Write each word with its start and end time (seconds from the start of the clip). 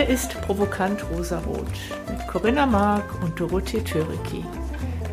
Hier 0.00 0.08
ist 0.08 0.40
Provokant 0.40 1.04
Rosarot 1.10 1.68
mit 2.08 2.26
Corinna 2.26 2.64
Mark 2.64 3.22
und 3.22 3.38
Dorothee 3.38 3.84
Töriki. 3.84 4.42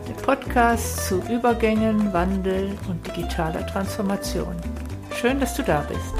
Der 0.07 0.13
Podcast 0.13 1.07
zu 1.07 1.21
Übergängen, 1.29 2.13
Wandel 2.13 2.71
und 2.87 3.05
digitaler 3.05 3.67
Transformation. 3.67 4.55
Schön, 5.13 5.41
dass 5.41 5.55
du 5.55 5.63
da 5.63 5.81
bist. 5.81 6.13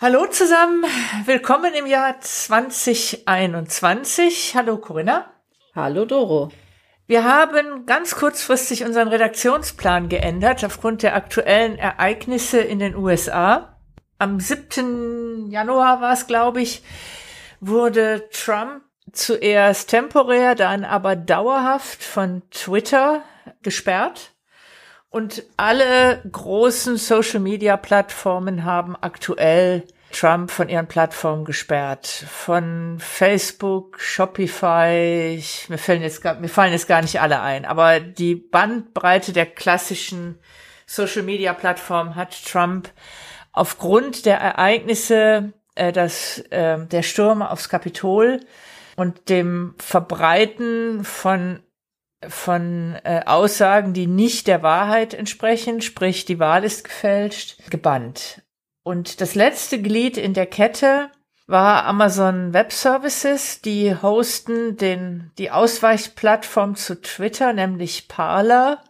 Hallo 0.00 0.24
zusammen, 0.28 0.86
willkommen 1.26 1.74
im 1.74 1.84
Jahr 1.84 2.18
2021. 2.22 4.56
Hallo 4.56 4.78
Corinna. 4.78 5.26
Hallo 5.74 6.06
Doro. 6.06 6.50
Wir 7.06 7.24
haben 7.24 7.84
ganz 7.84 8.16
kurzfristig 8.16 8.82
unseren 8.82 9.08
Redaktionsplan 9.08 10.08
geändert 10.08 10.64
aufgrund 10.64 11.02
der 11.02 11.14
aktuellen 11.14 11.76
Ereignisse 11.76 12.60
in 12.60 12.78
den 12.78 12.96
USA. 12.96 13.73
Am 14.18 14.38
7. 14.38 15.50
Januar 15.50 16.00
war 16.00 16.12
es, 16.12 16.26
glaube 16.26 16.62
ich, 16.62 16.82
wurde 17.60 18.28
Trump 18.30 18.82
zuerst 19.12 19.90
temporär, 19.90 20.54
dann 20.54 20.84
aber 20.84 21.16
dauerhaft 21.16 22.02
von 22.02 22.42
Twitter 22.50 23.22
gesperrt. 23.62 24.32
Und 25.10 25.44
alle 25.56 26.22
großen 26.30 26.96
Social-Media-Plattformen 26.96 28.64
haben 28.64 28.96
aktuell 29.00 29.84
Trump 30.10 30.50
von 30.50 30.68
ihren 30.68 30.86
Plattformen 30.86 31.44
gesperrt. 31.44 32.06
Von 32.06 32.98
Facebook, 33.00 34.00
Shopify, 34.00 35.36
ich, 35.36 35.68
mir, 35.68 35.78
fallen 35.78 36.02
jetzt 36.02 36.22
gar, 36.22 36.34
mir 36.34 36.48
fallen 36.48 36.72
jetzt 36.72 36.88
gar 36.88 37.02
nicht 37.02 37.20
alle 37.20 37.40
ein, 37.40 37.64
aber 37.64 38.00
die 38.00 38.34
Bandbreite 38.34 39.32
der 39.32 39.46
klassischen 39.46 40.38
Social-Media-Plattformen 40.86 42.14
hat 42.14 42.36
Trump 42.44 42.90
aufgrund 43.54 44.26
der 44.26 44.38
Ereignisse, 44.38 45.52
äh, 45.74 45.92
das, 45.92 46.40
äh, 46.50 46.84
der 46.84 47.02
Stürme 47.02 47.50
aufs 47.50 47.70
Kapitol 47.70 48.40
und 48.96 49.30
dem 49.30 49.74
Verbreiten 49.78 51.04
von 51.04 51.60
von 52.28 52.96
äh, 53.04 53.20
Aussagen, 53.26 53.92
die 53.92 54.06
nicht 54.06 54.46
der 54.46 54.62
Wahrheit 54.62 55.12
entsprechen, 55.12 55.82
sprich 55.82 56.24
die 56.24 56.38
Wahl 56.38 56.64
ist 56.64 56.84
gefälscht, 56.84 57.58
gebannt. 57.70 58.42
Und 58.82 59.20
das 59.20 59.34
letzte 59.34 59.80
Glied 59.80 60.16
in 60.16 60.32
der 60.32 60.46
Kette 60.46 61.10
war 61.46 61.84
Amazon 61.84 62.54
Web 62.54 62.72
Services, 62.72 63.60
die 63.60 63.94
hosten 63.94 64.76
den, 64.76 65.32
die 65.38 65.50
Ausweichplattform 65.50 66.76
zu 66.76 67.00
Twitter, 67.00 67.52
nämlich 67.52 68.08
Parler. 68.08 68.82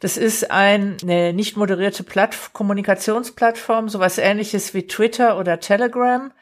Das 0.00 0.16
ist 0.16 0.50
ein, 0.50 0.96
eine 1.02 1.32
nicht 1.32 1.56
moderierte 1.56 2.02
Platt 2.02 2.36
Kommunikationsplattform, 2.52 3.88
sowas 3.88 4.18
ähnliches 4.18 4.74
wie 4.74 4.86
Twitter 4.86 5.38
oder 5.38 5.60
Telegram. 5.60 6.32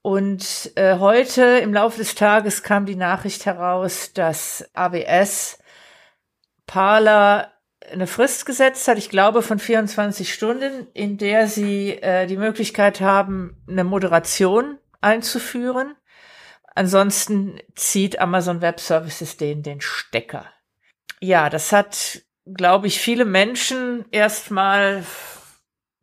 Und 0.00 0.72
äh, 0.76 0.98
heute 0.98 1.42
im 1.58 1.72
Laufe 1.72 1.98
des 1.98 2.14
Tages 2.14 2.62
kam 2.62 2.86
die 2.86 2.96
Nachricht 2.96 3.46
heraus, 3.46 4.12
dass 4.12 4.68
AWS 4.74 5.58
Parler 6.66 7.52
eine 7.90 8.06
Frist 8.06 8.46
gesetzt 8.46 8.88
hat, 8.88 8.98
ich 8.98 9.10
glaube 9.10 9.42
von 9.42 9.58
24 9.58 10.32
Stunden, 10.32 10.88
in 10.94 11.18
der 11.18 11.46
sie 11.46 11.90
äh, 12.02 12.26
die 12.26 12.36
Möglichkeit 12.36 13.00
haben, 13.00 13.62
eine 13.68 13.84
Moderation 13.84 14.78
einzuführen. 15.00 15.94
Ansonsten 16.74 17.60
zieht 17.74 18.18
Amazon 18.18 18.60
Web 18.62 18.80
Services 18.80 19.36
denen 19.36 19.62
den 19.62 19.80
Stecker. 19.80 20.46
Ja, 21.24 21.48
das 21.48 21.72
hat, 21.72 22.20
glaube 22.44 22.86
ich, 22.86 23.00
viele 23.00 23.24
Menschen 23.24 24.04
erstmal 24.10 25.04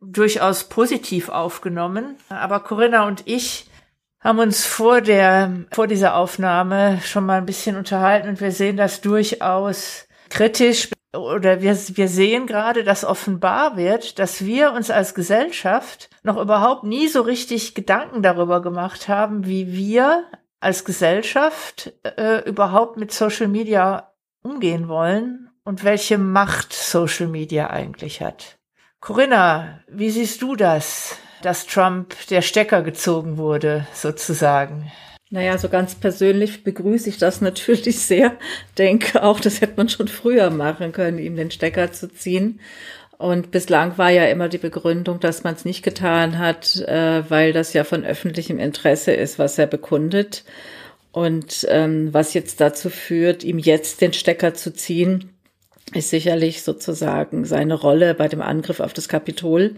durchaus 0.00 0.64
positiv 0.64 1.28
aufgenommen. 1.28 2.16
Aber 2.28 2.58
Corinna 2.58 3.06
und 3.06 3.22
ich 3.26 3.70
haben 4.18 4.40
uns 4.40 4.66
vor 4.66 5.00
der, 5.00 5.64
vor 5.70 5.86
dieser 5.86 6.16
Aufnahme 6.16 7.00
schon 7.04 7.24
mal 7.24 7.38
ein 7.38 7.46
bisschen 7.46 7.76
unterhalten 7.76 8.30
und 8.30 8.40
wir 8.40 8.50
sehen 8.50 8.76
das 8.76 9.00
durchaus 9.00 10.08
kritisch 10.28 10.88
oder 11.16 11.62
wir, 11.62 11.76
wir 11.76 12.08
sehen 12.08 12.48
gerade, 12.48 12.82
dass 12.82 13.04
offenbar 13.04 13.76
wird, 13.76 14.18
dass 14.18 14.44
wir 14.44 14.72
uns 14.72 14.90
als 14.90 15.14
Gesellschaft 15.14 16.10
noch 16.24 16.36
überhaupt 16.36 16.82
nie 16.82 17.06
so 17.06 17.20
richtig 17.22 17.76
Gedanken 17.76 18.22
darüber 18.22 18.60
gemacht 18.60 19.06
haben, 19.06 19.46
wie 19.46 19.72
wir 19.72 20.24
als 20.58 20.84
Gesellschaft 20.84 21.92
äh, 22.02 22.38
überhaupt 22.48 22.96
mit 22.96 23.12
Social 23.12 23.46
Media 23.46 24.11
umgehen 24.42 24.88
wollen 24.88 25.50
und 25.64 25.84
welche 25.84 26.18
Macht 26.18 26.72
Social 26.72 27.28
Media 27.28 27.70
eigentlich 27.70 28.20
hat. 28.20 28.58
Corinna, 29.00 29.80
wie 29.88 30.10
siehst 30.10 30.42
du 30.42 30.54
das, 30.54 31.16
dass 31.42 31.66
Trump 31.66 32.14
der 32.28 32.42
Stecker 32.42 32.82
gezogen 32.82 33.36
wurde, 33.36 33.86
sozusagen? 33.92 34.92
Naja, 35.30 35.56
so 35.56 35.68
ganz 35.68 35.94
persönlich 35.94 36.62
begrüße 36.62 37.08
ich 37.08 37.18
das 37.18 37.40
natürlich 37.40 37.98
sehr. 38.00 38.36
Denke 38.78 39.22
auch, 39.22 39.40
das 39.40 39.60
hätte 39.60 39.74
man 39.76 39.88
schon 39.88 40.08
früher 40.08 40.50
machen 40.50 40.92
können, 40.92 41.18
ihm 41.18 41.36
den 41.36 41.50
Stecker 41.50 41.90
zu 41.90 42.08
ziehen. 42.08 42.60
Und 43.18 43.50
bislang 43.50 43.98
war 43.98 44.10
ja 44.10 44.26
immer 44.26 44.48
die 44.48 44.58
Begründung, 44.58 45.20
dass 45.20 45.44
man 45.44 45.54
es 45.54 45.64
nicht 45.64 45.82
getan 45.82 46.38
hat, 46.38 46.76
äh, 46.76 47.22
weil 47.30 47.52
das 47.52 47.72
ja 47.72 47.84
von 47.84 48.04
öffentlichem 48.04 48.58
Interesse 48.58 49.12
ist, 49.12 49.38
was 49.38 49.58
er 49.58 49.66
bekundet. 49.66 50.44
Und 51.12 51.66
ähm, 51.68 52.12
was 52.12 52.34
jetzt 52.34 52.60
dazu 52.60 52.88
führt, 52.90 53.44
ihm 53.44 53.58
jetzt 53.58 54.00
den 54.00 54.14
Stecker 54.14 54.54
zu 54.54 54.72
ziehen, 54.72 55.30
ist 55.94 56.10
sicherlich 56.10 56.62
sozusagen 56.62 57.44
seine 57.44 57.74
Rolle 57.74 58.14
bei 58.14 58.28
dem 58.28 58.40
Angriff 58.40 58.80
auf 58.80 58.94
das 58.94 59.08
Kapitol. 59.08 59.76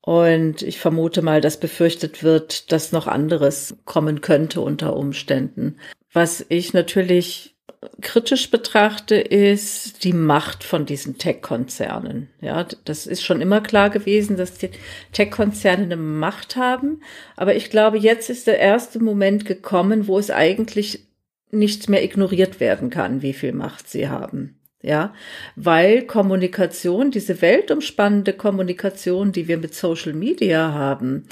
Und 0.00 0.62
ich 0.62 0.80
vermute 0.80 1.22
mal, 1.22 1.40
dass 1.40 1.60
befürchtet 1.60 2.22
wird, 2.22 2.72
dass 2.72 2.92
noch 2.92 3.06
anderes 3.06 3.76
kommen 3.84 4.20
könnte 4.20 4.60
unter 4.60 4.96
Umständen. 4.96 5.78
Was 6.12 6.44
ich 6.48 6.72
natürlich 6.72 7.57
kritisch 8.00 8.50
betrachte, 8.50 9.16
ist 9.16 10.04
die 10.04 10.12
Macht 10.12 10.64
von 10.64 10.86
diesen 10.86 11.18
Tech-Konzernen. 11.18 12.28
Ja, 12.40 12.66
das 12.84 13.06
ist 13.06 13.22
schon 13.22 13.40
immer 13.40 13.60
klar 13.60 13.90
gewesen, 13.90 14.36
dass 14.36 14.58
die 14.58 14.70
Tech-Konzerne 15.12 15.84
eine 15.84 15.96
Macht 15.96 16.56
haben. 16.56 17.02
Aber 17.36 17.54
ich 17.54 17.70
glaube, 17.70 17.98
jetzt 17.98 18.30
ist 18.30 18.46
der 18.46 18.58
erste 18.58 19.02
Moment 19.02 19.44
gekommen, 19.44 20.06
wo 20.06 20.18
es 20.18 20.30
eigentlich 20.30 21.06
nicht 21.50 21.88
mehr 21.88 22.04
ignoriert 22.04 22.60
werden 22.60 22.90
kann, 22.90 23.22
wie 23.22 23.32
viel 23.32 23.52
Macht 23.52 23.88
sie 23.88 24.08
haben 24.08 24.58
ja, 24.80 25.12
weil 25.56 26.02
Kommunikation, 26.02 27.10
diese 27.10 27.42
weltumspannende 27.42 28.32
Kommunikation, 28.32 29.32
die 29.32 29.48
wir 29.48 29.58
mit 29.58 29.74
Social 29.74 30.12
Media 30.12 30.72
haben, 30.72 31.26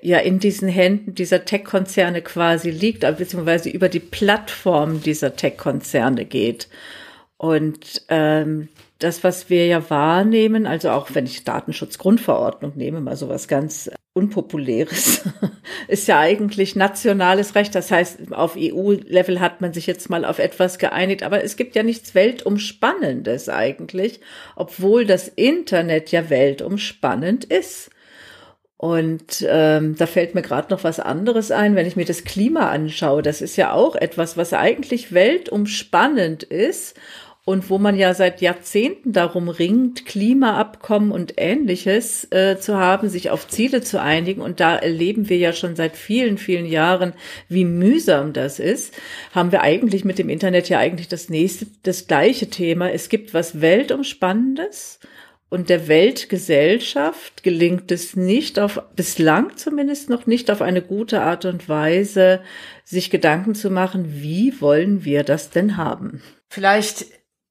ja 0.00 0.18
in 0.18 0.38
diesen 0.38 0.68
Händen 0.68 1.14
dieser 1.14 1.44
Tech-Konzerne 1.44 2.22
quasi 2.22 2.70
liegt, 2.70 3.00
beziehungsweise 3.00 3.68
über 3.68 3.88
die 3.88 4.00
Plattform 4.00 5.02
dieser 5.02 5.36
Tech-Konzerne 5.36 6.24
geht. 6.24 6.68
Und 7.36 8.02
ähm, 8.08 8.68
das, 8.98 9.24
was 9.24 9.50
wir 9.50 9.66
ja 9.66 9.90
wahrnehmen, 9.90 10.66
also 10.66 10.90
auch 10.90 11.08
wenn 11.12 11.26
ich 11.26 11.44
Datenschutzgrundverordnung 11.44 12.72
nehme, 12.76 13.00
mal 13.00 13.16
sowas 13.16 13.48
ganz 13.48 13.90
Unpopuläres, 14.14 15.22
ist 15.88 16.06
ja 16.06 16.18
eigentlich 16.18 16.76
nationales 16.76 17.54
Recht. 17.54 17.74
Das 17.74 17.90
heißt, 17.90 18.32
auf 18.32 18.56
EU-Level 18.58 19.40
hat 19.40 19.60
man 19.60 19.72
sich 19.72 19.86
jetzt 19.86 20.10
mal 20.10 20.24
auf 20.24 20.38
etwas 20.38 20.78
geeinigt, 20.78 21.22
aber 21.22 21.42
es 21.42 21.56
gibt 21.56 21.74
ja 21.74 21.82
nichts 21.82 22.14
Weltumspannendes 22.14 23.48
eigentlich, 23.48 24.20
obwohl 24.54 25.06
das 25.06 25.28
Internet 25.28 26.12
ja 26.12 26.28
weltumspannend 26.28 27.44
ist. 27.44 27.90
Und 28.82 29.46
ähm, 29.48 29.94
da 29.96 30.06
fällt 30.06 30.34
mir 30.34 30.42
gerade 30.42 30.74
noch 30.74 30.82
was 30.82 30.98
anderes 30.98 31.52
ein, 31.52 31.76
wenn 31.76 31.86
ich 31.86 31.94
mir 31.94 32.04
das 32.04 32.24
Klima 32.24 32.68
anschaue. 32.70 33.22
Das 33.22 33.40
ist 33.40 33.54
ja 33.54 33.72
auch 33.72 33.94
etwas, 33.94 34.36
was 34.36 34.52
eigentlich 34.52 35.12
weltumspannend 35.12 36.42
ist 36.42 36.98
und 37.44 37.70
wo 37.70 37.78
man 37.78 37.96
ja 37.96 38.12
seit 38.12 38.40
Jahrzehnten 38.40 39.12
darum 39.12 39.48
ringt, 39.48 40.04
Klimaabkommen 40.04 41.12
und 41.12 41.34
ähnliches 41.36 42.26
äh, 42.32 42.58
zu 42.58 42.76
haben, 42.76 43.08
sich 43.08 43.30
auf 43.30 43.46
Ziele 43.46 43.82
zu 43.82 44.02
einigen. 44.02 44.40
Und 44.40 44.58
da 44.58 44.74
erleben 44.74 45.28
wir 45.28 45.36
ja 45.36 45.52
schon 45.52 45.76
seit 45.76 45.96
vielen, 45.96 46.36
vielen 46.36 46.66
Jahren, 46.66 47.12
wie 47.48 47.64
mühsam 47.64 48.32
das 48.32 48.58
ist. 48.58 48.94
Haben 49.32 49.52
wir 49.52 49.62
eigentlich 49.62 50.04
mit 50.04 50.18
dem 50.18 50.28
Internet 50.28 50.68
ja 50.68 50.80
eigentlich 50.80 51.06
das 51.06 51.28
nächste, 51.28 51.68
das 51.84 52.08
gleiche 52.08 52.50
Thema. 52.50 52.90
Es 52.90 53.08
gibt 53.08 53.32
was 53.32 53.60
Weltumspannendes. 53.60 54.98
Und 55.52 55.68
der 55.68 55.86
Weltgesellschaft 55.86 57.42
gelingt 57.42 57.92
es 57.92 58.16
nicht 58.16 58.58
auf, 58.58 58.80
bislang 58.96 59.54
zumindest 59.58 60.08
noch 60.08 60.24
nicht 60.24 60.50
auf 60.50 60.62
eine 60.62 60.80
gute 60.80 61.20
Art 61.20 61.44
und 61.44 61.68
Weise, 61.68 62.40
sich 62.84 63.10
Gedanken 63.10 63.54
zu 63.54 63.68
machen, 63.68 64.22
wie 64.22 64.62
wollen 64.62 65.04
wir 65.04 65.24
das 65.24 65.50
denn 65.50 65.76
haben? 65.76 66.22
Vielleicht 66.48 67.04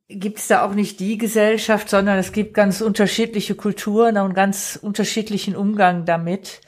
gibt 0.10 0.40
es 0.40 0.48
da 0.48 0.66
auch 0.66 0.74
nicht 0.74 1.00
die 1.00 1.20
Gesellschaft, 1.20 1.92
sondern 1.92 2.18
es 2.18 2.32
gibt 2.32 2.56
ganz 2.56 2.82
unterschiedliche 2.82 3.54
Kulturen 3.54 4.18
und 4.18 4.34
ganz 4.34 4.80
unterschiedlichen 4.82 5.56
Umgang 5.56 6.04
damit. 6.06 6.62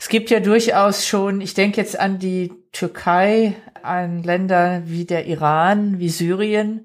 Es 0.00 0.08
gibt 0.08 0.28
ja 0.28 0.40
durchaus 0.40 1.06
schon, 1.06 1.40
ich 1.40 1.54
denke 1.54 1.80
jetzt 1.80 2.00
an 2.00 2.18
die 2.18 2.50
Türkei, 2.72 3.54
an 3.84 4.24
Länder 4.24 4.82
wie 4.86 5.04
der 5.04 5.26
Iran, 5.26 6.00
wie 6.00 6.08
Syrien, 6.08 6.84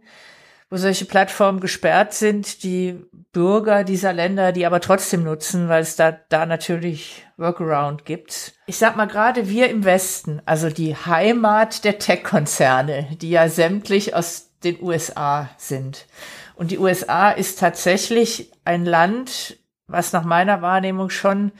wo 0.75 0.77
solche 0.77 1.05
Plattformen 1.05 1.61
gesperrt 1.61 2.13
sind, 2.13 2.61
die 2.63 2.99
Bürger 3.31 3.85
dieser 3.85 4.11
Länder, 4.11 4.51
die 4.51 4.65
aber 4.65 4.81
trotzdem 4.81 5.23
nutzen, 5.23 5.69
weil 5.69 5.81
es 5.81 5.95
da, 5.95 6.11
da 6.11 6.45
natürlich 6.45 7.25
Workaround 7.37 8.03
gibt. 8.03 8.51
Ich 8.65 8.75
sag 8.75 8.97
mal 8.97 9.05
gerade 9.05 9.47
wir 9.47 9.69
im 9.69 9.85
Westen, 9.85 10.41
also 10.45 10.69
die 10.69 10.93
Heimat 10.93 11.85
der 11.85 11.97
Tech-Konzerne, 11.97 13.07
die 13.21 13.29
ja 13.29 13.47
sämtlich 13.47 14.15
aus 14.15 14.49
den 14.65 14.83
USA 14.83 15.49
sind. 15.55 16.07
Und 16.55 16.71
die 16.71 16.77
USA 16.77 17.31
ist 17.31 17.57
tatsächlich 17.59 18.51
ein 18.65 18.83
Land, 18.83 19.57
was 19.87 20.11
nach 20.11 20.25
meiner 20.25 20.61
Wahrnehmung 20.61 21.09
schon 21.09 21.53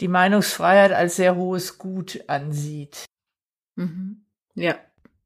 die 0.00 0.08
Meinungsfreiheit 0.08 0.92
als 0.92 1.16
sehr 1.16 1.36
hohes 1.36 1.78
Gut 1.78 2.22
ansieht. 2.26 3.06
Mhm. 3.76 4.26
Ja. 4.54 4.74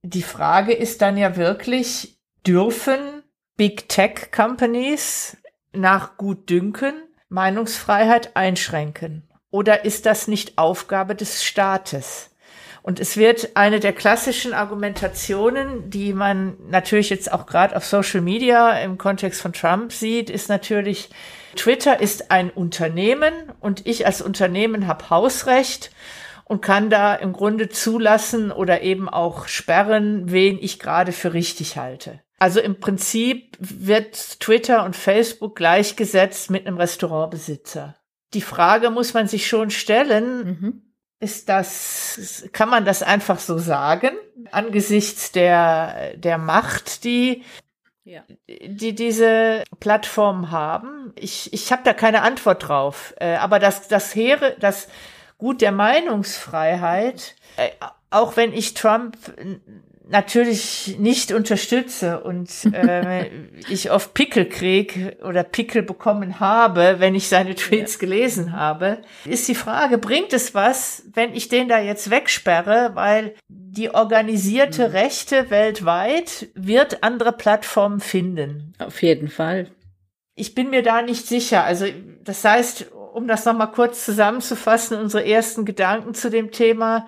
Die 0.04 0.22
Frage 0.22 0.74
ist 0.74 1.02
dann 1.02 1.16
ja 1.16 1.34
wirklich, 1.34 2.20
dürfen 2.46 3.21
Big 3.62 3.88
Tech 3.88 4.32
Companies 4.32 5.36
nach 5.72 6.16
Gutdünken 6.16 6.94
Meinungsfreiheit 7.28 8.34
einschränken? 8.34 9.22
Oder 9.52 9.84
ist 9.84 10.04
das 10.04 10.26
nicht 10.26 10.58
Aufgabe 10.58 11.14
des 11.14 11.44
Staates? 11.44 12.34
Und 12.82 12.98
es 12.98 13.16
wird 13.16 13.50
eine 13.54 13.78
der 13.78 13.92
klassischen 13.92 14.52
Argumentationen, 14.52 15.90
die 15.90 16.12
man 16.12 16.56
natürlich 16.70 17.08
jetzt 17.08 17.32
auch 17.32 17.46
gerade 17.46 17.76
auf 17.76 17.86
Social 17.86 18.20
Media 18.20 18.80
im 18.80 18.98
Kontext 18.98 19.40
von 19.40 19.52
Trump 19.52 19.92
sieht, 19.92 20.28
ist 20.28 20.48
natürlich, 20.48 21.10
Twitter 21.54 22.00
ist 22.00 22.32
ein 22.32 22.50
Unternehmen 22.50 23.32
und 23.60 23.86
ich 23.86 24.06
als 24.06 24.22
Unternehmen 24.22 24.88
habe 24.88 25.08
Hausrecht 25.08 25.92
und 26.46 26.62
kann 26.62 26.90
da 26.90 27.14
im 27.14 27.32
Grunde 27.32 27.68
zulassen 27.68 28.50
oder 28.50 28.82
eben 28.82 29.08
auch 29.08 29.46
sperren, 29.46 30.32
wen 30.32 30.58
ich 30.60 30.80
gerade 30.80 31.12
für 31.12 31.32
richtig 31.32 31.76
halte. 31.76 32.18
Also 32.42 32.58
im 32.58 32.80
Prinzip 32.80 33.56
wird 33.60 34.40
Twitter 34.40 34.84
und 34.84 34.96
Facebook 34.96 35.54
gleichgesetzt 35.54 36.50
mit 36.50 36.66
einem 36.66 36.76
Restaurantbesitzer. 36.76 37.94
Die 38.34 38.40
Frage 38.40 38.90
muss 38.90 39.14
man 39.14 39.28
sich 39.28 39.46
schon 39.46 39.70
stellen, 39.70 40.44
mhm. 40.44 40.82
ist 41.20 41.48
das, 41.48 42.48
kann 42.50 42.68
man 42.68 42.84
das 42.84 43.04
einfach 43.04 43.38
so 43.38 43.58
sagen, 43.58 44.10
angesichts 44.50 45.30
der, 45.30 46.16
der 46.16 46.36
Macht, 46.36 47.04
die 47.04 47.44
ja. 48.02 48.24
die 48.48 48.96
diese 48.96 49.62
Plattformen 49.78 50.50
haben. 50.50 51.12
Ich, 51.14 51.52
ich 51.52 51.70
habe 51.70 51.82
da 51.84 51.92
keine 51.92 52.22
Antwort 52.22 52.66
drauf. 52.66 53.14
Äh, 53.20 53.36
aber 53.36 53.60
das, 53.60 53.86
das 53.86 54.16
Heere, 54.16 54.56
das 54.58 54.88
Gut 55.38 55.60
der 55.60 55.70
Meinungsfreiheit, 55.70 57.36
äh, 57.56 57.70
auch 58.10 58.36
wenn 58.36 58.52
ich 58.52 58.74
Trump 58.74 59.16
natürlich 60.08 60.96
nicht 60.98 61.32
unterstütze 61.32 62.20
und 62.20 62.50
äh, 62.72 63.30
ich 63.68 63.90
oft 63.90 64.14
Pickel 64.14 64.48
krieg 64.48 65.16
oder 65.22 65.44
Pickel 65.44 65.82
bekommen 65.82 66.40
habe, 66.40 66.96
wenn 66.98 67.14
ich 67.14 67.28
seine 67.28 67.54
Tweets 67.54 67.94
ja. 67.94 68.00
gelesen 68.00 68.52
habe, 68.52 68.98
ist 69.24 69.48
die 69.48 69.54
Frage, 69.54 69.98
bringt 69.98 70.32
es 70.32 70.54
was, 70.54 71.04
wenn 71.12 71.34
ich 71.34 71.48
den 71.48 71.68
da 71.68 71.78
jetzt 71.78 72.10
wegsperre, 72.10 72.90
weil 72.94 73.34
die 73.48 73.94
organisierte 73.94 74.88
mhm. 74.88 74.94
Rechte 74.94 75.50
weltweit 75.50 76.48
wird 76.54 77.02
andere 77.02 77.32
Plattformen 77.32 78.00
finden. 78.00 78.74
Auf 78.78 79.02
jeden 79.02 79.28
Fall. 79.28 79.68
Ich 80.34 80.54
bin 80.54 80.70
mir 80.70 80.82
da 80.82 81.02
nicht 81.02 81.26
sicher. 81.26 81.64
Also 81.64 81.86
das 82.24 82.44
heißt, 82.44 82.90
um 83.12 83.28
das 83.28 83.44
nochmal 83.44 83.70
kurz 83.70 84.04
zusammenzufassen, 84.04 84.98
unsere 84.98 85.26
ersten 85.26 85.64
Gedanken 85.64 86.14
zu 86.14 86.30
dem 86.30 86.50
Thema 86.50 87.06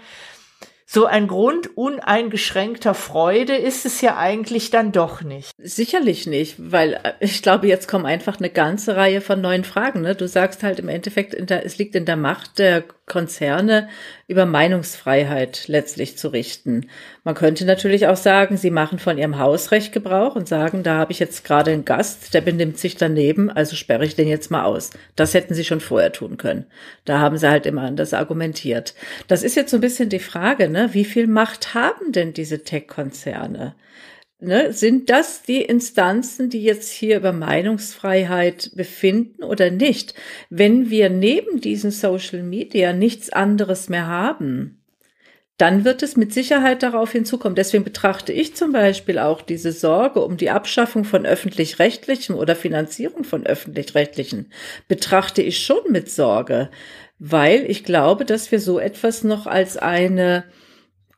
so 0.86 1.06
ein 1.06 1.28
Grund 1.28 1.76
uneingeschränkter 1.76 2.94
Freude 2.94 3.56
ist 3.56 3.86
es 3.86 4.00
ja 4.00 4.16
eigentlich 4.16 4.70
dann 4.70 4.92
doch 4.92 5.22
nicht. 5.22 5.50
Sicherlich 5.58 6.26
nicht, 6.26 6.56
weil 6.58 6.94
äh, 7.02 7.12
ich 7.20 7.42
glaube, 7.42 7.66
jetzt 7.66 7.88
kommen 7.88 8.06
einfach 8.06 8.38
eine 8.38 8.50
ganze 8.50 8.96
Reihe 8.96 9.20
von 9.20 9.40
neuen 9.40 9.64
Fragen. 9.64 10.02
Ne? 10.02 10.14
Du 10.14 10.28
sagst 10.28 10.62
halt 10.62 10.78
im 10.78 10.88
Endeffekt, 10.88 11.34
es 11.34 11.78
liegt 11.78 11.94
in 11.94 12.04
der 12.04 12.16
Macht 12.16 12.58
der 12.58 12.84
Konzerne, 13.06 13.88
über 14.28 14.46
Meinungsfreiheit 14.46 15.64
letztlich 15.68 16.16
zu 16.16 16.28
richten. 16.28 16.88
Man 17.22 17.34
könnte 17.34 17.66
natürlich 17.66 18.06
auch 18.06 18.16
sagen, 18.16 18.56
sie 18.56 18.70
machen 18.70 18.98
von 18.98 19.18
ihrem 19.18 19.38
Hausrecht 19.38 19.92
Gebrauch 19.92 20.36
und 20.36 20.48
sagen, 20.48 20.82
da 20.82 20.96
habe 20.96 21.12
ich 21.12 21.18
jetzt 21.18 21.44
gerade 21.44 21.70
einen 21.70 21.84
Gast, 21.84 22.32
der 22.32 22.40
benimmt 22.40 22.78
sich 22.78 22.96
daneben, 22.96 23.50
also 23.50 23.76
sperre 23.76 24.06
ich 24.06 24.16
den 24.16 24.28
jetzt 24.28 24.50
mal 24.50 24.64
aus. 24.64 24.90
Das 25.16 25.34
hätten 25.34 25.52
sie 25.52 25.64
schon 25.64 25.80
vorher 25.80 26.12
tun 26.12 26.38
können. 26.38 26.64
Da 27.04 27.18
haben 27.20 27.36
sie 27.36 27.50
halt 27.50 27.66
immer 27.66 27.82
anders 27.82 28.14
argumentiert. 28.14 28.94
Das 29.28 29.42
ist 29.42 29.54
jetzt 29.54 29.70
so 29.70 29.76
ein 29.76 29.82
bisschen 29.82 30.08
die 30.08 30.18
Frage, 30.18 30.70
ne? 30.70 30.88
Wie 30.92 31.04
viel 31.04 31.26
Macht 31.26 31.74
haben 31.74 32.12
denn 32.12 32.32
diese 32.32 32.64
Tech-Konzerne? 32.64 33.74
Ne, 34.40 34.72
sind 34.72 35.10
das 35.10 35.42
die 35.42 35.62
Instanzen, 35.62 36.50
die 36.50 36.62
jetzt 36.62 36.90
hier 36.90 37.16
über 37.16 37.32
Meinungsfreiheit 37.32 38.72
befinden 38.74 39.42
oder 39.42 39.70
nicht? 39.70 40.14
Wenn 40.50 40.90
wir 40.90 41.08
neben 41.08 41.60
diesen 41.60 41.90
Social 41.90 42.42
Media 42.42 42.92
nichts 42.92 43.30
anderes 43.30 43.88
mehr 43.88 44.06
haben, 44.06 44.84
dann 45.56 45.84
wird 45.84 46.02
es 46.02 46.16
mit 46.16 46.34
Sicherheit 46.34 46.82
darauf 46.82 47.12
hinzukommen. 47.12 47.54
Deswegen 47.54 47.84
betrachte 47.84 48.32
ich 48.32 48.56
zum 48.56 48.72
Beispiel 48.72 49.18
auch 49.20 49.40
diese 49.40 49.70
Sorge 49.70 50.20
um 50.20 50.36
die 50.36 50.50
Abschaffung 50.50 51.04
von 51.04 51.24
öffentlich-rechtlichen 51.24 52.34
oder 52.34 52.56
Finanzierung 52.56 53.22
von 53.22 53.46
öffentlich-rechtlichen, 53.46 54.50
betrachte 54.88 55.42
ich 55.42 55.64
schon 55.64 55.90
mit 55.90 56.10
Sorge, 56.10 56.70
weil 57.20 57.70
ich 57.70 57.84
glaube, 57.84 58.24
dass 58.24 58.50
wir 58.50 58.58
so 58.58 58.80
etwas 58.80 59.22
noch 59.22 59.46
als 59.46 59.76
eine 59.76 60.44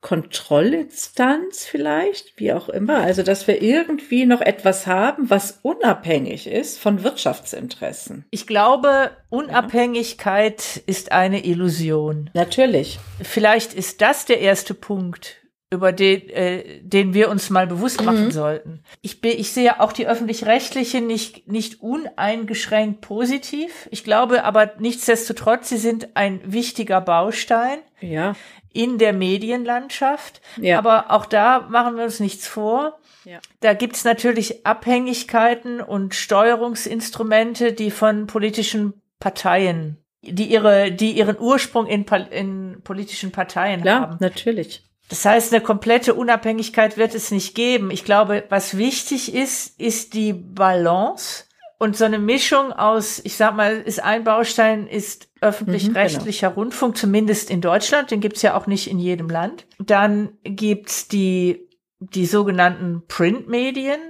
Kontrollinstanz 0.07 1.65
vielleicht, 1.65 2.39
wie 2.39 2.53
auch 2.53 2.69
immer. 2.69 2.99
Also, 2.99 3.25
dass 3.25 3.49
wir 3.49 3.61
irgendwie 3.61 4.25
noch 4.25 4.41
etwas 4.41 4.87
haben, 4.87 5.31
was 5.31 5.59
unabhängig 5.63 6.47
ist 6.47 6.79
von 6.79 7.03
Wirtschaftsinteressen. 7.03 8.25
Ich 8.31 8.47
glaube, 8.47 9.11
Unabhängigkeit 9.31 10.63
ja. 10.77 10.83
ist 10.87 11.11
eine 11.11 11.45
Illusion. 11.45 12.31
Natürlich. 12.35 13.01
Vielleicht 13.21 13.75
ist 13.75 14.01
das 14.01 14.27
der 14.27 14.39
erste 14.39 14.75
Punkt, 14.75 15.39
über 15.71 15.93
den, 15.93 16.29
äh, 16.29 16.81
den 16.81 17.13
wir 17.13 17.29
uns 17.29 17.51
mal 17.51 17.67
bewusst 17.67 18.05
machen 18.05 18.27
mhm. 18.27 18.31
sollten. 18.31 18.83
Ich, 19.03 19.21
bin, 19.21 19.33
ich 19.33 19.53
sehe 19.53 19.81
auch 19.81 19.93
die 19.93 20.07
öffentlich-rechtliche 20.07 21.01
nicht, 21.01 21.49
nicht 21.49 21.81
uneingeschränkt 21.83 23.01
positiv. 23.01 23.89
Ich 23.91 24.05
glaube 24.05 24.45
aber 24.45 24.73
nichtsdestotrotz, 24.79 25.69
sie 25.69 25.79
sind 25.79 26.17
ein 26.17 26.41
wichtiger 26.45 27.01
Baustein. 27.01 27.79
Ja 28.01 28.35
in 28.77 28.99
der 28.99 29.15
Medienlandschaft. 29.15 30.43
Ja. 30.61 30.77
Aber 30.77 31.11
auch 31.11 31.25
da 31.25 31.61
machen 31.71 31.97
wir 31.97 32.05
uns 32.05 32.21
nichts 32.21 32.47
vor. 32.47 32.99
Ja. 33.25 33.39
Da 33.61 33.73
gibt's 33.73 34.05
natürlich 34.05 34.67
Abhängigkeiten 34.67 35.81
und 35.81 36.15
Steuerungsinstrumente, 36.15 37.73
die 37.73 37.91
von 37.91 38.27
politischen 38.27 39.01
Parteien, 39.19 39.97
die 40.21 40.45
ihre, 40.45 40.93
die 40.93 41.13
ihren 41.13 41.39
Ursprung 41.41 41.87
in, 41.87 42.05
in 42.31 42.83
politischen 42.85 43.33
Parteien 43.33 43.81
Klar, 43.81 44.01
haben. 44.03 44.17
natürlich. 44.21 44.85
Das 45.09 45.25
heißt, 45.25 45.53
eine 45.53 45.63
komplette 45.63 46.15
Unabhängigkeit 46.15 46.97
wird 46.97 47.15
es 47.15 47.31
nicht 47.31 47.55
geben. 47.55 47.91
Ich 47.91 48.05
glaube, 48.05 48.45
was 48.49 48.77
wichtig 48.77 49.35
ist, 49.35 49.79
ist 49.81 50.15
die 50.15 50.33
Balance 50.33 51.45
und 51.79 51.97
so 51.97 52.05
eine 52.05 52.19
Mischung 52.19 52.73
aus, 52.73 53.21
ich 53.23 53.37
sag 53.37 53.55
mal, 53.55 53.81
ist 53.81 54.03
ein 54.03 54.25
Baustein, 54.25 54.87
ist 54.87 55.29
öffentlich-rechtlicher 55.41 56.51
mhm, 56.51 56.55
genau. 56.55 56.63
Rundfunk, 56.63 56.97
zumindest 56.97 57.51
in 57.51 57.61
Deutschland, 57.61 58.11
den 58.11 58.21
gibt's 58.21 58.43
ja 58.43 58.57
auch 58.57 58.67
nicht 58.67 58.91
in 58.91 58.99
jedem 58.99 59.29
Land. 59.29 59.67
Dann 59.79 60.39
gibt's 60.43 61.07
die, 61.07 61.69
die 62.01 62.27
sogenannten 62.27 63.03
Printmedien, 63.07 64.01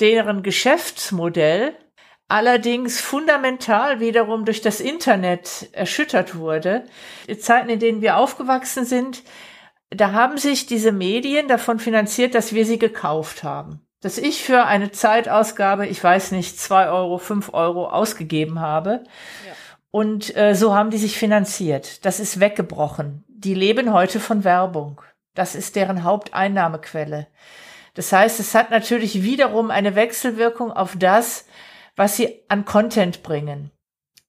deren 0.00 0.42
Geschäftsmodell 0.42 1.74
allerdings 2.28 2.98
fundamental 2.98 4.00
wiederum 4.00 4.46
durch 4.46 4.62
das 4.62 4.80
Internet 4.80 5.68
erschüttert 5.72 6.34
wurde. 6.34 6.84
Die 7.28 7.38
Zeiten, 7.38 7.68
in 7.68 7.78
denen 7.78 8.00
wir 8.00 8.16
aufgewachsen 8.16 8.86
sind, 8.86 9.22
da 9.94 10.12
haben 10.12 10.38
sich 10.38 10.66
diese 10.66 10.92
Medien 10.92 11.48
davon 11.48 11.78
finanziert, 11.78 12.34
dass 12.34 12.52
wir 12.52 12.66
sie 12.66 12.78
gekauft 12.78 13.42
haben 13.42 13.80
dass 14.02 14.18
ich 14.18 14.42
für 14.42 14.64
eine 14.66 14.90
Zeitausgabe, 14.90 15.86
ich 15.86 16.02
weiß 16.02 16.32
nicht, 16.32 16.58
zwei 16.58 16.88
Euro, 16.88 17.18
fünf 17.18 17.54
Euro 17.54 17.88
ausgegeben 17.88 18.60
habe. 18.60 19.04
Ja. 19.46 19.52
Und 19.92 20.36
äh, 20.36 20.54
so 20.54 20.74
haben 20.74 20.90
die 20.90 20.98
sich 20.98 21.16
finanziert. 21.16 22.04
Das 22.04 22.18
ist 22.18 22.40
weggebrochen. 22.40 23.24
Die 23.28 23.54
leben 23.54 23.92
heute 23.92 24.18
von 24.18 24.42
Werbung. 24.42 25.00
Das 25.34 25.54
ist 25.54 25.76
deren 25.76 26.02
Haupteinnahmequelle. 26.02 27.28
Das 27.94 28.12
heißt, 28.12 28.40
es 28.40 28.54
hat 28.54 28.70
natürlich 28.70 29.22
wiederum 29.22 29.70
eine 29.70 29.94
Wechselwirkung 29.94 30.72
auf 30.72 30.96
das, 30.98 31.46
was 31.94 32.16
sie 32.16 32.42
an 32.48 32.64
Content 32.64 33.22
bringen. 33.22 33.70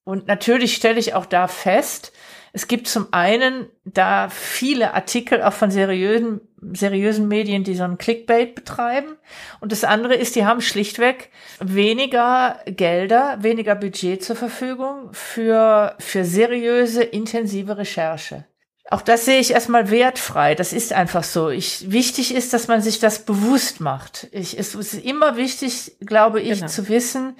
Und 0.04 0.28
natürlich 0.28 0.76
stelle 0.76 1.00
ich 1.00 1.14
auch 1.14 1.26
da 1.26 1.48
fest, 1.48 2.12
es 2.56 2.68
gibt 2.68 2.86
zum 2.86 3.08
einen 3.10 3.66
da 3.84 4.28
viele 4.28 4.94
Artikel 4.94 5.42
auch 5.42 5.52
von 5.52 5.72
seriösen, 5.72 6.40
seriösen 6.72 7.26
Medien, 7.26 7.64
die 7.64 7.74
so 7.74 7.82
ein 7.82 7.98
Clickbait 7.98 8.54
betreiben. 8.54 9.16
Und 9.58 9.72
das 9.72 9.82
andere 9.82 10.14
ist, 10.14 10.36
die 10.36 10.46
haben 10.46 10.60
schlichtweg 10.60 11.30
weniger 11.58 12.60
Gelder, 12.66 13.38
weniger 13.40 13.74
Budget 13.74 14.22
zur 14.22 14.36
Verfügung 14.36 15.08
für, 15.10 15.96
für 15.98 16.24
seriöse, 16.24 17.02
intensive 17.02 17.76
Recherche. 17.76 18.44
Auch 18.88 19.02
das 19.02 19.24
sehe 19.24 19.40
ich 19.40 19.50
erstmal 19.50 19.90
wertfrei. 19.90 20.54
Das 20.54 20.72
ist 20.72 20.92
einfach 20.92 21.24
so. 21.24 21.48
Ich, 21.50 21.90
wichtig 21.90 22.32
ist, 22.32 22.52
dass 22.52 22.68
man 22.68 22.82
sich 22.82 23.00
das 23.00 23.24
bewusst 23.24 23.80
macht. 23.80 24.28
Ich, 24.30 24.56
es 24.56 24.76
ist 24.76 24.94
immer 24.94 25.36
wichtig, 25.36 25.96
glaube 26.00 26.40
ich, 26.40 26.60
genau. 26.60 26.68
zu 26.68 26.88
wissen, 26.88 27.34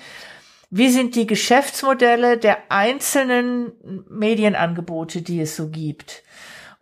wie 0.76 0.88
sind 0.88 1.14
die 1.14 1.28
Geschäftsmodelle 1.28 2.36
der 2.36 2.58
einzelnen 2.68 3.70
Medienangebote, 4.10 5.22
die 5.22 5.40
es 5.40 5.54
so 5.54 5.68
gibt. 5.68 6.24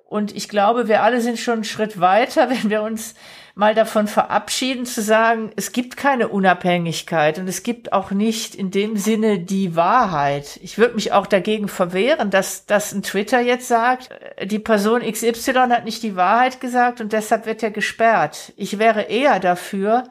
Und 0.07 0.35
ich 0.35 0.49
glaube, 0.49 0.89
wir 0.89 1.03
alle 1.03 1.21
sind 1.21 1.39
schon 1.39 1.57
einen 1.57 1.65
Schritt 1.65 2.01
weiter, 2.01 2.49
wenn 2.51 2.71
wir 2.71 2.81
uns 2.81 3.13
mal 3.55 3.75
davon 3.75 4.07
verabschieden 4.07 4.87
zu 4.87 5.03
sagen, 5.03 5.51
es 5.57 5.73
gibt 5.73 5.99
keine 5.99 6.29
Unabhängigkeit 6.29 7.39
und 7.39 7.47
es 7.47 7.63
gibt 7.65 7.93
auch 7.93 8.13
nicht 8.13 8.55
in 8.55 8.71
dem 8.71 8.97
Sinne 8.97 9.41
die 9.41 9.77
Wahrheit. 9.77 10.59
Ich 10.63 10.79
würde 10.79 10.95
mich 10.95 11.13
auch 11.13 11.27
dagegen 11.27 11.69
verwehren, 11.69 12.31
dass, 12.31 12.65
dass 12.65 12.93
ein 12.93 13.03
Twitter 13.03 13.41
jetzt 13.41 13.69
sagt, 13.69 14.09
die 14.43 14.59
Person 14.59 15.03
XY 15.03 15.53
hat 15.69 15.85
nicht 15.85 16.03
die 16.03 16.17
Wahrheit 16.17 16.63
gesagt 16.63 17.03
und 17.03 17.13
deshalb 17.13 17.45
wird 17.45 17.63
er 17.63 17.71
gesperrt. 17.71 18.55
Ich 18.57 18.79
wäre 18.79 19.03
eher 19.03 19.39
dafür, 19.39 20.05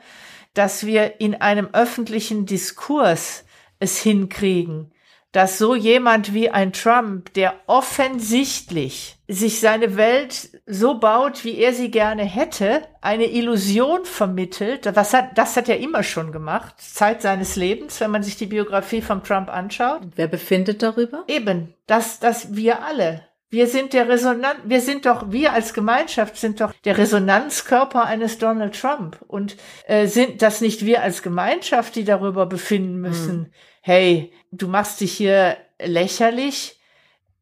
dass 0.54 0.86
wir 0.86 1.20
in 1.20 1.34
einem 1.42 1.70
öffentlichen 1.74 2.46
Diskurs 2.46 3.44
es 3.82 3.98
hinkriegen, 3.98 4.94
dass 5.32 5.58
so 5.58 5.76
jemand 5.76 6.34
wie 6.34 6.50
ein 6.50 6.74
Trump, 6.74 7.34
der 7.34 7.56
offensichtlich 7.68 9.18
sich 9.28 9.60
seine 9.62 9.96
Welt 9.96 10.62
so 10.66 11.00
baut, 11.00 11.46
wie 11.46 11.58
er 11.58 11.74
sie 11.74 11.90
gerne 11.90 12.24
hätte, 12.24 12.82
eine 13.02 13.32
Illusion 13.32 14.04
vermittelt, 14.04 14.90
was 14.94 15.14
hat, 15.14 15.38
das 15.38 15.56
hat 15.56 15.70
er 15.70 15.80
immer 15.80 16.04
schon 16.04 16.32
gemacht, 16.32 16.76
Zeit 16.80 17.22
seines 17.22 17.56
Lebens, 17.56 18.02
wenn 18.02 18.12
man 18.12 18.24
sich 18.24 18.36
die 18.36 18.46
Biografie 18.46 19.02
von 19.02 19.24
Trump 19.24 19.50
anschaut. 19.50 20.02
Wer 20.16 20.28
befindet 20.28 20.84
darüber? 20.84 21.24
Eben, 21.28 21.74
dass, 21.88 22.20
dass 22.20 22.56
wir 22.56 22.84
alle, 22.84 23.26
wir 23.52 23.68
sind 23.68 23.92
der 23.92 24.08
Resonanz, 24.08 24.60
wir 24.64 24.80
sind 24.80 25.06
doch, 25.06 25.32
wir 25.32 25.52
als 25.52 25.74
Gemeinschaft 25.74 26.38
sind 26.38 26.62
doch 26.62 26.74
der 26.86 26.98
Resonanzkörper 26.98 28.06
eines 28.06 28.38
Donald 28.38 28.80
Trump 28.80 29.18
und 29.28 29.58
äh, 29.88 30.08
sind 30.08 30.42
das 30.42 30.62
nicht 30.62 30.86
wir 30.86 31.02
als 31.02 31.22
Gemeinschaft, 31.22 31.96
die 31.96 32.06
darüber 32.06 32.46
befinden 32.46 33.02
müssen, 33.02 33.46
hm. 33.46 33.52
Hey, 33.82 34.32
du 34.52 34.68
machst 34.68 35.02
dich 35.02 35.12
hier 35.12 35.58
lächerlich, 35.80 36.80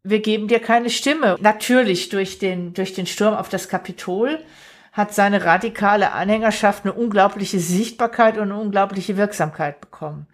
wir 0.04 0.22
geben 0.22 0.48
dir 0.48 0.60
keine 0.60 0.90
Stimme. 0.90 1.38
Natürlich 1.42 2.10
durch 2.10 2.40
den, 2.40 2.74
durch 2.74 2.94
den 2.94 3.06
Sturm 3.06 3.36
auf 3.36 3.50
das 3.50 3.68
Kapitol 3.68 4.40
hat 4.92 5.14
seine 5.14 5.46
radikale 5.46 6.14
Anhängerschaft 6.14 6.84
eine 6.84 6.94
unglaubliche 6.94 7.60
Sichtbarkeit 7.60 8.38
und 8.38 8.44
eine 8.52 8.60
unglaubliche 8.60 9.18
Wirksamkeit 9.18 9.82
bekommen. 9.82 10.28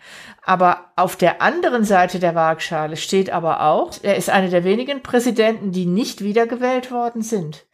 Aber 0.44 0.92
auf 0.96 1.16
der 1.16 1.42
anderen 1.42 1.84
Seite 1.84 2.20
der 2.20 2.36
Waagschale 2.36 2.96
steht 2.96 3.30
aber 3.30 3.62
auch, 3.62 3.92
er 4.02 4.16
ist 4.16 4.30
einer 4.30 4.50
der 4.50 4.64
wenigen 4.64 5.04
Präsidenten, 5.04 5.72
die 5.72 5.86
nicht 5.86 6.24
wiedergewählt 6.24 6.90
worden 6.92 7.22
sind. 7.22 7.66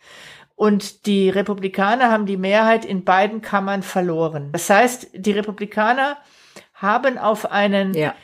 Und 0.55 1.05
die 1.05 1.29
Republikaner 1.29 2.11
haben 2.11 2.25
die 2.25 2.37
Mehrheit 2.37 2.85
in 2.85 3.03
beiden 3.03 3.41
Kammern 3.41 3.83
verloren. 3.83 4.51
Das 4.51 4.69
heißt, 4.69 5.09
die 5.13 5.31
Republikaner 5.31 6.17
haben 6.81 7.17
auf 7.17 7.51
einen 7.51 7.93
ja 7.93 8.15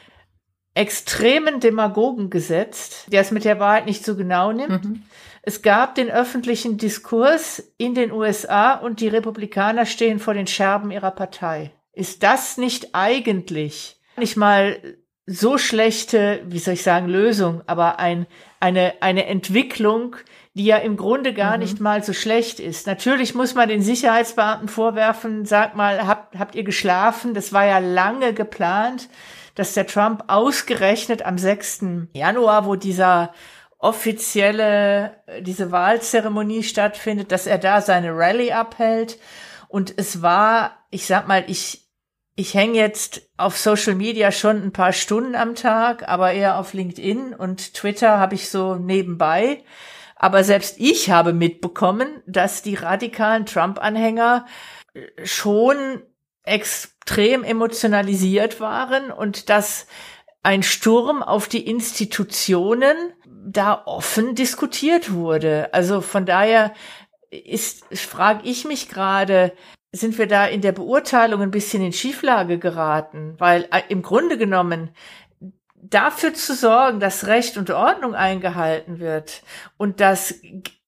extremen 0.77 1.59
Demagogen 1.59 2.29
gesetzt, 2.29 3.07
der 3.11 3.21
es 3.21 3.31
mit 3.31 3.45
der 3.45 3.59
Wahrheit 3.59 3.87
nicht 3.87 4.05
so 4.05 4.15
genau 4.15 4.51
nimmt. 4.51 4.85
Mhm. 4.85 5.03
Es 5.41 5.63
gab 5.63 5.95
den 5.95 6.11
öffentlichen 6.11 6.77
Diskurs 6.77 7.73
in 7.77 7.95
den 7.95 8.11
USA 8.11 8.75
und 8.75 8.99
die 8.99 9.07
Republikaner 9.07 9.87
stehen 9.87 10.19
vor 10.19 10.35
den 10.35 10.45
Scherben 10.45 10.91
ihrer 10.91 11.11
Partei. 11.11 11.71
Ist 11.93 12.21
das 12.21 12.57
nicht 12.57 12.93
eigentlich 12.93 13.97
nicht 14.17 14.37
mal 14.37 14.77
so 15.25 15.57
schlechte, 15.57 16.41
wie 16.45 16.59
soll 16.59 16.75
ich 16.75 16.83
sagen, 16.83 17.07
Lösung, 17.07 17.61
aber 17.67 17.99
ein, 17.99 18.27
eine, 18.59 18.93
eine 19.01 19.25
Entwicklung, 19.25 20.15
die 20.57 20.65
ja 20.65 20.77
im 20.77 20.97
Grunde 20.97 21.33
gar 21.33 21.53
mhm. 21.53 21.63
nicht 21.63 21.79
mal 21.79 22.03
so 22.03 22.13
schlecht 22.13 22.59
ist. 22.59 22.87
Natürlich 22.87 23.35
muss 23.35 23.55
man 23.55 23.69
den 23.69 23.81
Sicherheitsbeamten 23.81 24.67
vorwerfen, 24.67 25.45
sag 25.45 25.75
mal, 25.75 26.05
habt, 26.05 26.37
habt 26.37 26.55
ihr 26.55 26.63
geschlafen? 26.63 27.33
Das 27.33 27.53
war 27.53 27.65
ja 27.65 27.79
lange 27.79 28.33
geplant 28.33 29.07
dass 29.57 29.73
der 29.73 29.87
Trump 29.87 30.25
ausgerechnet 30.27 31.23
am 31.23 31.39
6. 31.39 31.85
Januar, 32.13 32.67
wo 32.67 32.75
dieser 32.75 33.33
offizielle, 33.79 35.23
diese 35.41 35.71
Wahlzeremonie 35.71 36.61
stattfindet, 36.61 37.31
dass 37.31 37.47
er 37.47 37.57
da 37.57 37.81
seine 37.81 38.15
Rallye 38.15 38.51
abhält. 38.51 39.19
Und 39.67 39.95
es 39.97 40.21
war, 40.21 40.77
ich 40.91 41.07
sag 41.07 41.27
mal, 41.27 41.43
ich, 41.47 41.87
ich 42.35 42.53
hänge 42.53 42.77
jetzt 42.77 43.23
auf 43.35 43.57
Social 43.57 43.95
Media 43.95 44.31
schon 44.31 44.61
ein 44.61 44.73
paar 44.73 44.93
Stunden 44.93 45.33
am 45.33 45.55
Tag, 45.55 46.07
aber 46.07 46.33
eher 46.33 46.59
auf 46.59 46.73
LinkedIn 46.73 47.33
und 47.33 47.73
Twitter 47.73 48.19
habe 48.19 48.35
ich 48.35 48.49
so 48.49 48.75
nebenbei. 48.75 49.63
Aber 50.19 50.43
selbst 50.43 50.75
ich 50.79 51.09
habe 51.09 51.33
mitbekommen, 51.33 52.21
dass 52.25 52.61
die 52.61 52.75
radikalen 52.75 53.45
Trump-Anhänger 53.45 54.45
schon 55.23 56.01
extrem 56.43 57.43
emotionalisiert 57.43 58.59
waren 58.59 59.11
und 59.11 59.49
dass 59.49 59.87
ein 60.43 60.63
Sturm 60.63 61.21
auf 61.21 61.47
die 61.47 61.67
Institutionen 61.67 62.95
da 63.25 63.83
offen 63.85 64.33
diskutiert 64.33 65.13
wurde. 65.13 65.73
Also 65.73 66.01
von 66.01 66.25
daher 66.25 66.73
ist, 67.29 67.83
frage 67.95 68.47
ich 68.47 68.65
mich 68.65 68.89
gerade, 68.89 69.53
sind 69.91 70.17
wir 70.17 70.27
da 70.27 70.45
in 70.45 70.61
der 70.61 70.71
Beurteilung 70.71 71.41
ein 71.41 71.51
bisschen 71.51 71.83
in 71.83 71.93
Schieflage 71.93 72.59
geraten? 72.59 73.35
Weil 73.37 73.67
äh, 73.71 73.81
im 73.89 74.01
Grunde 74.01 74.37
genommen 74.37 74.91
dafür 75.89 76.33
zu 76.33 76.53
sorgen, 76.53 76.99
dass 76.99 77.27
Recht 77.27 77.57
und 77.57 77.69
Ordnung 77.69 78.15
eingehalten 78.15 78.99
wird 78.99 79.41
und 79.77 79.99
dass 79.99 80.35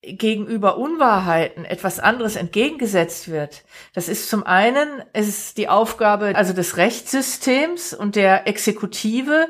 gegenüber 0.02 0.78
Unwahrheiten 0.78 1.66
etwas 1.66 2.00
anderes 2.00 2.36
entgegengesetzt 2.36 3.30
wird. 3.30 3.64
Das 3.94 4.08
ist 4.08 4.30
zum 4.30 4.46
einen, 4.46 4.88
ist 5.14 5.58
die 5.58 5.68
Aufgabe 5.68 6.36
also 6.36 6.54
des 6.54 6.78
Rechtssystems 6.78 7.94
und 7.94 8.16
der 8.16 8.48
Exekutive, 8.48 9.48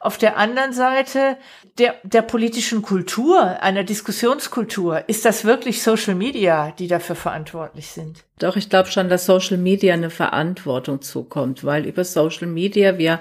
auf 0.00 0.18
der 0.18 0.36
anderen 0.36 0.72
Seite 0.72 1.36
der, 1.78 1.94
der 2.02 2.22
politischen 2.22 2.82
Kultur, 2.82 3.62
einer 3.62 3.84
Diskussionskultur. 3.84 5.08
Ist 5.08 5.24
das 5.24 5.44
wirklich 5.44 5.80
Social 5.80 6.16
Media, 6.16 6.72
die 6.76 6.88
dafür 6.88 7.14
verantwortlich 7.14 7.86
sind? 7.92 8.24
Doch, 8.40 8.56
ich 8.56 8.68
glaube 8.68 8.90
schon, 8.90 9.08
dass 9.08 9.26
Social 9.26 9.58
Media 9.58 9.94
eine 9.94 10.10
Verantwortung 10.10 11.02
zukommt, 11.02 11.62
weil 11.62 11.86
über 11.86 12.02
Social 12.02 12.48
Media 12.48 12.98
wir 12.98 13.20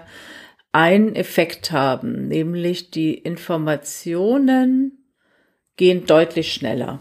einen 0.71 1.15
Effekt 1.15 1.71
haben, 1.71 2.27
nämlich 2.27 2.91
die 2.91 3.13
Informationen 3.13 4.97
gehen 5.75 6.05
deutlich 6.05 6.53
schneller. 6.53 6.99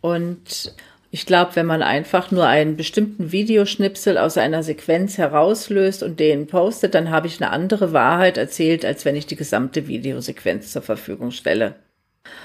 Und 0.00 0.74
ich 1.10 1.26
glaube, 1.26 1.56
wenn 1.56 1.66
man 1.66 1.82
einfach 1.82 2.30
nur 2.30 2.46
einen 2.46 2.76
bestimmten 2.76 3.32
Videoschnipsel 3.32 4.18
aus 4.18 4.36
einer 4.36 4.62
Sequenz 4.62 5.16
herauslöst 5.16 6.02
und 6.02 6.20
den 6.20 6.46
postet, 6.46 6.94
dann 6.94 7.10
habe 7.10 7.26
ich 7.26 7.40
eine 7.40 7.50
andere 7.50 7.92
Wahrheit 7.92 8.36
erzählt, 8.36 8.84
als 8.84 9.04
wenn 9.04 9.16
ich 9.16 9.26
die 9.26 9.36
gesamte 9.36 9.88
Videosequenz 9.88 10.72
zur 10.72 10.82
Verfügung 10.82 11.30
stelle. 11.30 11.76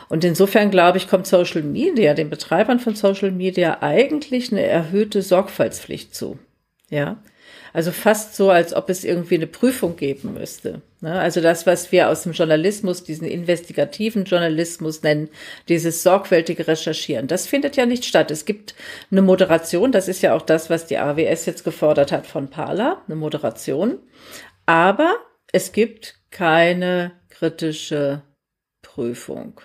Und 0.08 0.24
insofern 0.24 0.72
glaube 0.72 0.98
ich, 0.98 1.10
kommt 1.10 1.28
Social 1.28 1.62
Media, 1.62 2.14
den 2.14 2.30
Betreibern 2.30 2.80
von 2.80 2.96
Social 2.96 3.32
Media 3.32 3.82
eigentlich 3.82 4.52
eine 4.52 4.64
erhöhte 4.64 5.22
Sorgfaltspflicht 5.22 6.16
zu. 6.16 6.40
Ja. 6.90 7.18
Also 7.74 7.92
fast 7.92 8.36
so, 8.36 8.52
als 8.52 8.74
ob 8.74 8.90
es 8.90 9.04
irgendwie 9.04 9.36
eine 9.36 9.48
Prüfung 9.48 9.96
geben 9.96 10.36
müsste. 10.36 10.82
Ne? 11.02 11.20
Also 11.20 11.42
das, 11.42 11.66
was 11.66 11.92
wir 11.92 12.10
aus 12.10 12.24
dem 12.24 12.32
Journalismus, 12.32 13.04
diesen 13.04 13.28
investigativen 13.28 14.26
Journalismus 14.26 15.02
nennen, 15.02 15.30
dieses 15.68 16.04
sorgfältige 16.04 16.68
Recherchieren, 16.68 17.28
das 17.28 17.48
findet 17.48 17.76
ja 17.76 17.88
nicht 17.88 18.06
statt. 18.06 18.30
Es 18.30 18.46
gibt 18.46 18.76
eine 19.10 19.24
Moderation, 19.24 19.92
das 19.92 20.08
ist 20.08 20.22
ja 20.22 20.36
auch 20.36 20.44
das, 20.44 20.70
was 20.70 20.86
die 20.86 21.00
AWS 21.00 21.48
jetzt 21.48 21.64
gefordert 21.64 22.12
hat 22.12 22.28
von 22.28 22.48
Parler, 22.48 23.02
eine 23.08 23.16
Moderation. 23.16 23.98
Aber 24.68 25.16
es 25.52 25.72
gibt 25.72 26.20
keine 26.30 27.12
kritische 27.30 28.22
Prüfung. 28.84 29.60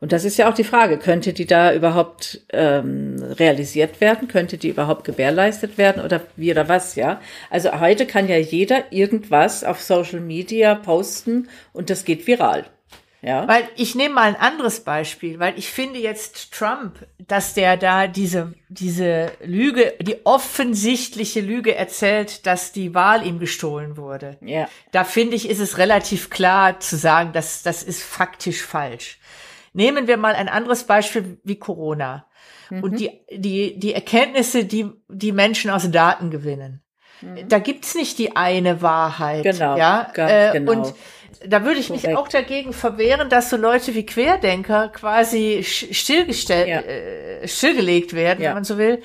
Und 0.00 0.12
das 0.12 0.24
ist 0.24 0.38
ja 0.38 0.48
auch 0.48 0.54
die 0.54 0.64
Frage, 0.64 0.98
könnte 0.98 1.34
die 1.34 1.46
da 1.46 1.74
überhaupt 1.74 2.40
ähm, 2.52 3.22
realisiert 3.38 4.00
werden? 4.00 4.28
Könnte 4.28 4.56
die 4.56 4.70
überhaupt 4.70 5.04
gewährleistet 5.04 5.76
werden 5.76 6.02
oder 6.02 6.22
wie 6.36 6.50
oder 6.50 6.68
was, 6.68 6.94
ja? 6.94 7.20
Also 7.50 7.80
heute 7.80 8.06
kann 8.06 8.26
ja 8.26 8.38
jeder 8.38 8.92
irgendwas 8.92 9.62
auf 9.62 9.82
Social 9.82 10.20
Media 10.20 10.74
posten 10.74 11.48
und 11.74 11.90
das 11.90 12.06
geht 12.06 12.26
viral. 12.26 12.64
Ja. 13.22 13.46
Weil 13.46 13.68
ich 13.76 13.94
nehme 13.94 14.14
mal 14.14 14.22
ein 14.22 14.36
anderes 14.36 14.80
Beispiel, 14.80 15.38
weil 15.38 15.58
ich 15.58 15.70
finde 15.70 15.98
jetzt 15.98 16.52
Trump, 16.52 17.06
dass 17.18 17.52
der 17.52 17.76
da 17.76 18.06
diese, 18.06 18.54
diese 18.70 19.30
Lüge, 19.44 19.92
die 20.00 20.24
offensichtliche 20.24 21.42
Lüge 21.42 21.74
erzählt, 21.74 22.46
dass 22.46 22.72
die 22.72 22.94
Wahl 22.94 23.26
ihm 23.26 23.38
gestohlen 23.38 23.98
wurde. 23.98 24.38
Ja. 24.40 24.68
Da 24.92 25.04
finde 25.04 25.36
ich, 25.36 25.50
ist 25.50 25.60
es 25.60 25.76
relativ 25.76 26.30
klar 26.30 26.80
zu 26.80 26.96
sagen, 26.96 27.32
dass 27.34 27.62
das 27.62 27.82
ist 27.82 28.02
faktisch 28.02 28.62
falsch. 28.62 29.18
Nehmen 29.72 30.06
wir 30.06 30.16
mal 30.16 30.34
ein 30.34 30.48
anderes 30.48 30.84
Beispiel 30.84 31.38
wie 31.44 31.58
Corona 31.58 32.26
mhm. 32.70 32.82
und 32.82 33.00
die, 33.00 33.10
die, 33.30 33.78
die 33.78 33.94
Erkenntnisse, 33.94 34.64
die 34.64 34.90
die 35.08 35.32
Menschen 35.32 35.70
aus 35.70 35.90
Daten 35.90 36.30
gewinnen. 36.30 36.82
Mhm. 37.20 37.48
Da 37.48 37.58
gibt's 37.58 37.94
nicht 37.94 38.18
die 38.18 38.36
eine 38.36 38.82
Wahrheit. 38.82 39.42
Genau. 39.44 39.76
Ja? 39.76 40.10
Äh, 40.16 40.52
genau. 40.52 40.72
Und 40.72 40.94
Da 41.46 41.64
würde 41.64 41.80
ich 41.80 41.88
mich 41.88 42.14
auch 42.14 42.28
dagegen 42.28 42.72
verwehren, 42.72 43.30
dass 43.30 43.48
so 43.48 43.56
Leute 43.56 43.94
wie 43.94 44.04
Querdenker 44.04 44.88
quasi 44.88 45.62
stillgestellt, 45.64 46.68
ja. 46.68 46.80
äh, 46.80 47.48
stillgelegt 47.48 48.12
werden, 48.12 48.42
ja. 48.42 48.50
wenn 48.50 48.56
man 48.56 48.64
so 48.64 48.76
will, 48.76 49.02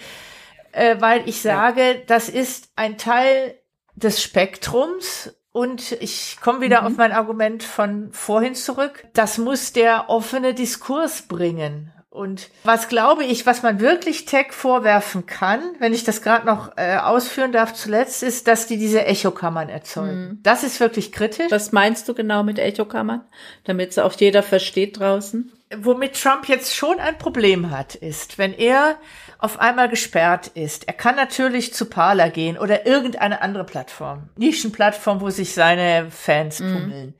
äh, 0.73 0.97
weil 0.99 1.27
ich 1.29 1.41
sage, 1.41 1.81
ja. 1.81 1.93
das 2.07 2.27
ist 2.27 2.71
ein 2.75 2.97
Teil 2.97 3.55
des 3.95 4.21
Spektrums 4.21 5.33
und 5.55 5.93
ich 6.01 6.37
komme 6.41 6.59
wieder 6.59 6.81
mhm. 6.81 6.87
auf 6.87 6.97
mein 6.97 7.13
Argument 7.13 7.63
von 7.63 8.11
vorhin 8.11 8.55
zurück. 8.55 9.07
Das 9.13 9.37
muss 9.37 9.71
der 9.71 10.09
offene 10.09 10.53
Diskurs 10.53 11.21
bringen. 11.21 11.93
Und 12.15 12.49
was 12.63 12.87
glaube 12.87 13.25
ich, 13.25 13.45
was 13.45 13.61
man 13.61 13.81
wirklich 13.81 14.25
Tech 14.25 14.47
vorwerfen 14.51 15.25
kann, 15.25 15.59
wenn 15.79 15.93
ich 15.93 16.05
das 16.05 16.21
gerade 16.21 16.45
noch 16.45 16.77
äh, 16.77 16.95
ausführen 16.95 17.51
darf 17.51 17.73
zuletzt, 17.73 18.23
ist, 18.23 18.47
dass 18.47 18.67
die 18.67 18.77
diese 18.77 19.05
Echokammern 19.05 19.67
erzeugen. 19.67 20.27
Mhm. 20.27 20.39
Das 20.41 20.63
ist 20.63 20.79
wirklich 20.79 21.11
kritisch. 21.11 21.51
Was 21.51 21.73
meinst 21.73 22.07
du 22.07 22.13
genau 22.13 22.43
mit 22.43 22.57
Echokammern? 22.57 23.21
Damit 23.65 23.91
es 23.91 23.99
auch 23.99 24.13
jeder 24.13 24.43
versteht 24.43 24.99
draußen? 24.99 25.51
Womit 25.77 26.21
Trump 26.21 26.47
jetzt 26.47 26.73
schon 26.73 26.99
ein 26.99 27.17
Problem 27.17 27.69
hat, 27.69 27.95
ist, 27.95 28.37
wenn 28.37 28.53
er 28.53 28.95
auf 29.37 29.59
einmal 29.59 29.89
gesperrt 29.89 30.47
ist. 30.47 30.87
Er 30.87 30.93
kann 30.93 31.15
natürlich 31.15 31.73
zu 31.73 31.85
Parler 31.85 32.29
gehen 32.29 32.57
oder 32.57 32.85
irgendeine 32.85 33.41
andere 33.41 33.65
Plattform. 33.65 34.29
Nischenplattform, 34.37 35.19
wo 35.19 35.29
sich 35.29 35.53
seine 35.53 36.07
Fans 36.09 36.61
mhm. 36.61 37.13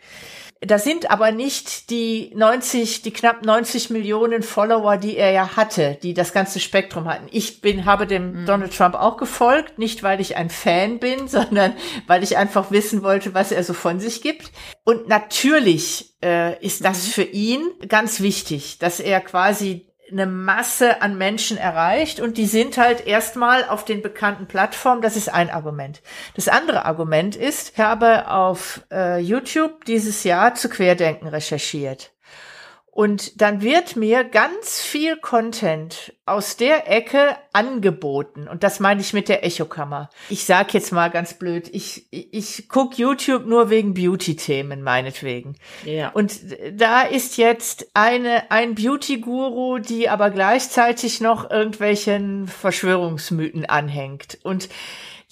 Tummeln. 0.65 0.67
Da 0.67 0.79
sind 0.79 1.11
aber 1.11 1.31
nicht 1.31 1.89
die 1.89 2.31
90, 2.35 3.01
die 3.01 3.11
knapp 3.11 3.45
90 3.45 3.89
Millionen 3.89 4.43
Follower, 4.43 4.97
die 4.97 5.17
er 5.17 5.31
ja 5.31 5.55
hatte, 5.55 5.97
die 6.01 6.13
das 6.13 6.33
ganze 6.33 6.59
Spektrum 6.59 7.05
hatten. 7.05 7.27
Ich 7.31 7.61
bin, 7.61 7.85
habe 7.85 8.07
dem 8.07 8.41
mhm. 8.41 8.45
Donald 8.45 8.75
Trump 8.75 8.95
auch 8.95 9.17
gefolgt, 9.17 9.77
nicht 9.77 10.03
weil 10.03 10.19
ich 10.19 10.35
ein 10.35 10.49
Fan 10.49 10.99
bin, 10.99 11.27
sondern 11.35 11.73
weil 12.07 12.23
ich 12.23 12.37
einfach 12.37 12.71
wissen 12.71 13.03
wollte, 13.03 13.33
was 13.33 13.51
er 13.51 13.63
so 13.63 13.73
von 13.73 13.99
sich 13.99 14.21
gibt. 14.21 14.51
Und 14.83 15.07
natürlich 15.07 16.15
äh, 16.23 16.59
ist 16.63 16.83
das 16.83 17.07
mhm. 17.07 17.11
für 17.11 17.23
ihn 17.23 17.61
ganz 17.87 18.19
wichtig, 18.19 18.79
dass 18.79 18.99
er 18.99 19.21
quasi 19.21 19.87
eine 20.11 20.25
Masse 20.25 21.01
an 21.01 21.17
Menschen 21.17 21.57
erreicht 21.57 22.19
und 22.19 22.37
die 22.37 22.45
sind 22.45 22.77
halt 22.77 23.05
erstmal 23.05 23.67
auf 23.67 23.85
den 23.85 24.01
bekannten 24.01 24.45
Plattformen. 24.45 25.01
Das 25.01 25.15
ist 25.15 25.33
ein 25.33 25.49
Argument. 25.49 26.01
Das 26.35 26.47
andere 26.47 26.85
Argument 26.85 27.35
ist, 27.35 27.73
ich 27.73 27.79
habe 27.79 28.29
auf 28.29 28.81
äh, 28.91 29.19
YouTube 29.19 29.85
dieses 29.85 30.23
Jahr 30.23 30.55
zu 30.55 30.69
Querdenken 30.69 31.27
recherchiert. 31.27 32.14
Und 32.95 33.41
dann 33.41 33.61
wird 33.61 33.97
mir 33.97 34.23
ganz 34.23 34.79
viel 34.81 35.17
Content 35.17 36.13
aus 36.25 36.55
der 36.55 36.89
Ecke 36.89 37.35
angeboten. 37.51 38.47
Und 38.47 38.63
das 38.63 38.79
meine 38.79 39.01
ich 39.01 39.11
mit 39.11 39.27
der 39.27 39.43
Echokammer. 39.43 40.09
Ich 40.29 40.45
sag 40.45 40.73
jetzt 40.73 40.93
mal 40.93 41.09
ganz 41.09 41.33
blöd, 41.33 41.67
ich, 41.73 42.05
ich 42.09 42.69
guck 42.69 42.97
YouTube 42.97 43.47
nur 43.47 43.69
wegen 43.69 43.95
Beauty-Themen, 43.95 44.81
meinetwegen. 44.81 45.57
Ja. 45.83 46.07
Und 46.11 46.39
da 46.71 47.01
ist 47.01 47.35
jetzt 47.35 47.89
eine, 47.93 48.49
ein 48.49 48.75
Beauty-Guru, 48.75 49.79
die 49.79 50.07
aber 50.07 50.29
gleichzeitig 50.29 51.19
noch 51.19 51.51
irgendwelchen 51.51 52.47
Verschwörungsmythen 52.47 53.65
anhängt. 53.65 54.37
Und 54.41 54.69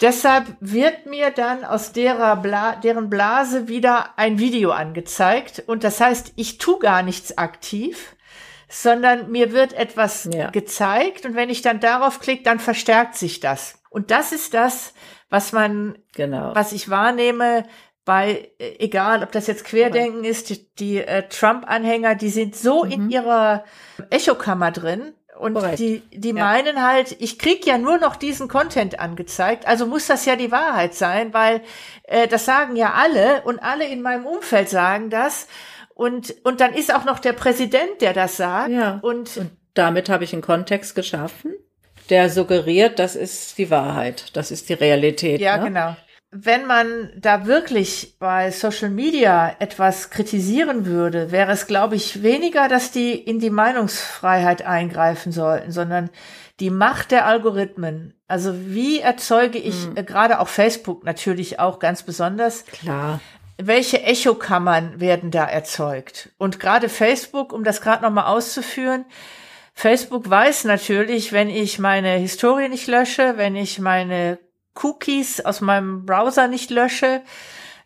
Deshalb 0.04 0.54
wird 0.60 1.06
mir 1.06 1.30
dann 1.30 1.64
aus 1.64 1.92
Bla 1.94 2.76
deren 2.76 3.08
Blase 3.08 3.68
wieder 3.68 4.18
ein 4.18 4.38
Video 4.38 4.70
angezeigt. 4.70 5.62
Und 5.66 5.82
das 5.82 5.98
heißt, 5.98 6.34
ich 6.36 6.58
tu 6.58 6.78
gar 6.78 7.02
nichts 7.02 7.38
aktiv, 7.38 8.14
sondern 8.68 9.30
mir 9.30 9.52
wird 9.52 9.72
etwas 9.72 10.28
ja. 10.30 10.50
gezeigt. 10.50 11.24
Und 11.24 11.36
wenn 11.36 11.48
ich 11.48 11.62
dann 11.62 11.80
darauf 11.80 12.20
klicke, 12.20 12.42
dann 12.42 12.58
verstärkt 12.58 13.14
sich 13.14 13.40
das. 13.40 13.78
Und 13.88 14.10
das 14.10 14.32
ist 14.32 14.52
das, 14.52 14.92
was 15.30 15.52
man, 15.52 15.96
genau. 16.14 16.54
was 16.54 16.72
ich 16.72 16.90
wahrnehme, 16.90 17.64
bei, 18.04 18.50
äh, 18.58 18.76
egal, 18.80 19.22
ob 19.22 19.32
das 19.32 19.46
jetzt 19.46 19.64
Querdenken 19.64 20.24
ist, 20.24 20.50
die, 20.50 20.74
die 20.74 20.98
äh, 20.98 21.26
Trump-Anhänger, 21.30 22.14
die 22.14 22.28
sind 22.28 22.54
so 22.54 22.84
mhm. 22.84 22.90
in 22.90 23.10
ihrer 23.10 23.64
Echokammer 24.10 24.70
drin, 24.70 25.14
und 25.44 25.52
Korrekt. 25.52 25.78
die, 25.78 26.00
die 26.10 26.28
ja. 26.28 26.42
meinen 26.42 26.82
halt, 26.82 27.16
ich 27.20 27.38
krieg 27.38 27.66
ja 27.66 27.76
nur 27.76 27.98
noch 27.98 28.16
diesen 28.16 28.48
Content 28.48 28.98
angezeigt, 28.98 29.66
also 29.66 29.86
muss 29.86 30.06
das 30.06 30.24
ja 30.24 30.36
die 30.36 30.50
Wahrheit 30.50 30.94
sein, 30.94 31.34
weil 31.34 31.60
äh, 32.04 32.26
das 32.26 32.46
sagen 32.46 32.76
ja 32.76 32.94
alle 32.94 33.42
und 33.42 33.62
alle 33.62 33.86
in 33.86 34.00
meinem 34.00 34.24
Umfeld 34.24 34.70
sagen 34.70 35.10
das. 35.10 35.46
Und, 35.94 36.34
und 36.44 36.62
dann 36.62 36.72
ist 36.72 36.94
auch 36.94 37.04
noch 37.04 37.18
der 37.18 37.34
Präsident, 37.34 38.00
der 38.00 38.14
das 38.14 38.38
sagt. 38.38 38.70
Ja. 38.70 39.00
Und, 39.02 39.36
und 39.36 39.50
damit 39.74 40.08
habe 40.08 40.24
ich 40.24 40.32
einen 40.32 40.40
Kontext 40.40 40.94
geschaffen, 40.94 41.52
der 42.08 42.30
suggeriert, 42.30 42.98
das 42.98 43.14
ist 43.14 43.58
die 43.58 43.68
Wahrheit, 43.70 44.34
das 44.34 44.50
ist 44.50 44.70
die 44.70 44.74
Realität. 44.74 45.42
Ja, 45.42 45.58
ne? 45.58 45.66
genau 45.66 45.96
wenn 46.36 46.66
man 46.66 47.12
da 47.16 47.46
wirklich 47.46 48.16
bei 48.18 48.50
Social 48.50 48.90
Media 48.90 49.54
etwas 49.60 50.10
kritisieren 50.10 50.84
würde, 50.84 51.30
wäre 51.30 51.52
es, 51.52 51.68
glaube 51.68 51.94
ich, 51.94 52.24
weniger, 52.24 52.66
dass 52.66 52.90
die 52.90 53.12
in 53.12 53.38
die 53.38 53.50
Meinungsfreiheit 53.50 54.66
eingreifen 54.66 55.30
sollten, 55.30 55.70
sondern 55.70 56.10
die 56.58 56.70
Macht 56.70 57.12
der 57.12 57.26
Algorithmen. 57.26 58.14
Also 58.26 58.52
wie 58.66 58.98
erzeuge 58.98 59.58
ich, 59.58 59.86
mhm. 59.86 59.96
äh, 59.96 60.02
gerade 60.02 60.40
auch 60.40 60.48
Facebook 60.48 61.04
natürlich 61.04 61.60
auch 61.60 61.78
ganz 61.78 62.02
besonders. 62.02 62.64
Klar. 62.66 63.20
Welche 63.56 64.02
Echokammern 64.02 64.98
werden 64.98 65.30
da 65.30 65.44
erzeugt? 65.44 66.30
Und 66.36 66.58
gerade 66.58 66.88
Facebook, 66.88 67.52
um 67.52 67.62
das 67.62 67.80
gerade 67.80 68.02
nochmal 68.02 68.26
auszuführen, 68.26 69.04
Facebook 69.72 70.28
weiß 70.28 70.64
natürlich, 70.64 71.32
wenn 71.32 71.48
ich 71.48 71.78
meine 71.78 72.16
Historie 72.16 72.68
nicht 72.68 72.88
lösche, 72.88 73.34
wenn 73.36 73.54
ich 73.54 73.78
meine 73.78 74.38
Cookies 74.74 75.40
aus 75.40 75.60
meinem 75.60 76.04
Browser 76.04 76.48
nicht 76.48 76.70
lösche, 76.70 77.22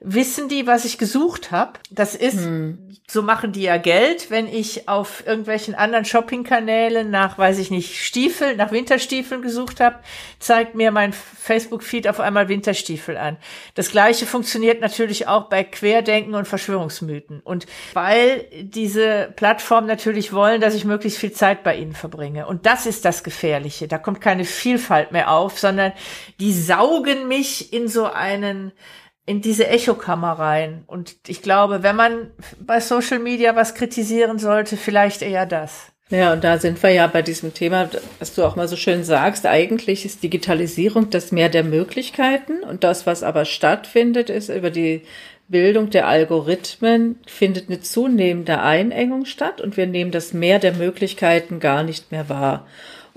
wissen 0.00 0.48
die, 0.48 0.66
was 0.66 0.84
ich 0.84 0.96
gesucht 0.96 1.50
habe. 1.50 1.72
Das 1.90 2.14
ist, 2.14 2.38
hm. 2.38 2.78
so 3.08 3.20
machen 3.20 3.50
die 3.50 3.62
ja 3.62 3.78
Geld, 3.78 4.30
wenn 4.30 4.46
ich 4.46 4.88
auf 4.88 5.26
irgendwelchen 5.26 5.74
anderen 5.74 6.04
Shopping-Kanälen 6.04 7.10
nach, 7.10 7.36
weiß 7.36 7.58
ich 7.58 7.72
nicht, 7.72 7.96
Stiefel, 7.96 8.54
nach 8.54 8.70
Winterstiefeln 8.70 9.42
gesucht 9.42 9.80
habe, 9.80 9.96
zeigt 10.38 10.76
mir 10.76 10.92
mein 10.92 11.12
Facebook-Feed 11.12 12.06
auf 12.06 12.20
einmal 12.20 12.48
Winterstiefel 12.48 13.16
an. 13.16 13.38
Das 13.74 13.90
gleiche 13.90 14.26
funktioniert 14.26 14.80
natürlich 14.80 15.26
auch 15.26 15.48
bei 15.48 15.64
Querdenken 15.64 16.34
und 16.34 16.46
Verschwörungsmythen. 16.46 17.40
Und 17.40 17.66
weil 17.92 18.46
diese 18.52 19.32
Plattformen 19.34 19.88
natürlich 19.88 20.32
wollen, 20.32 20.60
dass 20.60 20.74
ich 20.74 20.84
möglichst 20.84 21.18
viel 21.18 21.32
Zeit 21.32 21.64
bei 21.64 21.76
ihnen 21.76 21.94
verbringe. 21.94 22.46
Und 22.46 22.66
das 22.66 22.86
ist 22.86 23.04
das 23.04 23.24
Gefährliche. 23.24 23.88
Da 23.88 23.98
kommt 23.98 24.20
keine 24.20 24.44
Vielfalt 24.44 25.10
mehr 25.10 25.32
auf, 25.32 25.58
sondern 25.58 25.92
die 26.38 26.52
saugen 26.52 27.26
mich 27.26 27.72
in 27.72 27.88
so 27.88 28.04
einen 28.04 28.70
in 29.28 29.42
diese 29.42 29.68
Echokammer 29.68 30.32
rein. 30.32 30.84
Und 30.86 31.16
ich 31.26 31.42
glaube, 31.42 31.82
wenn 31.82 31.96
man 31.96 32.30
bei 32.58 32.80
Social 32.80 33.18
Media 33.18 33.54
was 33.54 33.74
kritisieren 33.74 34.38
sollte, 34.38 34.78
vielleicht 34.78 35.20
eher 35.20 35.44
das. 35.44 35.92
Ja, 36.08 36.32
und 36.32 36.42
da 36.42 36.56
sind 36.56 36.82
wir 36.82 36.90
ja 36.90 37.06
bei 37.06 37.20
diesem 37.20 37.52
Thema, 37.52 37.90
was 38.18 38.34
du 38.34 38.42
auch 38.42 38.56
mal 38.56 38.68
so 38.68 38.76
schön 38.76 39.04
sagst. 39.04 39.44
Eigentlich 39.44 40.06
ist 40.06 40.22
Digitalisierung 40.22 41.10
das 41.10 41.30
Meer 41.30 41.50
der 41.50 41.62
Möglichkeiten 41.62 42.62
und 42.62 42.82
das, 42.82 43.06
was 43.06 43.22
aber 43.22 43.44
stattfindet, 43.44 44.30
ist 44.30 44.48
über 44.48 44.70
die 44.70 45.02
Bildung 45.48 45.90
der 45.90 46.08
Algorithmen 46.08 47.18
findet 47.26 47.68
eine 47.68 47.80
zunehmende 47.80 48.62
Einengung 48.62 49.26
statt 49.26 49.60
und 49.60 49.76
wir 49.76 49.86
nehmen 49.86 50.10
das 50.10 50.32
Meer 50.32 50.58
der 50.58 50.72
Möglichkeiten 50.72 51.60
gar 51.60 51.82
nicht 51.82 52.12
mehr 52.12 52.30
wahr. 52.30 52.66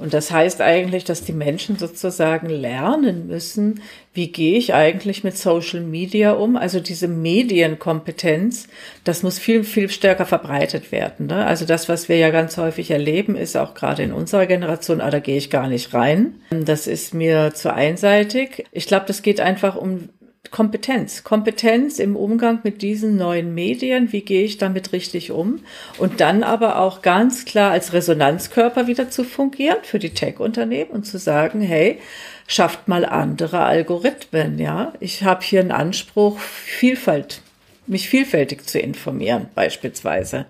Und 0.01 0.15
das 0.15 0.31
heißt 0.31 0.61
eigentlich, 0.61 1.03
dass 1.03 1.23
die 1.23 1.31
Menschen 1.31 1.77
sozusagen 1.77 2.49
lernen 2.49 3.27
müssen, 3.27 3.81
wie 4.13 4.31
gehe 4.31 4.57
ich 4.57 4.73
eigentlich 4.73 5.23
mit 5.23 5.37
Social 5.37 5.81
Media 5.81 6.31
um? 6.31 6.57
Also 6.57 6.79
diese 6.79 7.07
Medienkompetenz, 7.07 8.67
das 9.03 9.21
muss 9.21 9.37
viel, 9.37 9.63
viel 9.63 9.89
stärker 9.89 10.25
verbreitet 10.25 10.91
werden. 10.91 11.27
Ne? 11.27 11.45
Also 11.45 11.65
das, 11.65 11.87
was 11.87 12.09
wir 12.09 12.17
ja 12.17 12.31
ganz 12.31 12.57
häufig 12.57 12.89
erleben, 12.89 13.35
ist 13.35 13.55
auch 13.55 13.75
gerade 13.75 14.01
in 14.01 14.11
unserer 14.11 14.47
Generation, 14.47 15.01
ah, 15.01 15.11
da 15.11 15.19
gehe 15.19 15.37
ich 15.37 15.51
gar 15.51 15.67
nicht 15.67 15.93
rein. 15.93 16.33
Das 16.49 16.87
ist 16.87 17.13
mir 17.13 17.53
zu 17.53 17.71
einseitig. 17.71 18.65
Ich 18.71 18.87
glaube, 18.87 19.05
das 19.05 19.21
geht 19.21 19.39
einfach 19.39 19.75
um 19.75 20.09
Kompetenz. 20.51 21.23
Kompetenz 21.23 21.97
im 21.97 22.17
Umgang 22.17 22.59
mit 22.63 22.81
diesen 22.81 23.15
neuen 23.15 23.55
Medien. 23.55 24.11
Wie 24.11 24.21
gehe 24.21 24.43
ich 24.43 24.57
damit 24.57 24.91
richtig 24.91 25.31
um? 25.31 25.61
Und 25.97 26.19
dann 26.19 26.43
aber 26.43 26.79
auch 26.79 27.01
ganz 27.01 27.45
klar 27.45 27.71
als 27.71 27.93
Resonanzkörper 27.93 28.87
wieder 28.87 29.09
zu 29.09 29.23
fungieren 29.23 29.77
für 29.83 29.97
die 29.97 30.09
Tech-Unternehmen 30.11 30.91
und 30.91 31.05
zu 31.05 31.17
sagen, 31.17 31.61
hey, 31.61 31.99
schafft 32.47 32.89
mal 32.89 33.05
andere 33.05 33.61
Algorithmen, 33.61 34.59
ja. 34.59 34.93
Ich 34.99 35.23
habe 35.23 35.41
hier 35.43 35.61
einen 35.61 35.71
Anspruch, 35.71 36.37
Vielfalt, 36.39 37.41
mich 37.87 38.09
vielfältig 38.09 38.67
zu 38.67 38.77
informieren, 38.77 39.47
beispielsweise. 39.55 40.45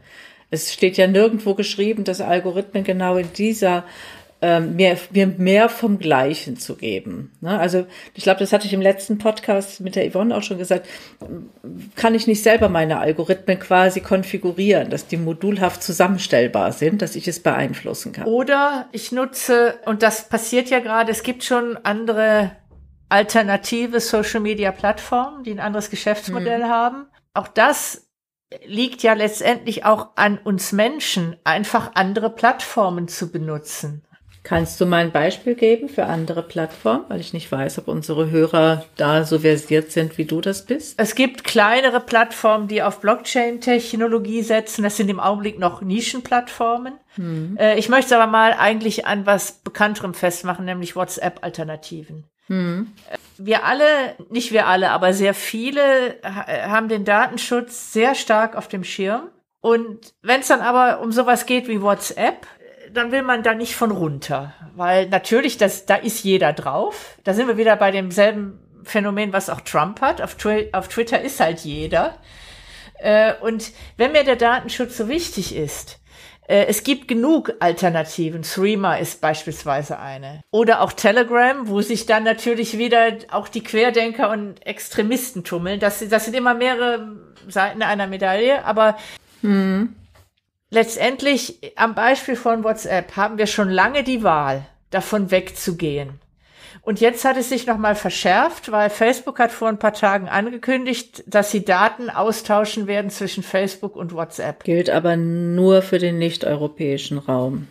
Es 0.50 0.74
steht 0.74 0.98
ja 0.98 1.08
nirgendwo 1.08 1.54
geschrieben, 1.54 2.04
dass 2.04 2.20
Algorithmen 2.20 2.84
genau 2.84 3.16
in 3.18 3.32
dieser 3.38 3.86
ähm, 4.42 4.76
mir, 4.76 4.98
mir 5.12 5.28
mehr 5.28 5.70
vom 5.70 6.00
Gleichen 6.00 6.58
zu 6.58 6.76
geben. 6.76 7.32
Ne? 7.42 7.60
Also 7.60 7.86
ich 8.16 8.24
glaube, 8.24 8.40
das 8.40 8.52
hatte 8.52 8.66
ich 8.66 8.74
im 8.74 8.82
letzten 8.82 9.20
Podcast 9.20 9.82
mit 9.82 9.96
der 9.96 10.10
Yvonne 10.10 10.36
auch 10.36 10.42
schon 10.42 10.58
gesagt, 10.58 10.88
kann 11.96 12.16
ich 12.16 12.26
nicht 12.26 12.42
selber 12.42 12.68
meine 12.68 13.00
Algorithmen 13.00 13.60
quasi 13.60 14.02
konfigurieren, 14.02 14.90
dass 14.90 15.06
die 15.06 15.18
modulhaft 15.18 15.84
zusammenstellbar 15.84 16.72
sind, 16.72 17.04
dass 17.04 17.16
ich 17.16 17.28
es 17.28 17.42
beeinflussen 17.42 18.14
kann. 18.14 18.26
Oder 18.26 18.90
ich 18.92 19.12
nutze, 19.12 19.76
und 19.86 20.02
das 20.02 20.28
passiert 20.28 20.70
ja 20.72 20.80
gerade, 20.80 21.12
es 21.12 21.22
gibt 21.22 21.44
schon 21.44 21.78
andere 21.84 22.52
alternative 23.10 24.00
Social-Media-Plattformen, 24.00 25.44
die 25.44 25.52
ein 25.52 25.60
anderes 25.60 25.92
Geschäftsmodell 25.92 26.64
hm. 26.64 26.70
haben. 26.70 27.06
Auch 27.34 27.48
das 27.48 28.08
liegt 28.66 29.04
ja 29.04 29.14
letztendlich 29.14 29.86
auch 29.86 30.10
an 30.16 30.40
uns 30.40 30.72
Menschen, 30.72 31.36
einfach 31.44 31.92
andere 31.94 32.30
Plattformen 32.32 33.08
zu 33.08 33.32
benutzen. 33.32 34.04
Kannst 34.44 34.82
du 34.82 34.88
mal 34.88 35.04
ein 35.04 35.12
Beispiel 35.12 35.54
geben 35.54 35.88
für 35.88 36.06
andere 36.06 36.42
Plattformen, 36.42 37.06
weil 37.10 37.20
ich 37.20 37.32
nicht 37.32 37.52
weiß, 37.52 37.78
ob 37.78 37.88
unsere 37.88 38.32
Hörer 38.32 38.86
da 38.98 39.24
so 39.24 39.40
versiert 39.40 39.92
sind, 39.92 40.18
wie 40.18 40.26
du 40.26 40.42
das 40.42 40.66
bist? 40.66 41.00
Es 41.00 41.14
gibt 41.14 41.44
kleinere 41.44 42.00
Plattformen, 42.00 42.68
die 42.68 42.82
auf 42.82 43.02
Blockchain-Technologie 43.02 44.42
setzen. 44.42 44.84
Das 44.84 44.98
sind 44.98 45.10
im 45.10 45.20
Augenblick 45.20 45.60
noch 45.60 45.82
Nischenplattformen. 45.82 46.94
Hm. 47.16 47.56
Äh, 47.60 47.78
ich 47.78 47.88
möchte 47.90 48.16
aber 48.16 48.32
mal 48.32 48.54
eigentlich 48.54 49.06
an 49.06 49.28
was 49.28 49.52
Bekannterem 49.52 50.16
festmachen, 50.16 50.66
nämlich 50.66 50.96
WhatsApp-Alternativen. 50.96 52.26
Hm. 52.48 52.92
Wir 53.38 53.64
alle, 53.64 53.86
nicht 54.30 54.52
wir 54.52 54.66
alle, 54.66 54.90
aber 54.90 55.14
sehr 55.14 55.36
viele 55.36 56.16
haben 56.24 56.90
den 56.90 57.06
Datenschutz 57.06 57.94
sehr 57.94 58.16
stark 58.16 58.56
auf 58.56 58.68
dem 58.68 58.84
Schirm. 58.84 59.30
Und 59.62 60.16
wenn 60.24 60.42
es 60.42 60.48
dann 60.48 60.62
aber 60.62 61.02
um 61.02 61.12
sowas 61.12 61.46
geht 61.46 61.68
wie 61.68 61.84
WhatsApp, 61.84 62.48
dann 62.94 63.12
will 63.12 63.24
man 63.24 63.44
da 63.44 63.54
nicht 63.54 63.76
von 63.76 63.92
runter, 63.92 64.54
weil 64.76 65.08
natürlich, 65.10 65.58
das, 65.58 65.86
da 65.86 65.96
ist 65.96 66.24
jeder 66.24 66.54
drauf. 66.54 67.18
Da 67.24 67.34
sind 67.34 67.48
wir 67.48 67.58
wieder 67.58 67.76
bei 67.76 67.92
demselben 67.92 68.60
Phänomen, 68.84 69.34
was 69.34 69.50
auch 69.50 69.62
Trump 69.62 70.02
hat. 70.02 70.22
Auf, 70.22 70.36
Twi 70.36 70.70
auf 70.74 70.88
Twitter 70.88 71.22
ist 71.22 71.40
halt 71.40 71.60
jeder. 71.62 72.18
Äh, 73.00 73.34
und 73.42 73.72
wenn 73.98 74.12
mir 74.12 74.24
der 74.24 74.36
Datenschutz 74.36 74.98
so 74.98 75.08
wichtig 75.08 75.56
ist, 75.56 76.00
äh, 76.48 76.66
es 76.68 76.84
gibt 76.84 77.08
genug 77.08 77.54
Alternativen. 77.60 78.42
Threema 78.42 78.96
ist 78.96 79.22
beispielsweise 79.22 80.00
eine. 80.00 80.44
Oder 80.52 80.82
auch 80.82 80.94
Telegram, 80.94 81.68
wo 81.68 81.82
sich 81.82 82.06
dann 82.06 82.24
natürlich 82.24 82.78
wieder 82.78 83.18
auch 83.32 83.48
die 83.48 83.64
Querdenker 83.64 84.30
und 84.30 84.66
Extremisten 84.66 85.44
tummeln. 85.44 85.80
Das, 85.80 86.08
das 86.08 86.26
sind 86.26 86.36
immer 86.36 86.54
mehrere 86.54 87.16
Seiten 87.48 87.82
einer 87.84 88.08
Medaille, 88.08 88.66
aber 88.66 88.98
hm 89.42 89.96
letztendlich 90.72 91.60
am 91.76 91.94
Beispiel 91.94 92.36
von 92.36 92.64
WhatsApp 92.64 93.16
haben 93.16 93.38
wir 93.38 93.48
schon 93.48 93.70
lange 93.70 94.04
die 94.04 94.24
Wahl, 94.24 94.66
davon 94.90 95.30
wegzugehen. 95.30 96.20
Und 96.84 97.00
jetzt 97.00 97.26
hat 97.26 97.38
es 97.38 97.50
sich 97.50 97.68
nochmal 97.68 97.96
verschärft, 97.96 98.72
weil 98.72 98.90
Facebook 98.90 99.38
hat 99.38 99.52
vor 99.52 99.68
ein 99.68 99.78
paar 99.78 99.94
Tagen 99.94 100.28
angekündigt, 100.28 101.24
dass 101.28 101.52
sie 101.52 101.64
Daten 101.64 102.10
austauschen 102.10 102.88
werden 102.88 103.12
zwischen 103.12 103.44
Facebook 103.44 103.96
und 103.96 104.14
WhatsApp. 104.14 104.64
Gilt 104.64 104.90
aber 104.90 105.16
nur 105.16 105.84
für 105.84 106.00
den 106.00 106.18
nicht-europäischen 106.18 107.20
Raum. 107.20 107.68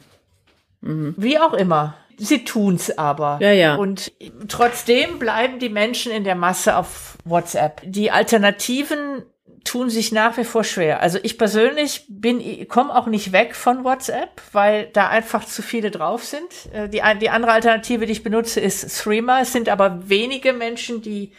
Mhm. 0.80 1.14
Wie 1.16 1.38
auch 1.38 1.54
immer. 1.54 1.96
Sie 2.18 2.44
tun's 2.44 2.96
aber. 2.96 3.38
Ja, 3.40 3.50
ja. 3.50 3.76
Und 3.76 4.12
trotzdem 4.46 5.18
bleiben 5.18 5.58
die 5.58 5.70
Menschen 5.70 6.12
in 6.12 6.22
der 6.22 6.34
Masse 6.34 6.76
auf 6.76 7.16
WhatsApp. 7.24 7.80
Die 7.84 8.10
Alternativen 8.10 9.24
tun 9.64 9.90
sich 9.90 10.12
nach 10.12 10.36
wie 10.36 10.44
vor 10.44 10.64
schwer. 10.64 11.00
Also 11.00 11.18
ich 11.22 11.38
persönlich 11.38 12.06
bin, 12.08 12.66
komme 12.68 12.94
auch 12.94 13.06
nicht 13.06 13.32
weg 13.32 13.54
von 13.54 13.84
WhatsApp, 13.84 14.40
weil 14.52 14.86
da 14.86 15.08
einfach 15.08 15.44
zu 15.44 15.62
viele 15.62 15.90
drauf 15.90 16.24
sind. 16.24 16.72
Äh, 16.72 16.88
die, 16.88 17.02
die 17.20 17.30
andere 17.30 17.52
Alternative, 17.52 18.06
die 18.06 18.12
ich 18.12 18.22
benutze, 18.22 18.60
ist 18.60 19.02
Threema. 19.02 19.40
Es 19.40 19.52
sind 19.52 19.68
aber 19.68 20.08
wenige 20.08 20.52
Menschen, 20.52 21.02
die 21.02 21.32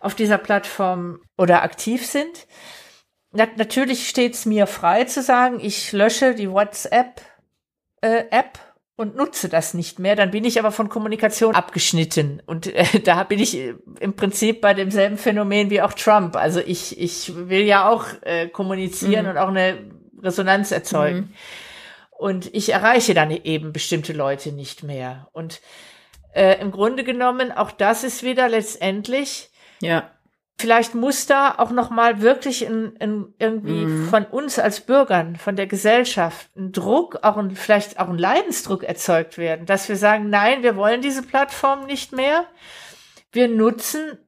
auf 0.00 0.14
dieser 0.14 0.38
Plattform 0.38 1.20
oder 1.36 1.62
aktiv 1.62 2.06
sind. 2.06 2.46
natürlich 3.32 4.08
steht 4.08 4.34
es 4.34 4.46
mir 4.46 4.66
frei 4.66 5.04
zu 5.04 5.22
sagen, 5.22 5.60
ich 5.60 5.92
lösche 5.92 6.34
die 6.34 6.50
WhatsApp 6.50 7.20
äh, 8.00 8.24
und 9.00 9.16
nutze 9.16 9.48
das 9.48 9.72
nicht 9.72 9.98
mehr, 9.98 10.14
dann 10.14 10.30
bin 10.30 10.44
ich 10.44 10.58
aber 10.58 10.70
von 10.70 10.90
Kommunikation 10.90 11.54
abgeschnitten. 11.54 12.42
Und 12.44 12.66
äh, 12.66 13.00
da 13.04 13.24
bin 13.24 13.38
ich 13.38 13.56
äh, 13.56 13.74
im 13.98 14.14
Prinzip 14.14 14.60
bei 14.60 14.74
demselben 14.74 15.16
Phänomen 15.16 15.70
wie 15.70 15.80
auch 15.80 15.94
Trump. 15.94 16.36
Also 16.36 16.60
ich, 16.60 17.00
ich 17.00 17.32
will 17.34 17.62
ja 17.62 17.88
auch 17.88 18.04
äh, 18.20 18.48
kommunizieren 18.48 19.24
mhm. 19.24 19.30
und 19.30 19.38
auch 19.38 19.48
eine 19.48 19.78
Resonanz 20.22 20.70
erzeugen. 20.70 21.16
Mhm. 21.16 21.34
Und 22.10 22.54
ich 22.54 22.74
erreiche 22.74 23.14
dann 23.14 23.30
eben 23.30 23.72
bestimmte 23.72 24.12
Leute 24.12 24.52
nicht 24.52 24.82
mehr. 24.82 25.28
Und 25.32 25.62
äh, 26.34 26.60
im 26.60 26.70
Grunde 26.70 27.02
genommen, 27.02 27.52
auch 27.52 27.70
das 27.70 28.04
ist 28.04 28.22
wieder 28.22 28.50
letztendlich 28.50 29.48
ja 29.80 30.10
vielleicht 30.60 30.94
muss 30.94 31.26
da 31.26 31.54
auch 31.56 31.70
noch 31.70 31.90
mal 31.90 32.20
wirklich 32.20 32.64
in, 32.64 32.94
in 32.96 33.34
irgendwie 33.38 33.86
mhm. 33.86 34.08
von 34.08 34.24
uns 34.24 34.58
als 34.58 34.80
Bürgern, 34.80 35.36
von 35.36 35.56
der 35.56 35.66
Gesellschaft 35.66 36.54
ein 36.56 36.72
Druck, 36.72 37.18
auch 37.22 37.36
ein, 37.36 37.56
vielleicht 37.56 37.98
auch 37.98 38.08
ein 38.08 38.18
Leidensdruck 38.18 38.84
erzeugt 38.84 39.38
werden, 39.38 39.66
dass 39.66 39.88
wir 39.88 39.96
sagen, 39.96 40.30
nein, 40.30 40.62
wir 40.62 40.76
wollen 40.76 41.02
diese 41.02 41.22
Plattform 41.22 41.86
nicht 41.86 42.12
mehr. 42.12 42.44
Wir 43.32 43.48
nutzen 43.48 44.18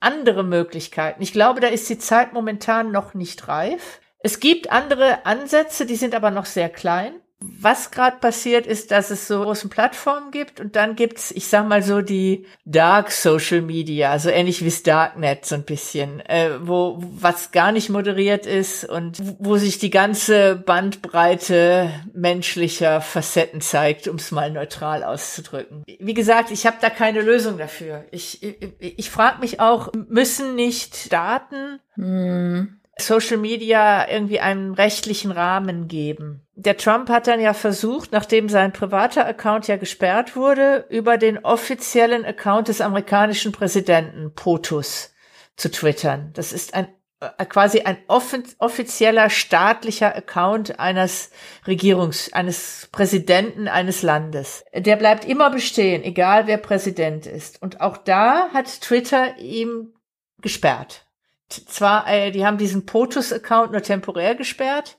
andere 0.00 0.42
Möglichkeiten. 0.42 1.22
Ich 1.22 1.32
glaube, 1.32 1.60
da 1.60 1.68
ist 1.68 1.88
die 1.88 1.98
Zeit 1.98 2.32
momentan 2.32 2.90
noch 2.90 3.14
nicht 3.14 3.46
reif. 3.46 4.00
Es 4.18 4.40
gibt 4.40 4.72
andere 4.72 5.26
Ansätze, 5.26 5.86
die 5.86 5.96
sind 5.96 6.14
aber 6.14 6.30
noch 6.30 6.46
sehr 6.46 6.68
klein 6.68 7.21
was 7.60 7.90
gerade 7.90 8.18
passiert 8.18 8.66
ist, 8.66 8.90
dass 8.90 9.10
es 9.10 9.26
so 9.28 9.42
große 9.42 9.68
Plattformen 9.68 10.30
gibt 10.30 10.60
und 10.60 10.76
dann 10.76 10.96
gibt's, 10.96 11.30
ich 11.30 11.46
sag 11.46 11.68
mal 11.68 11.82
so 11.82 12.00
die 12.00 12.46
Dark 12.64 13.10
Social 13.10 13.62
Media, 13.62 14.18
so 14.18 14.28
ähnlich 14.28 14.60
wie 14.60 14.66
das 14.66 14.82
Darknet 14.82 15.44
so 15.44 15.54
ein 15.54 15.64
bisschen, 15.64 16.20
äh, 16.20 16.50
wo 16.60 16.98
was 17.00 17.52
gar 17.52 17.72
nicht 17.72 17.88
moderiert 17.88 18.46
ist 18.46 18.84
und 18.84 19.18
wo 19.38 19.56
sich 19.56 19.78
die 19.78 19.90
ganze 19.90 20.56
Bandbreite 20.56 21.90
menschlicher 22.12 23.00
Facetten 23.00 23.60
zeigt, 23.60 24.08
um 24.08 24.16
es 24.16 24.30
mal 24.30 24.50
neutral 24.50 25.04
auszudrücken. 25.04 25.84
Wie 25.98 26.14
gesagt, 26.14 26.50
ich 26.50 26.66
habe 26.66 26.76
da 26.80 26.90
keine 26.90 27.20
Lösung 27.20 27.58
dafür. 27.58 28.04
Ich 28.10 28.42
ich, 28.42 28.56
ich 28.80 29.10
frage 29.10 29.40
mich 29.40 29.60
auch, 29.60 29.92
müssen 30.08 30.54
nicht 30.54 31.12
Daten 31.12 31.80
hm 31.94 32.78
Social 32.98 33.38
Media 33.38 34.08
irgendwie 34.08 34.40
einen 34.40 34.74
rechtlichen 34.74 35.30
Rahmen 35.30 35.88
geben. 35.88 36.46
Der 36.54 36.76
Trump 36.76 37.08
hat 37.08 37.26
dann 37.26 37.40
ja 37.40 37.54
versucht, 37.54 38.12
nachdem 38.12 38.48
sein 38.48 38.72
privater 38.72 39.26
Account 39.26 39.66
ja 39.66 39.76
gesperrt 39.76 40.36
wurde, 40.36 40.86
über 40.90 41.16
den 41.16 41.44
offiziellen 41.44 42.24
Account 42.24 42.68
des 42.68 42.80
amerikanischen 42.80 43.52
Präsidenten 43.52 44.34
POTUS 44.34 45.14
zu 45.56 45.70
twittern. 45.70 46.30
Das 46.34 46.52
ist 46.52 46.74
ein 46.74 46.88
äh, 47.20 47.46
quasi 47.46 47.80
ein 47.80 47.98
offizieller 48.06 49.30
staatlicher 49.30 50.14
Account 50.14 50.78
eines 50.78 51.30
Regierungs, 51.66 52.32
eines 52.32 52.88
Präsidenten 52.92 53.68
eines 53.68 54.02
Landes. 54.02 54.64
Der 54.74 54.96
bleibt 54.96 55.24
immer 55.24 55.50
bestehen, 55.50 56.02
egal 56.02 56.46
wer 56.46 56.58
Präsident 56.58 57.26
ist. 57.26 57.62
Und 57.62 57.80
auch 57.80 57.96
da 57.96 58.50
hat 58.52 58.82
Twitter 58.82 59.38
ihm 59.38 59.94
gesperrt 60.40 61.06
zwar, 61.52 62.08
äh, 62.08 62.30
die 62.30 62.44
haben 62.46 62.58
diesen 62.58 62.86
POTUS-Account 62.86 63.72
nur 63.72 63.82
temporär 63.82 64.34
gesperrt. 64.34 64.98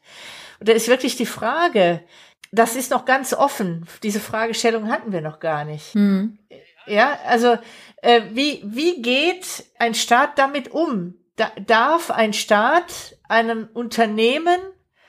Und 0.60 0.70
da 0.70 0.74
ist 0.74 0.88
wirklich 0.88 1.16
die 1.16 1.26
Frage, 1.26 2.04
das 2.52 2.76
ist 2.76 2.92
noch 2.92 3.06
ganz 3.06 3.34
offen. 3.34 3.88
Diese 4.04 4.20
Fragestellung 4.20 4.90
hatten 4.90 5.12
wir 5.12 5.22
noch 5.22 5.40
gar 5.40 5.66
nicht. 5.66 5.96
Mhm. 5.96 6.38
Ja, 6.86 7.18
also 7.26 7.58
äh, 8.02 8.22
wie, 8.32 8.62
wie 8.66 9.02
geht 9.02 9.66
ein 9.80 9.96
Staat 9.96 10.38
damit 10.38 10.72
um? 10.72 11.16
Da, 11.36 11.52
darf 11.66 12.12
ein 12.12 12.34
Staat 12.34 13.18
einem 13.28 13.70
Unternehmen 13.74 14.60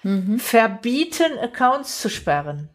mhm. 0.02 0.38
verbieten, 0.38 1.38
Accounts 1.38 2.00
zu 2.00 2.08
sperren? 2.08 2.70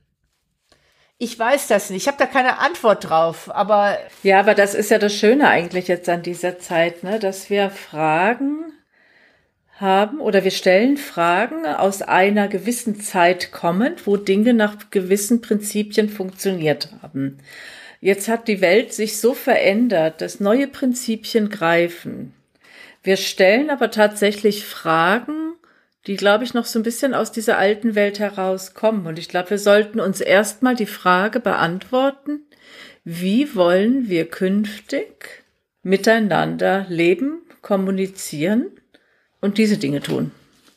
Ich 1.22 1.38
weiß 1.38 1.68
das 1.68 1.90
nicht. 1.90 2.04
Ich 2.04 2.08
habe 2.08 2.18
da 2.18 2.26
keine 2.26 2.60
Antwort 2.60 3.10
drauf, 3.10 3.54
aber. 3.54 3.98
Ja, 4.24 4.40
aber 4.40 4.56
das 4.56 4.74
ist 4.74 4.90
ja 4.90 4.98
das 4.98 5.14
Schöne 5.14 5.50
eigentlich 5.50 5.90
jetzt 5.90 6.08
an 6.08 6.24
dieser 6.24 6.60
Zeit, 6.60 7.04
ne? 7.04 7.20
dass 7.20 7.50
wir 7.50 7.70
Fragen 7.70 8.72
haben 9.76 10.22
oder 10.22 10.46
wir 10.46 10.52
stellen 10.52 10.96
Fragen 10.96 11.66
aus 11.66 12.02
einer 12.02 12.48
gewissen 12.48 13.02
Zeit 13.02 13.52
kommend, 13.52 14.08
wo 14.08 14.16
Dinge 14.16 14.54
nach 14.54 14.90
gewissen 14.92 15.42
Prinzipien 15.42 16.08
funktioniert 16.08 16.90
haben. 17.02 17.40
Jetzt 18.00 18.30
hat 18.30 18.48
die 18.48 18.62
Welt 18.62 18.94
sich 18.94 19.18
so 19.20 19.34
verändert, 19.34 20.22
dass 20.22 20.40
neue 20.40 20.68
Prinzipien 20.68 21.50
greifen. 21.50 22.34
Wir 23.04 23.18
stellen 23.18 23.70
aber 23.70 23.92
tatsächlich 23.92 24.66
Fragen, 24.66 25.54
die, 26.08 26.16
glaube 26.16 26.44
ich, 26.44 26.54
noch 26.54 26.66
so 26.66 26.80
ein 26.80 26.84
bisschen 26.84 27.14
aus 27.14 27.32
dieser 27.32 27.58
alten 27.58 27.96
Welt 27.96 28.20
herauskommen. 28.20 29.06
Und 29.06 29.20
ich 29.20 29.30
glaube, 29.30 29.52
wir 29.52 29.60
sollten 29.60 30.00
uns 30.00 30.22
erstmal 30.22 30.76
die 30.76 30.86
Frage 30.86 31.40
beantworten, 31.40 32.42
wie 33.04 33.56
wollen 33.56 34.10
wir 34.10 34.30
künftig 34.30 35.44
miteinander 35.84 36.86
leben, 36.90 37.42
kommunizieren 37.62 38.68
und 39.42 39.58
diese 39.58 39.78
Dinge 39.78 40.02
tun? 40.02 40.32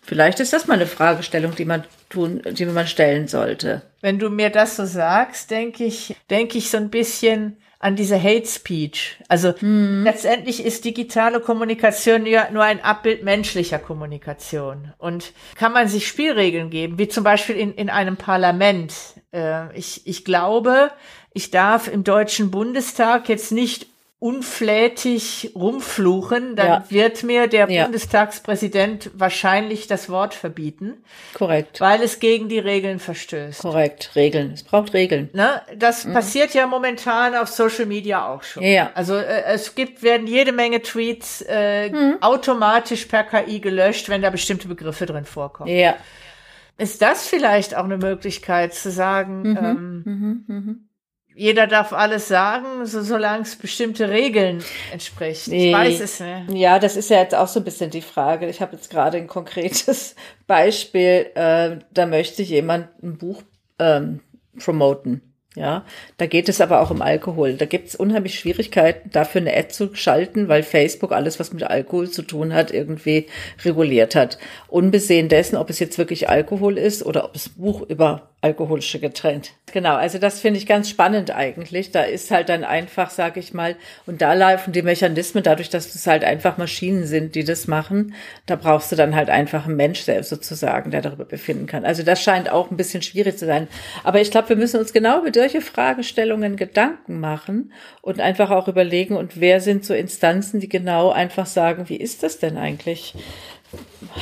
Vielleicht 0.04 0.40
ist 0.40 0.52
das 0.52 0.66
mal 0.66 0.74
eine 0.74 0.86
Fragestellung, 0.86 1.54
die 1.54 1.64
man 1.64 1.84
tun, 2.08 2.42
die 2.44 2.66
man 2.66 2.88
stellen 2.88 3.28
sollte. 3.28 3.82
Wenn 4.00 4.18
du 4.18 4.30
mir 4.30 4.50
das 4.50 4.76
so 4.76 4.84
sagst, 4.84 5.50
denke 5.50 5.84
ich, 5.84 6.16
denke 6.28 6.58
ich 6.58 6.70
so 6.70 6.76
ein 6.76 6.90
bisschen, 6.90 7.56
an 7.82 7.96
diese 7.96 8.22
Hate 8.22 8.46
Speech. 8.46 9.18
Also 9.28 9.54
mhm. 9.60 10.04
letztendlich 10.04 10.64
ist 10.64 10.84
digitale 10.84 11.40
Kommunikation 11.40 12.24
ja 12.26 12.48
nur 12.50 12.62
ein 12.62 12.82
Abbild 12.82 13.24
menschlicher 13.24 13.80
Kommunikation. 13.80 14.92
Und 14.98 15.32
kann 15.56 15.72
man 15.72 15.88
sich 15.88 16.06
Spielregeln 16.06 16.70
geben, 16.70 16.98
wie 16.98 17.08
zum 17.08 17.24
Beispiel 17.24 17.56
in, 17.56 17.74
in 17.74 17.90
einem 17.90 18.16
Parlament. 18.16 18.94
Äh, 19.32 19.76
ich, 19.76 20.06
ich 20.06 20.24
glaube, 20.24 20.92
ich 21.34 21.50
darf 21.50 21.88
im 21.88 22.04
Deutschen 22.04 22.52
Bundestag 22.52 23.28
jetzt 23.28 23.50
nicht 23.50 23.88
unflätig 24.22 25.50
rumfluchen, 25.56 26.54
dann 26.56 26.66
Ja. 26.66 26.84
wird 26.88 27.22
mir 27.24 27.48
der 27.48 27.68
Ja. 27.70 27.84
Bundestagspräsident 27.84 29.10
wahrscheinlich 29.14 29.88
das 29.88 30.08
Wort 30.08 30.34
verbieten, 30.34 31.02
Korrekt. 31.34 31.80
weil 31.80 32.02
es 32.02 32.20
gegen 32.20 32.48
die 32.48 32.58
Regeln 32.60 32.98
verstößt. 33.00 33.60
Korrekt. 33.62 34.10
Regeln. 34.14 34.52
Es 34.52 34.62
braucht 34.62 34.92
Regeln. 34.94 35.28
Ne? 35.32 35.62
Das 35.76 36.04
passiert 36.04 36.54
ja 36.54 36.66
momentan 36.66 37.34
auf 37.34 37.48
Social 37.48 37.86
Media 37.86 38.28
auch 38.28 38.42
schon. 38.42 38.62
Mhm. 38.62 38.68
Ja. 38.70 38.90
Also 38.94 39.16
äh, 39.16 39.42
es 39.46 39.74
gibt, 39.74 40.02
werden 40.02 40.26
jede 40.26 40.52
Menge 40.52 40.82
Tweets 40.82 41.44
äh, 41.48 41.90
Mhm. 41.90 42.18
automatisch 42.20 43.06
per 43.06 43.24
KI 43.24 43.60
gelöscht, 43.60 44.08
wenn 44.08 44.22
da 44.22 44.30
bestimmte 44.30 44.68
Begriffe 44.68 45.06
drin 45.06 45.24
vorkommen. 45.24 45.68
Ja. 45.70 45.96
Ist 46.78 47.02
das 47.02 47.26
vielleicht 47.26 47.76
auch 47.76 47.84
eine 47.84 47.98
Möglichkeit 47.98 48.72
zu 48.74 48.90
sagen, 48.90 49.42
Mhm. 49.42 50.04
ähm, 50.48 50.88
jeder 51.34 51.66
darf 51.66 51.92
alles 51.92 52.28
sagen, 52.28 52.84
so, 52.86 53.02
solange 53.02 53.42
es 53.42 53.56
bestimmte 53.56 54.08
Regeln 54.10 54.62
entspricht? 54.92 55.46
Ich 55.48 55.52
Nee. 55.52 55.72
weiß 55.72 56.00
es 56.00 56.20
nicht. 56.20 56.52
Ja, 56.54 56.78
das 56.78 56.96
ist 56.96 57.10
ja 57.10 57.20
jetzt 57.20 57.34
auch 57.34 57.48
so 57.48 57.60
ein 57.60 57.64
bisschen 57.64 57.90
die 57.90 58.02
Frage. 58.02 58.48
Ich 58.48 58.60
habe 58.60 58.76
jetzt 58.76 58.90
gerade 58.90 59.16
ein 59.18 59.26
konkretes 59.26 60.14
Beispiel. 60.46 61.30
Äh, 61.34 61.76
da 61.92 62.06
möchte 62.06 62.42
jemand 62.42 62.88
ein 63.02 63.18
Buch 63.18 63.42
ähm, 63.78 64.20
promoten. 64.58 65.22
Ja, 65.54 65.84
da 66.16 66.24
geht 66.24 66.48
es 66.48 66.62
aber 66.62 66.80
auch 66.80 66.90
um 66.90 67.02
Alkohol. 67.02 67.54
Da 67.54 67.66
gibt 67.66 67.88
es 67.88 67.94
unheimlich 67.94 68.38
Schwierigkeiten, 68.38 69.10
dafür 69.10 69.42
eine 69.42 69.54
Ad 69.54 69.68
zu 69.68 69.94
schalten, 69.94 70.48
weil 70.48 70.62
Facebook 70.62 71.12
alles, 71.12 71.38
was 71.38 71.52
mit 71.52 71.62
Alkohol 71.62 72.10
zu 72.10 72.22
tun 72.22 72.54
hat, 72.54 72.70
irgendwie 72.70 73.26
reguliert 73.62 74.14
hat. 74.14 74.38
Unbesehen 74.68 75.28
dessen, 75.28 75.56
ob 75.58 75.68
es 75.68 75.78
jetzt 75.78 75.98
wirklich 75.98 76.30
Alkohol 76.30 76.78
ist 76.78 77.04
oder 77.04 77.26
ob 77.26 77.34
es 77.36 77.48
ein 77.48 77.60
Buch 77.60 77.82
über 77.82 78.30
alkoholische 78.42 78.98
Getränke. 78.98 79.50
Genau, 79.72 79.94
also 79.94 80.18
das 80.18 80.40
finde 80.40 80.58
ich 80.58 80.66
ganz 80.66 80.90
spannend 80.90 81.30
eigentlich. 81.30 81.92
Da 81.92 82.02
ist 82.02 82.30
halt 82.30 82.48
dann 82.48 82.64
einfach, 82.64 83.08
sage 83.08 83.40
ich 83.40 83.54
mal, 83.54 83.76
und 84.04 84.20
da 84.20 84.34
laufen 84.34 84.72
die 84.72 84.82
Mechanismen, 84.82 85.42
dadurch, 85.42 85.70
dass 85.70 85.94
es 85.94 86.06
halt 86.06 86.24
einfach 86.24 86.58
Maschinen 86.58 87.06
sind, 87.06 87.34
die 87.36 87.44
das 87.44 87.68
machen, 87.68 88.14
da 88.46 88.56
brauchst 88.56 88.92
du 88.92 88.96
dann 88.96 89.14
halt 89.14 89.30
einfach 89.30 89.64
einen 89.64 89.76
Mensch 89.76 90.00
selbst 90.00 90.28
sozusagen, 90.28 90.90
der 90.90 91.00
darüber 91.00 91.24
befinden 91.24 91.66
kann. 91.66 91.84
Also 91.84 92.02
das 92.02 92.20
scheint 92.20 92.50
auch 92.50 92.70
ein 92.70 92.76
bisschen 92.76 93.00
schwierig 93.00 93.38
zu 93.38 93.46
sein. 93.46 93.68
Aber 94.02 94.20
ich 94.20 94.30
glaube, 94.30 94.50
wir 94.50 94.56
müssen 94.56 94.80
uns 94.80 94.92
genau 94.92 95.20
über 95.20 95.30
solche 95.32 95.60
Fragestellungen 95.60 96.56
Gedanken 96.56 97.20
machen 97.20 97.72
und 98.02 98.20
einfach 98.20 98.50
auch 98.50 98.68
überlegen, 98.68 99.16
und 99.16 99.40
wer 99.40 99.60
sind 99.60 99.84
so 99.84 99.94
Instanzen, 99.94 100.60
die 100.60 100.68
genau 100.68 101.10
einfach 101.10 101.46
sagen, 101.46 101.88
wie 101.88 101.96
ist 101.96 102.22
das 102.24 102.38
denn 102.38 102.58
eigentlich? 102.58 103.14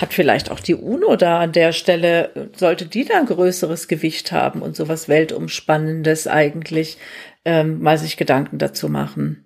Hat 0.01 0.15
vielleicht 0.15 0.51
auch 0.51 0.61
die 0.61 0.75
UNO 0.75 1.17
da 1.17 1.41
an 1.41 1.53
der 1.53 1.73
Stelle, 1.73 2.51
sollte 2.57 2.87
die 2.87 3.05
da 3.05 3.19
ein 3.19 3.27
größeres 3.27 3.89
Gewicht 3.89 4.33
haben 4.33 4.63
und 4.63 4.77
sowas 4.77 5.09
Weltumspannendes 5.09 6.27
eigentlich 6.27 6.99
ähm, 7.45 7.81
mal 7.81 7.99
sich 7.99 8.17
Gedanken 8.17 8.59
dazu 8.59 8.89
machen. 8.89 9.45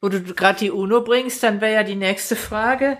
Wo 0.00 0.08
du 0.08 0.22
gerade 0.22 0.58
die 0.58 0.70
UNO 0.70 1.02
bringst, 1.02 1.42
dann 1.42 1.60
wäre 1.60 1.74
ja 1.74 1.82
die 1.82 1.96
nächste 1.96 2.36
Frage. 2.36 2.98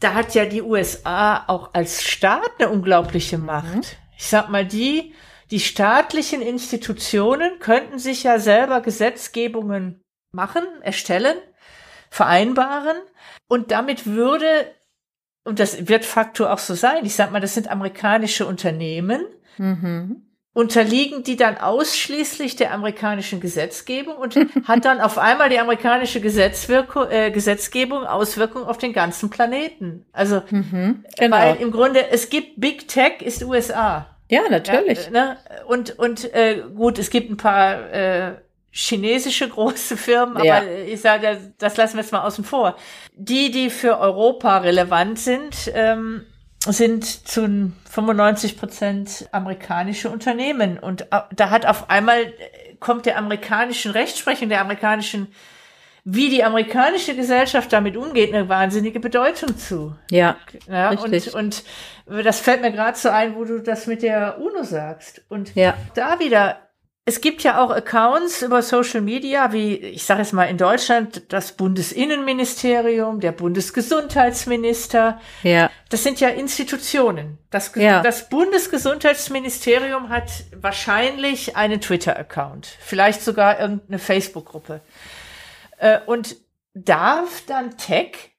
Da 0.00 0.14
hat 0.14 0.34
ja 0.34 0.44
die 0.44 0.62
USA 0.62 1.44
auch 1.46 1.74
als 1.74 2.02
Staat 2.02 2.50
eine 2.58 2.70
unglaubliche 2.70 3.38
Macht. 3.38 3.96
Ich 4.16 4.26
sag 4.26 4.48
mal, 4.48 4.64
die, 4.64 5.14
die 5.50 5.60
staatlichen 5.60 6.40
Institutionen 6.42 7.58
könnten 7.58 7.98
sich 7.98 8.22
ja 8.22 8.38
selber 8.38 8.80
Gesetzgebungen 8.80 10.02
machen, 10.32 10.64
erstellen, 10.82 11.36
vereinbaren 12.10 12.96
und 13.48 13.70
damit 13.70 14.06
würde, 14.06 14.46
und 15.44 15.58
das 15.60 15.88
wird 15.88 16.04
facto 16.04 16.46
auch 16.46 16.58
so 16.58 16.74
sein, 16.74 17.04
ich 17.04 17.14
sag 17.14 17.30
mal, 17.32 17.40
das 17.40 17.54
sind 17.54 17.70
amerikanische 17.70 18.46
Unternehmen, 18.46 19.20
unterliegen 20.52 21.22
die 21.24 21.36
dann 21.36 21.56
ausschließlich 21.58 22.56
der 22.56 22.72
amerikanischen 22.72 23.40
Gesetzgebung 23.40 24.16
und 24.16 24.36
hat 24.68 24.84
dann 24.84 25.00
auf 25.00 25.18
einmal 25.18 25.48
die 25.50 25.58
amerikanische 25.58 26.20
Gesetzwirkung, 26.20 27.10
äh, 27.10 27.30
Gesetzgebung 27.30 28.04
Auswirkungen 28.06 28.64
auf 28.64 28.78
den 28.78 28.92
ganzen 28.92 29.30
Planeten. 29.30 30.06
Also, 30.12 30.42
Genau. 30.50 31.36
weil 31.36 31.56
im 31.56 31.70
Grunde, 31.72 32.08
es 32.10 32.30
gibt 32.30 32.60
Big 32.60 32.88
Tech 32.88 33.20
ist 33.20 33.42
USA. 33.44 34.06
Ja, 34.30 34.42
natürlich. 34.48 35.06
Ja, 35.06 35.10
ne? 35.10 35.36
Und, 35.66 35.98
und 35.98 36.32
äh, 36.32 36.62
gut, 36.74 36.98
es 36.98 37.10
gibt 37.10 37.30
ein 37.30 37.36
paar 37.36 37.92
äh, 37.92 38.32
chinesische 38.76 39.48
große 39.48 39.96
Firmen, 39.96 40.36
aber 40.36 40.44
Ja. 40.44 40.62
ich 40.86 41.00
sage, 41.00 41.52
das 41.58 41.76
lassen 41.76 41.94
wir 41.96 42.02
jetzt 42.02 42.10
mal 42.12 42.22
außen 42.22 42.44
vor. 42.44 42.76
Die, 43.14 43.52
die 43.52 43.70
für 43.70 43.98
Europa 44.00 44.58
relevant 44.58 45.18
sind, 45.20 45.70
ähm, 45.74 46.26
sind 46.66 47.04
zu 47.04 47.70
95 47.88 48.58
Prozent 48.58 49.28
amerikanische 49.30 50.10
Unternehmen. 50.10 50.78
Und 50.80 51.06
da 51.36 51.50
hat 51.50 51.66
auf 51.66 51.88
einmal, 51.88 52.22
äh, 52.22 52.74
kommt 52.80 53.06
der 53.06 53.16
amerikanischen 53.16 53.92
Rechtsprechung, 53.92 54.48
der 54.48 54.60
amerikanischen, 54.60 55.28
wie 56.06 56.28
die 56.30 56.42
amerikanische 56.42 57.14
Gesellschaft 57.14 57.72
damit 57.72 57.96
umgeht, 57.96 58.34
eine 58.34 58.48
wahnsinnige 58.48 58.98
Bedeutung 58.98 59.56
zu. 59.56 59.94
Ja, 60.10 60.36
Ja, 60.68 60.88
Richtig. 60.88 61.32
und, 61.34 61.62
und 62.06 62.24
das 62.24 62.40
fällt 62.40 62.60
mir 62.60 62.72
gerade 62.72 62.98
so 62.98 63.08
ein, 63.10 63.36
wo 63.36 63.44
du 63.44 63.60
das 63.62 63.86
mit 63.86 64.02
der 64.02 64.38
UNO 64.40 64.64
sagst. 64.64 65.22
Und 65.28 65.54
Ja. 65.54 65.74
da 65.94 66.18
wieder, 66.18 66.58
es 67.06 67.20
gibt 67.20 67.42
ja 67.42 67.62
auch 67.62 67.70
Accounts 67.70 68.40
über 68.40 68.62
Social 68.62 69.02
Media, 69.02 69.52
wie 69.52 69.76
ich 69.76 70.04
sage 70.04 70.22
jetzt 70.22 70.32
mal 70.32 70.44
in 70.44 70.56
Deutschland 70.56 71.32
das 71.32 71.52
Bundesinnenministerium, 71.52 73.20
der 73.20 73.32
Bundesgesundheitsminister. 73.32 75.20
ja, 75.42 75.70
Das 75.90 76.02
sind 76.02 76.20
ja 76.20 76.28
Institutionen. 76.30 77.38
Das, 77.50 77.72
Ja. 77.74 78.00
das 78.02 78.30
Bundesgesundheitsministerium 78.30 80.08
hat 80.08 80.30
wahrscheinlich 80.56 81.56
einen 81.56 81.82
Twitter-Account, 81.82 82.66
vielleicht 82.80 83.22
sogar 83.22 83.60
irgendeine 83.60 83.98
Facebook-Gruppe. 83.98 84.80
Äh, 85.76 86.00
und 86.06 86.36
darf 86.72 87.42
dann 87.46 87.76
Tech, 87.76 88.33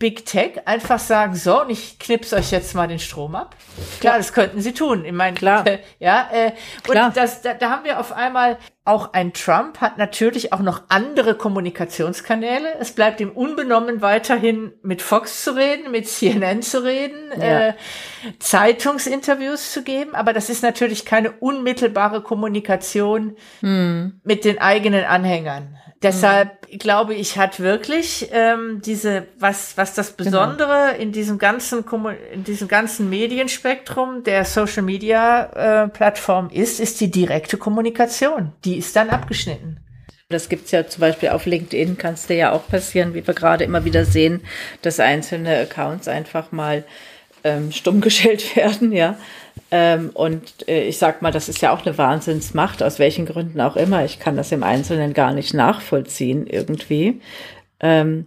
Big 0.00 0.24
Tech, 0.24 0.62
einfach 0.64 0.98
sagen, 0.98 1.34
so, 1.36 1.60
und 1.60 1.70
ich 1.70 1.98
knips 1.98 2.32
euch 2.32 2.50
jetzt 2.50 2.74
mal 2.74 2.88
den 2.88 2.98
Strom 2.98 3.34
ab? 3.34 3.54
Klar, 4.00 4.16
das 4.16 4.32
könnten 4.32 4.60
sie 4.62 4.72
tun. 4.72 5.04
Ich 5.04 5.12
meine, 5.12 5.36
Klar. 5.36 5.64
Äh, 5.66 5.78
ja, 6.00 6.26
äh, 6.32 6.52
Klar. 6.82 7.08
und 7.08 7.16
das, 7.18 7.42
da, 7.42 7.52
da 7.54 7.70
haben 7.70 7.84
wir 7.84 8.00
auf 8.00 8.10
einmal 8.12 8.56
auch 8.86 9.12
ein 9.12 9.34
Trump 9.34 9.80
hat 9.82 9.98
natürlich 9.98 10.52
auch 10.54 10.60
noch 10.60 10.84
andere 10.88 11.36
Kommunikationskanäle. 11.36 12.76
Es 12.80 12.92
bleibt 12.92 13.20
ihm 13.20 13.30
unbenommen 13.30 14.00
weiterhin 14.00 14.72
mit 14.82 15.02
Fox 15.02 15.44
zu 15.44 15.54
reden, 15.54 15.90
mit 15.92 16.08
CNN 16.08 16.62
zu 16.62 16.82
reden, 16.82 17.30
Ja. 17.38 17.68
äh, 17.68 17.74
Zeitungsinterviews 18.38 19.72
zu 19.72 19.82
geben, 19.82 20.14
aber 20.14 20.32
das 20.32 20.48
ist 20.50 20.62
natürlich 20.62 21.04
keine 21.04 21.32
unmittelbare 21.32 22.22
Kommunikation 22.22 23.36
Hm. 23.60 24.20
mit 24.24 24.44
den 24.44 24.58
eigenen 24.58 25.04
Anhängern. 25.04 25.76
Deshalb 26.02 26.66
glaube 26.78 27.14
ich, 27.14 27.36
hat 27.36 27.60
wirklich 27.60 28.28
ähm, 28.32 28.80
diese 28.84 29.26
was 29.38 29.76
was 29.76 29.92
das 29.94 30.16
Genau. 30.16 30.30
Besondere 30.30 30.96
in 30.98 31.12
diesem 31.12 31.38
ganzen 31.38 31.84
in 32.32 32.44
diesem 32.44 32.68
ganzen 32.68 33.10
Medienspektrum 33.10 34.24
der 34.24 34.44
Social 34.44 34.82
Media 34.82 35.84
äh, 35.84 35.88
Plattform 35.88 36.48
ist, 36.50 36.80
ist 36.80 37.00
die 37.00 37.10
direkte 37.10 37.58
Kommunikation. 37.58 38.52
Die 38.64 38.78
ist 38.78 38.96
dann 38.96 39.10
abgeschnitten. 39.10 39.78
Das 40.30 40.48
gibt's 40.48 40.70
ja 40.70 40.86
zum 40.86 41.00
Beispiel 41.00 41.30
auf 41.30 41.44
LinkedIn, 41.44 41.98
kann 41.98 42.14
es 42.14 42.28
dir 42.28 42.36
ja 42.36 42.52
auch 42.52 42.66
passieren, 42.68 43.14
wie 43.14 43.26
wir 43.26 43.34
gerade 43.34 43.64
immer 43.64 43.84
wieder 43.84 44.04
sehen, 44.04 44.42
dass 44.80 45.00
einzelne 45.00 45.58
Accounts 45.58 46.06
einfach 46.06 46.52
mal 46.52 46.84
ähm, 47.44 47.72
stumm 47.72 48.00
gestellt 48.00 48.56
werden, 48.56 48.92
ja. 48.92 49.16
Ähm, 49.70 50.10
und 50.14 50.68
äh, 50.68 50.84
ich 50.84 50.98
sag 50.98 51.22
mal, 51.22 51.30
das 51.30 51.48
ist 51.48 51.60
ja 51.60 51.72
auch 51.72 51.84
eine 51.84 51.96
Wahnsinnsmacht, 51.96 52.82
aus 52.82 52.98
welchen 52.98 53.26
Gründen 53.26 53.60
auch 53.60 53.76
immer. 53.76 54.04
Ich 54.04 54.18
kann 54.18 54.36
das 54.36 54.52
im 54.52 54.62
Einzelnen 54.62 55.14
gar 55.14 55.32
nicht 55.32 55.54
nachvollziehen 55.54 56.46
irgendwie. 56.46 57.20
Ähm, 57.80 58.26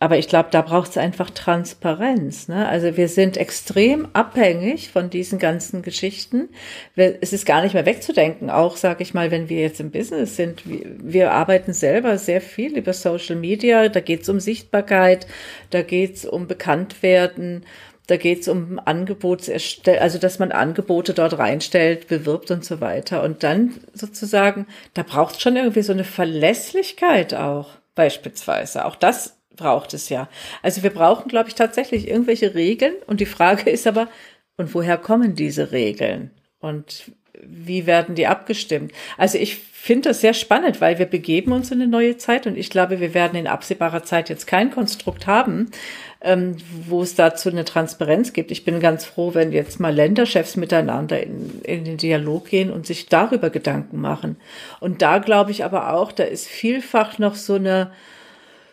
aber 0.00 0.16
ich 0.16 0.28
glaube, 0.28 0.48
da 0.52 0.62
braucht 0.62 0.90
es 0.90 0.96
einfach 0.96 1.28
Transparenz. 1.30 2.46
Ne? 2.46 2.68
Also 2.68 2.96
wir 2.96 3.08
sind 3.08 3.36
extrem 3.36 4.06
abhängig 4.12 4.90
von 4.90 5.10
diesen 5.10 5.40
ganzen 5.40 5.82
Geschichten. 5.82 6.50
Es 6.94 7.32
ist 7.32 7.44
gar 7.44 7.62
nicht 7.62 7.74
mehr 7.74 7.84
wegzudenken, 7.84 8.48
auch 8.48 8.76
sage 8.76 9.02
ich 9.02 9.12
mal, 9.12 9.32
wenn 9.32 9.48
wir 9.48 9.60
jetzt 9.60 9.80
im 9.80 9.90
Business 9.90 10.36
sind. 10.36 10.68
Wir, 10.68 10.86
wir 11.02 11.32
arbeiten 11.32 11.72
selber 11.72 12.16
sehr 12.16 12.40
viel 12.40 12.78
über 12.78 12.92
Social 12.92 13.34
Media. 13.34 13.88
Da 13.88 13.98
geht 13.98 14.22
es 14.22 14.28
um 14.28 14.38
Sichtbarkeit, 14.38 15.26
da 15.70 15.82
geht 15.82 16.14
es 16.14 16.24
um 16.24 16.46
Bekanntwerden. 16.46 17.64
Da 18.08 18.16
geht 18.16 18.40
es 18.40 18.48
um 18.48 18.80
Angebotserstell, 18.84 19.98
also 19.98 20.18
dass 20.18 20.38
man 20.38 20.50
Angebote 20.50 21.14
dort 21.14 21.38
reinstellt, 21.38 22.08
bewirbt 22.08 22.50
und 22.50 22.64
so 22.64 22.80
weiter. 22.80 23.22
Und 23.22 23.42
dann 23.42 23.74
sozusagen, 23.92 24.66
da 24.94 25.02
braucht 25.02 25.36
es 25.36 25.42
schon 25.42 25.56
irgendwie 25.56 25.82
so 25.82 25.92
eine 25.92 26.04
Verlässlichkeit 26.04 27.34
auch, 27.34 27.68
beispielsweise. 27.94 28.86
Auch 28.86 28.96
das 28.96 29.36
braucht 29.54 29.92
es 29.92 30.08
ja. 30.08 30.28
Also 30.62 30.82
wir 30.82 30.90
brauchen, 30.90 31.28
glaube 31.28 31.48
ich, 31.48 31.54
tatsächlich 31.54 32.08
irgendwelche 32.08 32.54
Regeln. 32.54 32.94
Und 33.06 33.20
die 33.20 33.26
Frage 33.26 33.68
ist 33.70 33.86
aber, 33.86 34.08
und 34.56 34.74
woher 34.74 34.96
kommen 34.96 35.34
diese 35.34 35.70
Regeln? 35.70 36.30
Und 36.60 37.12
wie 37.42 37.86
werden 37.86 38.14
die 38.14 38.26
abgestimmt? 38.26 38.92
Also 39.16 39.38
ich 39.38 39.56
finde 39.56 40.08
das 40.08 40.20
sehr 40.20 40.34
spannend, 40.34 40.80
weil 40.80 40.98
wir 40.98 41.06
begeben 41.06 41.52
uns 41.52 41.70
in 41.70 41.80
eine 41.80 41.90
neue 41.90 42.16
Zeit 42.16 42.46
und 42.46 42.58
ich 42.58 42.68
glaube, 42.68 43.00
wir 43.00 43.14
werden 43.14 43.38
in 43.38 43.46
absehbarer 43.46 44.02
Zeit 44.02 44.28
jetzt 44.28 44.46
kein 44.46 44.70
Konstrukt 44.70 45.26
haben, 45.26 45.70
ähm, 46.20 46.56
wo 46.86 47.02
es 47.02 47.14
dazu 47.14 47.48
eine 47.48 47.64
Transparenz 47.64 48.32
gibt. 48.32 48.50
Ich 48.50 48.64
bin 48.64 48.80
ganz 48.80 49.04
froh, 49.04 49.34
wenn 49.34 49.52
jetzt 49.52 49.78
mal 49.78 49.94
Länderchefs 49.94 50.56
miteinander 50.56 51.22
in, 51.22 51.60
in 51.62 51.84
den 51.84 51.96
Dialog 51.96 52.46
gehen 52.46 52.70
und 52.70 52.86
sich 52.86 53.06
darüber 53.06 53.50
Gedanken 53.50 54.00
machen. 54.00 54.36
Und 54.80 55.00
da 55.02 55.18
glaube 55.18 55.52
ich 55.52 55.64
aber 55.64 55.92
auch, 55.94 56.10
da 56.10 56.24
ist 56.24 56.46
vielfach 56.46 57.18
noch 57.18 57.34
so 57.34 57.54
eine 57.54 57.92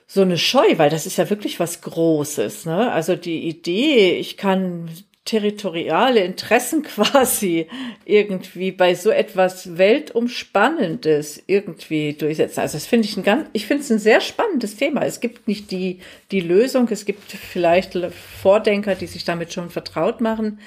so 0.08 0.21
eine 0.21 0.38
Scheu, 0.38 0.77
weil 0.77 0.91
das 0.91 1.08
ist 1.08 1.17
ja 1.17 1.29
wirklich 1.31 1.60
was 1.60 1.81
Großes. 1.81 2.65
Ne? 2.65 2.91
Also 2.91 3.15
die 3.15 3.47
Idee, 3.47 4.17
ich 4.19 4.38
kann 4.38 4.88
territoriale 5.25 6.21
Interessen 6.21 6.83
quasi 6.83 7.67
irgendwie 8.05 8.71
bei 8.71 8.95
so 8.95 9.09
etwas 9.09 9.77
Weltumspannendes 9.77 11.43
irgendwie 11.47 12.13
durchsetzen. 12.13 12.61
Also 12.61 12.77
das 12.77 12.85
finde 12.85 13.07
ich 13.07 13.17
ein 13.17 13.23
ganz, 13.23 13.49
ich 13.53 13.65
finde 13.65 13.83
es 13.83 13.89
ein 13.89 13.99
sehr 13.99 14.21
spannendes 14.21 14.77
Thema. 14.77 15.01
Es 15.01 15.19
gibt 15.19 15.47
nicht 15.47 15.71
die, 15.71 15.99
die 16.31 16.41
Lösung. 16.41 16.88
Es 16.89 17.05
gibt 17.05 17.31
vielleicht 17.31 17.97
Vordenker, 18.41 18.95
die 18.95 19.07
sich 19.07 19.25
damit 19.25 19.51
schon 19.51 19.71
vertraut 19.71 20.21
machen. 20.21 20.59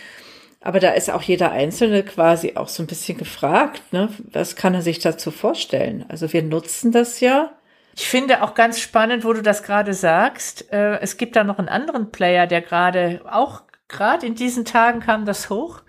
Aber 0.60 0.80
da 0.80 0.90
ist 0.90 1.08
auch 1.08 1.22
jeder 1.22 1.52
Einzelne 1.52 2.02
quasi 2.02 2.56
auch 2.56 2.68
so 2.68 2.82
ein 2.82 2.88
bisschen 2.88 3.16
gefragt, 3.16 3.92
ne? 3.92 4.08
Was 4.32 4.56
kann 4.56 4.74
er 4.74 4.82
sich 4.82 4.98
dazu 4.98 5.30
vorstellen? 5.30 6.04
Also 6.08 6.32
wir 6.32 6.42
nutzen 6.42 6.90
das 6.90 7.20
ja. 7.20 7.52
Ich 7.94 8.08
finde 8.08 8.42
auch 8.42 8.54
ganz 8.54 8.80
spannend, 8.80 9.24
wo 9.24 9.32
du 9.32 9.42
das 9.42 9.62
gerade 9.62 9.94
sagst. 9.94 10.72
Äh, 10.72 10.98
es 10.98 11.16
gibt 11.16 11.36
da 11.36 11.44
noch 11.44 11.58
einen 11.58 11.68
anderen 11.68 12.10
Player, 12.10 12.48
der 12.48 12.60
gerade 12.60 13.20
auch 13.30 13.62
gerade 13.88 14.26
in 14.26 14.34
diesen 14.34 14.64
Tagen 14.64 15.00
kam 15.00 15.24
das 15.24 15.50
hoch. 15.50 15.80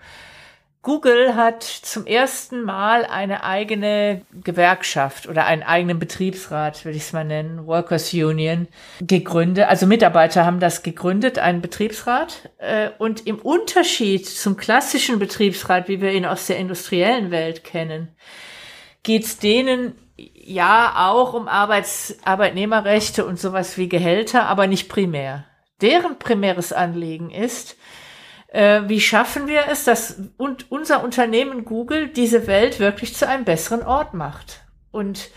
Google 0.82 1.34
hat 1.34 1.62
zum 1.62 2.06
ersten 2.06 2.62
Mal 2.62 3.04
eine 3.04 3.44
eigene 3.44 4.22
Gewerkschaft 4.32 5.28
oder 5.28 5.44
einen 5.44 5.62
eigenen 5.62 5.98
Betriebsrat, 5.98 6.86
will 6.86 6.96
ich 6.96 7.02
es 7.02 7.12
mal 7.12 7.24
nennen, 7.24 7.66
Workers 7.66 8.14
Union, 8.14 8.66
gegründet. 9.02 9.66
Also 9.68 9.86
Mitarbeiter 9.86 10.46
haben 10.46 10.58
das 10.58 10.82
gegründet, 10.82 11.38
einen 11.38 11.60
Betriebsrat. 11.60 12.48
Äh, 12.56 12.90
und 12.96 13.26
im 13.26 13.38
Unterschied 13.38 14.26
zum 14.26 14.56
klassischen 14.56 15.18
Betriebsrat, 15.18 15.86
wie 15.88 16.00
wir 16.00 16.12
ihn 16.12 16.24
aus 16.24 16.46
der 16.46 16.56
industriellen 16.56 17.30
Welt 17.30 17.62
kennen, 17.62 18.16
geht 19.02 19.24
es 19.24 19.38
denen 19.38 19.92
ja 20.16 20.94
auch 21.10 21.34
um 21.34 21.46
Arbeits 21.46 22.18
Arbeitnehmerrechte 22.24 23.26
und 23.26 23.38
sowas 23.38 23.76
wie 23.76 23.90
Gehälter, 23.90 24.46
aber 24.46 24.66
nicht 24.66 24.88
primär. 24.88 25.44
Deren 25.82 26.18
primäres 26.18 26.72
Anliegen 26.72 27.30
ist, 27.30 27.76
äh, 28.48 28.82
wie 28.86 29.00
schaffen 29.00 29.46
wir 29.46 29.64
es, 29.70 29.84
dass 29.84 30.16
und 30.36 30.70
unser 30.70 31.04
Unternehmen 31.04 31.64
Google 31.64 32.08
diese 32.08 32.46
Welt 32.46 32.80
wirklich 32.80 33.14
zu 33.14 33.28
einem 33.28 33.44
besseren 33.44 33.82
Ort 33.82 34.14
macht? 34.14 34.62
Und 34.90 35.30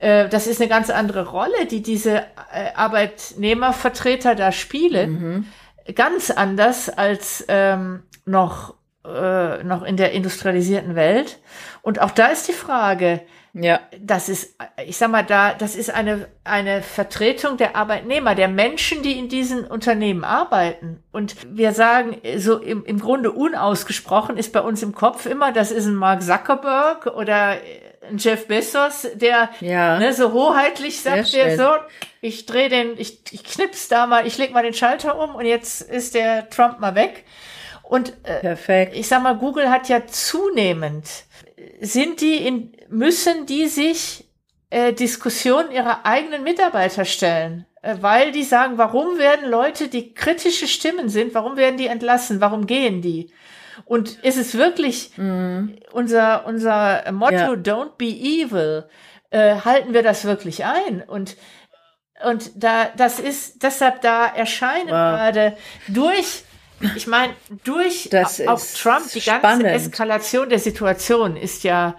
äh, 0.00 0.28
das 0.28 0.46
ist 0.46 0.60
eine 0.60 0.68
ganz 0.68 0.90
andere 0.90 1.28
Rolle, 1.28 1.66
die 1.70 1.82
diese 1.82 2.18
äh, 2.52 2.72
Arbeitnehmervertreter 2.74 4.34
da 4.34 4.52
spielen. 4.52 5.10
Mhm. 5.10 5.94
Ganz 5.94 6.30
anders 6.30 6.88
als 6.90 7.44
ähm, 7.48 8.02
noch, 8.24 8.74
äh, 9.04 9.62
noch 9.64 9.82
in 9.82 9.96
der 9.96 10.12
industrialisierten 10.12 10.94
Welt. 10.94 11.38
Und 11.82 12.00
auch 12.00 12.10
da 12.10 12.26
ist 12.26 12.48
die 12.48 12.52
Frage, 12.52 13.22
ja. 13.60 13.80
Das 14.00 14.28
ist, 14.28 14.56
ich 14.86 14.96
sag 14.96 15.10
mal, 15.10 15.24
da, 15.24 15.54
das 15.54 15.74
ist 15.74 15.90
eine, 15.90 16.28
eine 16.44 16.82
Vertretung 16.82 17.56
der 17.56 17.76
Arbeitnehmer, 17.76 18.34
der 18.34 18.48
Menschen, 18.48 19.02
die 19.02 19.18
in 19.18 19.28
diesen 19.28 19.64
Unternehmen 19.64 20.24
arbeiten. 20.24 21.02
Und 21.12 21.36
wir 21.48 21.72
sagen, 21.72 22.16
so 22.36 22.58
im, 22.58 22.84
im 22.84 23.00
Grunde 23.00 23.32
unausgesprochen 23.32 24.36
ist 24.36 24.52
bei 24.52 24.60
uns 24.60 24.82
im 24.82 24.94
Kopf 24.94 25.26
immer, 25.26 25.52
das 25.52 25.70
ist 25.70 25.86
ein 25.86 25.96
Mark 25.96 26.22
Zuckerberg 26.22 27.06
oder 27.06 27.56
ein 28.08 28.18
Jeff 28.18 28.46
Bezos, 28.46 29.06
der 29.14 29.50
ja. 29.60 29.98
ne, 29.98 30.12
so 30.12 30.32
hoheitlich 30.32 31.00
sagt, 31.00 31.32
der 31.32 31.56
so, 31.56 31.68
ich 32.20 32.46
drehe 32.46 32.68
den, 32.68 32.98
ich, 32.98 33.20
ich 33.30 33.44
knips 33.44 33.88
da 33.88 34.06
mal, 34.06 34.26
ich 34.26 34.38
leg 34.38 34.52
mal 34.52 34.62
den 34.62 34.74
Schalter 34.74 35.18
um 35.18 35.34
und 35.34 35.44
jetzt 35.44 35.82
ist 35.82 36.14
der 36.14 36.48
Trump 36.48 36.80
mal 36.80 36.94
weg. 36.94 37.24
Und 37.82 38.12
äh, 38.24 38.40
Perfekt. 38.40 38.94
ich 38.94 39.08
sag 39.08 39.22
mal, 39.22 39.36
Google 39.36 39.70
hat 39.70 39.88
ja 39.88 40.06
zunehmend 40.06 41.06
sind 41.80 42.20
die 42.20 42.36
in, 42.36 42.72
müssen 42.88 43.46
die 43.46 43.68
sich 43.68 44.28
äh, 44.70 44.92
Diskussionen 44.92 45.70
ihrer 45.70 46.04
eigenen 46.04 46.42
Mitarbeiter 46.42 47.04
stellen, 47.04 47.66
äh, 47.82 47.96
weil 48.00 48.32
die 48.32 48.44
sagen, 48.44 48.78
warum 48.78 49.18
werden 49.18 49.48
Leute, 49.50 49.88
die 49.88 50.14
kritische 50.14 50.66
Stimmen 50.68 51.08
sind, 51.08 51.34
warum 51.34 51.56
werden 51.56 51.76
die 51.76 51.86
entlassen, 51.86 52.40
warum 52.40 52.66
gehen 52.66 53.00
die? 53.00 53.32
Und 53.84 54.18
ist 54.24 54.38
es 54.38 54.56
wirklich 54.56 55.16
mhm. 55.16 55.78
unser, 55.92 56.46
unser 56.46 57.10
Motto, 57.12 57.34
ja. 57.34 57.52
don't 57.52 57.96
be 57.96 58.06
evil, 58.06 58.88
äh, 59.30 59.56
halten 59.64 59.94
wir 59.94 60.02
das 60.02 60.24
wirklich 60.24 60.64
ein? 60.64 61.02
Und 61.02 61.36
und 62.24 62.50
da, 62.56 62.86
das 62.96 63.20
ist 63.20 63.62
deshalb 63.62 64.00
da 64.00 64.26
erscheinen 64.26 64.88
wow. 64.88 64.90
gerade 64.90 65.56
durch 65.86 66.42
ich 66.96 67.06
meine, 67.06 67.34
durch 67.64 68.08
das 68.10 68.40
auch 68.40 68.60
Trump, 68.80 69.10
die 69.12 69.20
ganze 69.20 69.68
Eskalation 69.68 70.48
der 70.48 70.58
Situation 70.58 71.36
ist 71.36 71.64
ja 71.64 71.96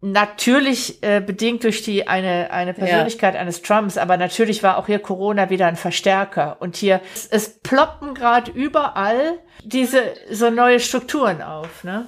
natürlich 0.00 1.02
äh, 1.02 1.20
bedingt 1.20 1.64
durch 1.64 1.82
die 1.82 2.06
eine 2.06 2.50
eine 2.50 2.74
Persönlichkeit 2.74 3.34
ja. 3.34 3.40
eines 3.40 3.62
Trumps, 3.62 3.96
aber 3.96 4.16
natürlich 4.18 4.62
war 4.62 4.76
auch 4.76 4.86
hier 4.86 4.98
Corona 4.98 5.48
wieder 5.48 5.66
ein 5.66 5.76
Verstärker 5.76 6.58
und 6.60 6.76
hier 6.76 7.00
es, 7.14 7.26
es 7.26 7.58
ploppen 7.60 8.14
gerade 8.14 8.50
überall 8.50 9.38
diese 9.64 10.02
so 10.30 10.50
neue 10.50 10.78
Strukturen 10.80 11.40
auf, 11.40 11.84
ne? 11.84 12.06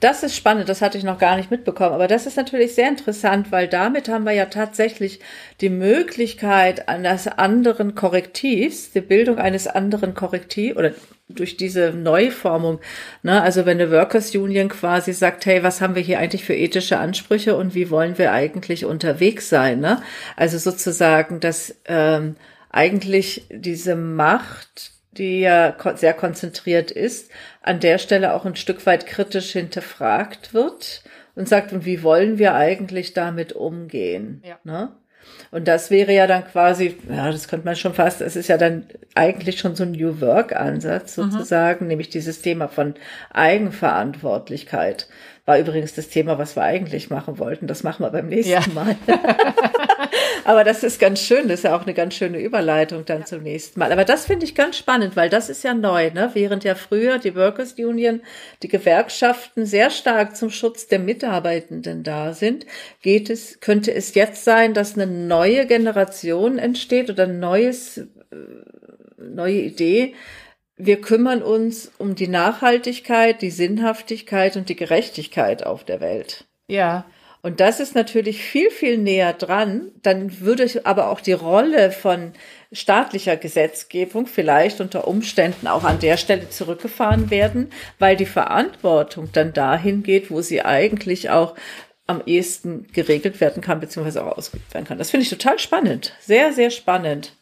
Das 0.00 0.22
ist 0.22 0.34
spannend, 0.34 0.70
das 0.70 0.80
hatte 0.80 0.96
ich 0.96 1.04
noch 1.04 1.18
gar 1.18 1.36
nicht 1.36 1.50
mitbekommen. 1.50 1.92
Aber 1.92 2.08
das 2.08 2.26
ist 2.26 2.38
natürlich 2.38 2.74
sehr 2.74 2.88
interessant, 2.88 3.52
weil 3.52 3.68
damit 3.68 4.08
haben 4.08 4.24
wir 4.24 4.32
ja 4.32 4.46
tatsächlich 4.46 5.20
die 5.60 5.68
Möglichkeit 5.68 6.88
eines 6.88 7.28
anderen 7.28 7.94
Korrektivs, 7.94 8.92
die 8.92 9.02
Bildung 9.02 9.38
eines 9.38 9.66
anderen 9.66 10.14
Korrektivs 10.14 10.76
oder 10.76 10.92
durch 11.28 11.58
diese 11.58 11.90
Neuformung. 11.90 12.80
Ne? 13.22 13.42
Also 13.42 13.66
wenn 13.66 13.78
eine 13.78 13.90
Workers 13.90 14.34
Union 14.34 14.70
quasi 14.70 15.12
sagt, 15.12 15.44
hey, 15.44 15.62
was 15.62 15.82
haben 15.82 15.94
wir 15.94 16.02
hier 16.02 16.18
eigentlich 16.18 16.44
für 16.44 16.54
ethische 16.54 16.98
Ansprüche 16.98 17.54
und 17.54 17.74
wie 17.74 17.90
wollen 17.90 18.16
wir 18.16 18.32
eigentlich 18.32 18.86
unterwegs 18.86 19.50
sein? 19.50 19.80
Ne? 19.80 20.02
Also 20.34 20.56
sozusagen, 20.56 21.40
dass 21.40 21.76
ähm, 21.84 22.36
eigentlich 22.70 23.44
diese 23.50 23.96
Macht 23.96 24.92
die 25.12 25.40
ja 25.40 25.76
sehr 25.96 26.14
konzentriert 26.14 26.90
ist, 26.90 27.30
an 27.62 27.80
der 27.80 27.98
Stelle 27.98 28.34
auch 28.34 28.44
ein 28.46 28.56
Stück 28.56 28.86
weit 28.86 29.06
kritisch 29.06 29.52
hinterfragt 29.52 30.54
wird 30.54 31.02
und 31.34 31.48
sagt, 31.48 31.72
und 31.72 31.84
wie 31.84 32.02
wollen 32.02 32.38
wir 32.38 32.54
eigentlich 32.54 33.12
damit 33.12 33.52
umgehen? 33.52 34.42
Ja. 34.44 34.58
Ne? 34.64 34.92
Und 35.50 35.68
das 35.68 35.90
wäre 35.90 36.12
ja 36.12 36.26
dann 36.26 36.46
quasi, 36.46 36.96
ja, 37.08 37.30
das 37.30 37.48
könnte 37.48 37.66
man 37.66 37.76
schon 37.76 37.94
fast, 37.94 38.20
es 38.20 38.36
ist 38.36 38.48
ja 38.48 38.56
dann 38.56 38.86
eigentlich 39.14 39.58
schon 39.58 39.74
so 39.74 39.82
ein 39.82 39.92
New 39.92 40.20
Work-Ansatz 40.20 41.16
mhm. 41.16 41.30
sozusagen, 41.30 41.84
mhm. 41.84 41.88
nämlich 41.88 42.08
dieses 42.08 42.40
Thema 42.42 42.68
von 42.68 42.94
Eigenverantwortlichkeit. 43.30 45.08
War 45.50 45.58
übrigens 45.58 45.94
das 45.94 46.08
Thema, 46.08 46.38
was 46.38 46.54
wir 46.54 46.62
eigentlich 46.62 47.10
machen 47.10 47.40
wollten. 47.40 47.66
Das 47.66 47.82
machen 47.82 48.04
wir 48.04 48.10
beim 48.10 48.28
nächsten 48.28 48.52
ja. 48.52 48.62
Mal. 48.72 48.94
Aber 50.44 50.62
das 50.62 50.84
ist 50.84 51.00
ganz 51.00 51.20
schön. 51.20 51.48
Das 51.48 51.58
ist 51.58 51.64
ja 51.64 51.76
auch 51.76 51.82
eine 51.82 51.92
ganz 51.92 52.14
schöne 52.14 52.38
Überleitung 52.38 53.04
dann 53.04 53.22
ja. 53.22 53.24
zum 53.24 53.42
nächsten 53.42 53.80
Mal. 53.80 53.90
Aber 53.90 54.04
das 54.04 54.26
finde 54.26 54.44
ich 54.44 54.54
ganz 54.54 54.78
spannend, 54.78 55.16
weil 55.16 55.28
das 55.28 55.50
ist 55.50 55.64
ja 55.64 55.74
neu, 55.74 56.12
ne? 56.12 56.30
Während 56.34 56.62
ja 56.62 56.76
früher 56.76 57.18
die 57.18 57.34
Workers 57.34 57.72
Union, 57.72 58.20
die 58.62 58.68
Gewerkschaften 58.68 59.66
sehr 59.66 59.90
stark 59.90 60.36
zum 60.36 60.50
Schutz 60.50 60.86
der 60.86 61.00
Mitarbeitenden 61.00 62.04
da 62.04 62.32
sind, 62.32 62.64
geht 63.02 63.28
es, 63.28 63.58
könnte 63.58 63.92
es 63.92 64.14
jetzt 64.14 64.44
sein, 64.44 64.72
dass 64.72 64.94
eine 64.94 65.08
neue 65.08 65.66
Generation 65.66 66.60
entsteht 66.60 67.10
oder 67.10 67.24
ein 67.24 67.40
neues, 67.40 67.98
äh, 67.98 68.06
neue 69.18 69.62
Idee, 69.62 70.14
wir 70.86 71.00
kümmern 71.00 71.42
uns 71.42 71.90
um 71.98 72.14
die 72.14 72.28
Nachhaltigkeit, 72.28 73.42
die 73.42 73.50
Sinnhaftigkeit 73.50 74.56
und 74.56 74.68
die 74.68 74.76
Gerechtigkeit 74.76 75.64
auf 75.64 75.84
der 75.84 76.00
Welt. 76.00 76.44
Ja. 76.68 77.04
Und 77.42 77.60
das 77.60 77.80
ist 77.80 77.94
natürlich 77.94 78.42
viel, 78.42 78.70
viel 78.70 78.98
näher 78.98 79.32
dran. 79.32 79.92
Dann 80.02 80.40
würde 80.40 80.68
aber 80.84 81.08
auch 81.08 81.20
die 81.20 81.32
Rolle 81.32 81.90
von 81.90 82.32
staatlicher 82.70 83.36
Gesetzgebung 83.36 84.26
vielleicht 84.26 84.80
unter 84.80 85.08
Umständen 85.08 85.66
auch 85.66 85.84
an 85.84 86.00
der 86.00 86.18
Stelle 86.18 86.50
zurückgefahren 86.50 87.30
werden, 87.30 87.70
weil 87.98 88.16
die 88.16 88.26
Verantwortung 88.26 89.30
dann 89.32 89.54
dahin 89.54 90.02
geht, 90.02 90.30
wo 90.30 90.42
sie 90.42 90.62
eigentlich 90.62 91.30
auch 91.30 91.54
am 92.06 92.22
ehesten 92.26 92.88
geregelt 92.92 93.40
werden 93.40 93.62
kann, 93.62 93.80
beziehungsweise 93.80 94.24
auch 94.24 94.36
ausgeübt 94.36 94.74
werden 94.74 94.84
kann. 94.86 94.98
Das 94.98 95.10
finde 95.10 95.22
ich 95.22 95.30
total 95.30 95.58
spannend. 95.58 96.12
Sehr, 96.20 96.52
sehr 96.52 96.70
spannend. 96.70 97.32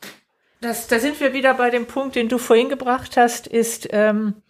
Das, 0.60 0.88
da 0.88 0.98
sind 0.98 1.20
wir 1.20 1.32
wieder 1.32 1.54
bei 1.54 1.70
dem 1.70 1.86
Punkt, 1.86 2.16
den 2.16 2.28
du 2.28 2.38
vorhin 2.38 2.68
gebracht 2.68 3.16
hast, 3.16 3.46
ist, 3.46 3.88
ähm, 3.92 4.42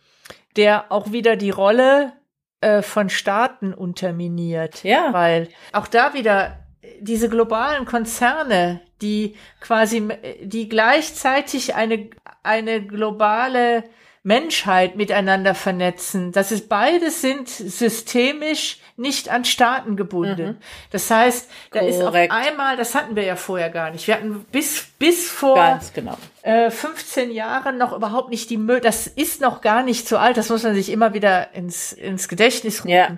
der 0.56 0.90
auch 0.90 1.12
wieder 1.12 1.36
die 1.36 1.50
Rolle 1.50 2.12
äh, 2.60 2.82
von 2.82 3.10
Staaten 3.10 3.74
unterminiert. 3.74 4.84
Ja. 4.84 5.12
Weil 5.12 5.48
auch 5.72 5.86
da 5.86 6.14
wieder 6.14 6.64
diese 7.00 7.28
globalen 7.28 7.84
Konzerne, 7.84 8.80
die 9.02 9.36
quasi, 9.60 10.08
die 10.42 10.68
gleichzeitig 10.68 11.74
eine, 11.74 12.10
eine 12.42 12.84
globale 12.84 13.84
Menschheit 14.28 14.94
miteinander 14.94 15.54
vernetzen. 15.54 16.32
Das 16.32 16.52
ist 16.52 16.68
beides 16.68 17.22
sind 17.22 17.48
systemisch 17.48 18.78
nicht 18.98 19.30
an 19.30 19.46
Staaten 19.46 19.96
gebunden. 19.96 20.46
Mhm. 20.46 20.56
Das 20.90 21.10
heißt, 21.10 21.48
da 21.72 21.80
Korrekt. 21.80 21.96
ist 21.96 22.02
auf 22.02 22.14
einmal, 22.14 22.76
das 22.76 22.94
hatten 22.94 23.16
wir 23.16 23.24
ja 23.24 23.36
vorher 23.36 23.70
gar 23.70 23.90
nicht. 23.90 24.06
Wir 24.06 24.14
hatten 24.14 24.44
bis 24.52 24.86
bis 24.98 25.30
vor 25.30 25.80
genau. 25.94 26.18
äh, 26.42 26.70
15 26.70 27.30
Jahren 27.30 27.78
noch 27.78 27.96
überhaupt 27.96 28.28
nicht 28.28 28.50
die 28.50 28.58
Möglichkeit, 28.58 28.84
das 28.84 29.06
ist 29.06 29.40
noch 29.40 29.62
gar 29.62 29.82
nicht 29.82 30.06
so 30.06 30.18
alt, 30.18 30.36
das 30.36 30.50
muss 30.50 30.62
man 30.62 30.74
sich 30.74 30.90
immer 30.90 31.14
wieder 31.14 31.54
ins, 31.54 31.94
ins 31.94 32.28
Gedächtnis 32.28 32.80
rufen. 32.80 32.90
Ja. 32.90 33.16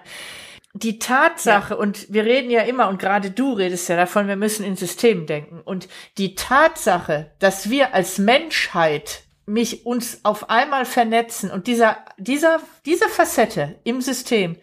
Die 0.74 1.00
Tatsache, 1.00 1.74
ja. 1.74 1.80
und 1.80 2.12
wir 2.12 2.24
reden 2.24 2.50
ja 2.50 2.60
immer, 2.60 2.88
und 2.88 3.00
gerade 3.00 3.32
du 3.32 3.54
redest 3.54 3.88
ja 3.88 3.96
davon, 3.96 4.28
wir 4.28 4.36
müssen 4.36 4.64
in 4.64 4.76
Systemen 4.76 5.26
denken. 5.26 5.60
Und 5.60 5.88
die 6.18 6.36
Tatsache, 6.36 7.32
dass 7.40 7.68
wir 7.68 7.94
als 7.94 8.18
Menschheit 8.18 9.24
mich 9.50 9.84
uns 9.84 10.24
auf 10.24 10.48
einmal 10.48 10.84
vernetzen 10.84 11.50
und 11.50 11.66
dieser, 11.66 11.98
dieser, 12.18 12.60
diese 12.86 13.08
Facette 13.08 13.78
im 13.84 14.00
System 14.00 14.56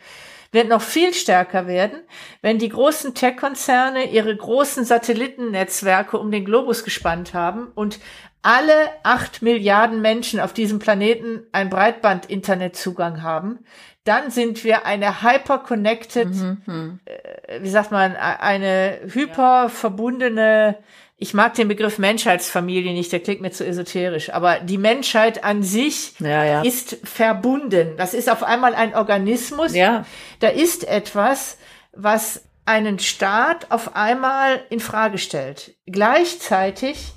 wird 0.52 0.70
noch 0.70 0.82
viel 0.82 1.14
stärker 1.14 1.68
werden, 1.68 2.00
wenn 2.42 2.58
die 2.58 2.70
großen 2.70 3.14
Tech-Konzerne 3.14 4.10
ihre 4.10 4.36
großen 4.36 4.86
Satellitennetzwerke 4.86 6.18
um 6.18 6.32
den 6.32 6.46
Globus 6.46 6.86
gespannt 6.86 7.34
haben 7.34 7.68
und 7.76 8.00
alle 8.42 8.90
acht 9.04 9.42
Milliarden 9.42 10.02
Menschen 10.02 10.40
auf 10.40 10.54
diesem 10.54 10.80
Planeten 10.80 11.46
ein 11.52 11.70
Breitband-Internetzugang 11.70 13.22
haben, 13.24 13.60
dann 14.06 14.32
sind 14.32 14.64
wir 14.64 14.86
eine 14.86 15.22
hyper-connected, 15.22 16.30
mhm, 16.30 16.62
mhm. 16.66 17.00
äh, 17.04 17.62
wie 17.62 17.70
sagt 17.70 17.92
man, 17.92 18.16
eine 18.16 19.00
hyper 19.12 19.68
verbundene 19.68 20.78
ich 21.20 21.34
mag 21.34 21.56
den 21.56 21.68
Begriff 21.68 21.98
Menschheitsfamilie 21.98 22.94
nicht, 22.94 23.12
der 23.12 23.20
klingt 23.20 23.42
mir 23.42 23.52
zu 23.52 23.66
esoterisch, 23.66 24.32
aber 24.32 24.60
die 24.60 24.78
Menschheit 24.78 25.44
an 25.44 25.64
sich 25.64 26.14
ja, 26.20 26.44
ja. 26.44 26.62
ist 26.62 26.98
verbunden. 27.04 27.96
Das 27.98 28.14
ist 28.14 28.30
auf 28.30 28.44
einmal 28.44 28.76
ein 28.76 28.94
Organismus. 28.94 29.74
Ja. 29.74 30.06
Da 30.40 30.50
ist 30.50 30.88
etwas, 30.88 31.58
was 31.92 32.44
einen 32.66 33.00
Staat 33.00 33.72
auf 33.72 33.96
einmal 33.96 34.62
in 34.70 34.80
Frage 34.80 35.18
stellt. 35.18 35.76
Gleichzeitig 35.88 37.14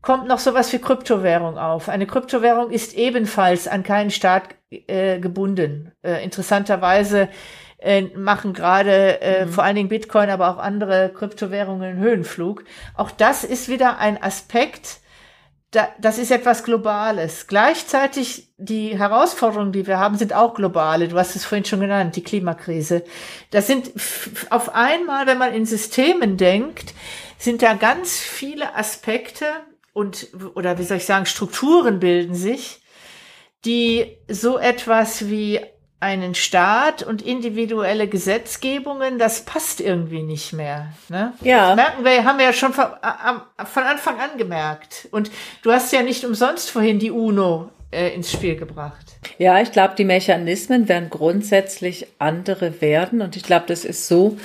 kommt 0.00 0.28
noch 0.28 0.38
sowas 0.38 0.72
wie 0.72 0.78
Kryptowährung 0.78 1.58
auf. 1.58 1.88
Eine 1.88 2.06
Kryptowährung 2.06 2.70
ist 2.70 2.94
ebenfalls 2.94 3.66
an 3.66 3.82
keinen 3.82 4.10
Staat 4.10 4.44
äh, 4.70 5.18
gebunden. 5.18 5.92
Äh, 6.02 6.22
interessanterweise 6.22 7.28
äh, 7.80 8.02
machen 8.16 8.52
gerade 8.52 9.20
äh, 9.20 9.46
mhm. 9.46 9.50
vor 9.50 9.64
allen 9.64 9.76
Dingen 9.76 9.88
Bitcoin, 9.88 10.30
aber 10.30 10.50
auch 10.50 10.58
andere 10.58 11.10
Kryptowährungen 11.14 11.98
Höhenflug. 11.98 12.64
Auch 12.94 13.10
das 13.10 13.44
ist 13.44 13.68
wieder 13.68 13.98
ein 13.98 14.22
Aspekt, 14.22 15.00
da, 15.70 15.88
das 16.00 16.18
ist 16.18 16.32
etwas 16.32 16.64
Globales. 16.64 17.46
Gleichzeitig 17.46 18.48
die 18.58 18.98
Herausforderungen, 18.98 19.72
die 19.72 19.86
wir 19.86 19.98
haben, 19.98 20.16
sind 20.16 20.32
auch 20.32 20.54
globale. 20.54 21.08
Du 21.08 21.16
hast 21.16 21.36
es 21.36 21.44
vorhin 21.44 21.64
schon 21.64 21.80
genannt, 21.80 22.16
die 22.16 22.24
Klimakrise. 22.24 23.04
Das 23.50 23.68
sind 23.68 23.92
auf 24.50 24.74
einmal, 24.74 25.26
wenn 25.26 25.38
man 25.38 25.54
in 25.54 25.66
Systemen 25.66 26.36
denkt, 26.36 26.92
sind 27.38 27.62
da 27.62 27.74
ganz 27.74 28.18
viele 28.18 28.74
Aspekte 28.74 29.46
und, 29.92 30.28
oder 30.54 30.78
wie 30.78 30.84
soll 30.84 30.96
ich 30.96 31.06
sagen, 31.06 31.26
Strukturen 31.26 32.00
bilden 32.00 32.34
sich, 32.34 32.82
die 33.64 34.18
so 34.28 34.58
etwas 34.58 35.28
wie 35.28 35.60
einen 36.00 36.34
Staat 36.34 37.02
und 37.02 37.20
individuelle 37.20 38.08
Gesetzgebungen, 38.08 39.18
das 39.18 39.44
passt 39.44 39.82
irgendwie 39.82 40.22
nicht 40.22 40.54
mehr. 40.54 40.92
Ne? 41.10 41.34
Ja. 41.42 41.68
Das 41.68 41.76
merken 41.76 42.04
wir, 42.04 42.24
haben 42.24 42.38
wir 42.38 42.46
ja 42.46 42.52
schon 42.54 42.72
von, 42.72 42.86
von 43.66 43.82
Anfang 43.82 44.18
an 44.18 44.38
gemerkt. 44.38 45.08
Und 45.10 45.30
du 45.62 45.70
hast 45.70 45.92
ja 45.92 46.02
nicht 46.02 46.24
umsonst 46.24 46.70
vorhin 46.70 46.98
die 46.98 47.10
UNO 47.10 47.68
äh, 47.90 48.14
ins 48.14 48.32
Spiel 48.32 48.56
gebracht. 48.56 49.06
Ja, 49.36 49.60
ich 49.60 49.72
glaube, 49.72 49.94
die 49.96 50.04
Mechanismen 50.04 50.88
werden 50.88 51.10
grundsätzlich 51.10 52.06
andere 52.18 52.80
werden. 52.80 53.20
Und 53.20 53.36
ich 53.36 53.42
glaube, 53.42 53.66
das 53.68 53.84
ist 53.84 54.08
so 54.08 54.38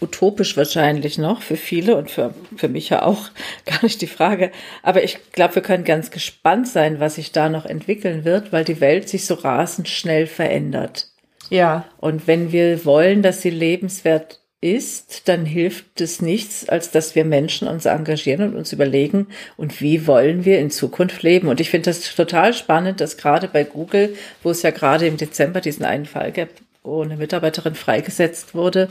utopisch 0.00 0.56
wahrscheinlich 0.56 1.18
noch 1.18 1.42
für 1.42 1.56
viele 1.56 1.96
und 1.96 2.10
für, 2.10 2.34
für 2.56 2.68
mich 2.68 2.88
ja 2.90 3.02
auch 3.02 3.30
gar 3.64 3.82
nicht 3.82 4.00
die 4.00 4.06
Frage. 4.06 4.50
Aber 4.82 5.02
ich 5.02 5.18
glaube, 5.32 5.56
wir 5.56 5.62
können 5.62 5.84
ganz 5.84 6.10
gespannt 6.10 6.68
sein, 6.68 7.00
was 7.00 7.16
sich 7.16 7.32
da 7.32 7.48
noch 7.48 7.66
entwickeln 7.66 8.24
wird, 8.24 8.52
weil 8.52 8.64
die 8.64 8.80
Welt 8.80 9.08
sich 9.08 9.26
so 9.26 9.34
rasend 9.34 9.88
schnell 9.88 10.26
verändert. 10.26 11.08
Ja. 11.50 11.86
Und 11.98 12.26
wenn 12.26 12.52
wir 12.52 12.84
wollen, 12.84 13.22
dass 13.22 13.42
sie 13.42 13.50
lebenswert 13.50 14.40
ist, 14.60 15.28
dann 15.28 15.46
hilft 15.46 16.00
es 16.00 16.20
nichts, 16.20 16.68
als 16.68 16.90
dass 16.90 17.14
wir 17.14 17.24
Menschen 17.24 17.68
uns 17.68 17.86
engagieren 17.86 18.50
und 18.50 18.56
uns 18.56 18.72
überlegen, 18.72 19.28
und 19.56 19.80
wie 19.80 20.06
wollen 20.06 20.44
wir 20.44 20.58
in 20.58 20.70
Zukunft 20.70 21.22
leben. 21.22 21.48
Und 21.48 21.60
ich 21.60 21.70
finde 21.70 21.90
das 21.90 22.14
total 22.14 22.52
spannend, 22.52 23.00
dass 23.00 23.16
gerade 23.16 23.46
bei 23.46 23.62
Google, 23.62 24.16
wo 24.42 24.50
es 24.50 24.62
ja 24.62 24.70
gerade 24.70 25.06
im 25.06 25.16
Dezember 25.16 25.60
diesen 25.60 25.84
einen 25.84 26.06
Fall 26.06 26.32
gab, 26.32 26.48
wo 26.82 27.02
eine 27.02 27.16
Mitarbeiterin 27.16 27.74
freigesetzt 27.74 28.54
wurde, 28.54 28.88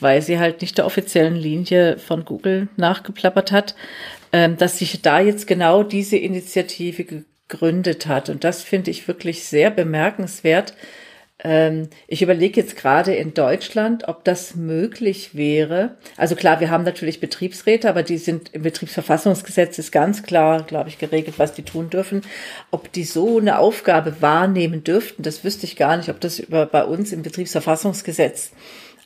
weil 0.00 0.22
sie 0.22 0.38
halt 0.38 0.60
nicht 0.60 0.78
der 0.78 0.86
offiziellen 0.86 1.36
Linie 1.36 1.98
von 1.98 2.24
Google 2.24 2.68
nachgeplappert 2.76 3.52
hat, 3.52 3.74
ähm, 4.32 4.56
dass 4.56 4.78
sich 4.78 5.02
da 5.02 5.20
jetzt 5.20 5.46
genau 5.46 5.82
diese 5.82 6.16
Initiative 6.16 7.04
gegründet 7.04 8.06
hat. 8.06 8.28
Und 8.28 8.44
das 8.44 8.62
finde 8.62 8.90
ich 8.90 9.06
wirklich 9.08 9.44
sehr 9.44 9.70
bemerkenswert, 9.70 10.74
ähm, 11.42 11.88
ich 12.06 12.22
überlege 12.22 12.60
jetzt 12.60 12.76
gerade 12.76 13.14
in 13.14 13.34
Deutschland, 13.34 14.06
ob 14.08 14.24
das 14.24 14.54
möglich 14.54 15.34
wäre. 15.34 15.96
Also 16.16 16.36
klar, 16.36 16.60
wir 16.60 16.70
haben 16.70 16.84
natürlich 16.84 17.20
Betriebsräte, 17.20 17.88
aber 17.88 18.02
die 18.02 18.18
sind 18.18 18.54
im 18.54 18.62
Betriebsverfassungsgesetz 18.62 19.78
ist 19.78 19.90
ganz 19.90 20.22
klar, 20.22 20.62
glaube 20.62 20.88
ich, 20.88 20.98
geregelt, 20.98 21.38
was 21.38 21.52
die 21.52 21.62
tun 21.62 21.90
dürfen. 21.90 22.22
Ob 22.70 22.90
die 22.92 23.04
so 23.04 23.38
eine 23.38 23.58
Aufgabe 23.58 24.20
wahrnehmen 24.20 24.84
dürften, 24.84 25.22
das 25.22 25.42
wüsste 25.44 25.66
ich 25.66 25.76
gar 25.76 25.96
nicht, 25.96 26.08
ob 26.08 26.20
das 26.20 26.38
über, 26.38 26.66
bei 26.66 26.84
uns 26.84 27.12
im 27.12 27.22
Betriebsverfassungsgesetz 27.22 28.52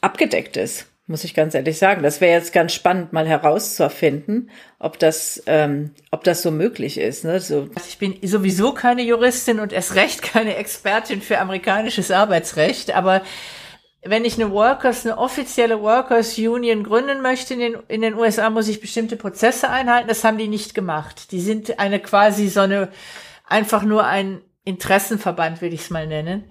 abgedeckt 0.01 0.57
ist 0.57 0.87
muss 1.09 1.25
ich 1.25 1.35
ganz 1.35 1.55
ehrlich 1.55 1.79
sagen. 1.79 2.03
Das 2.03 2.21
wäre 2.21 2.39
jetzt 2.39 2.53
ganz 2.53 2.75
spannend, 2.75 3.13
mal 3.13 3.27
herauszufinden, 3.27 4.51
ob 4.79 4.99
das, 4.99 5.43
ähm, 5.47 5.93
ob 6.11 6.23
das 6.23 6.43
so 6.43 6.51
möglich 6.51 6.99
ist. 6.99 7.25
Ne? 7.25 7.41
So. 7.41 7.71
Ich 7.89 7.99
bin 7.99 8.17
sowieso 8.23 8.73
keine 8.73 9.03
Juristin 9.03 9.59
und 9.59 9.73
erst 9.73 9.95
recht 9.95 10.23
keine 10.23 10.57
Expertin 10.57 11.23
für 11.23 11.39
amerikanisches 11.39 12.11
Arbeitsrecht, 12.11 12.95
aber 12.95 13.23
wenn 14.05 14.25
ich 14.25 14.35
eine 14.35 14.53
Workers, 14.53 15.05
eine 15.05 15.19
offizielle 15.19 15.81
Workers 15.81 16.39
Union 16.39 16.85
gründen 16.85 17.21
möchte 17.21 17.55
in 17.55 17.61
den, 17.61 17.77
in 17.89 18.03
den 18.03 18.15
USA, 18.15 18.49
muss 18.49 18.69
ich 18.69 18.81
bestimmte 18.81 19.17
Prozesse 19.17 19.71
einhalten. 19.71 20.09
Das 20.09 20.23
haben 20.23 20.39
die 20.39 20.47
nicht 20.47 20.75
gemacht. 20.75 21.33
Die 21.33 21.41
sind 21.41 21.81
eine 21.81 21.99
quasi 21.99 22.49
so 22.49 22.61
eine, 22.61 22.91
einfach 23.45 23.83
nur 23.83 24.07
ein 24.07 24.41
Interessenverband, 24.65 25.63
will 25.63 25.73
ich 25.73 25.83
es 25.83 25.91
mal 25.91 26.07
nennen. 26.07 26.45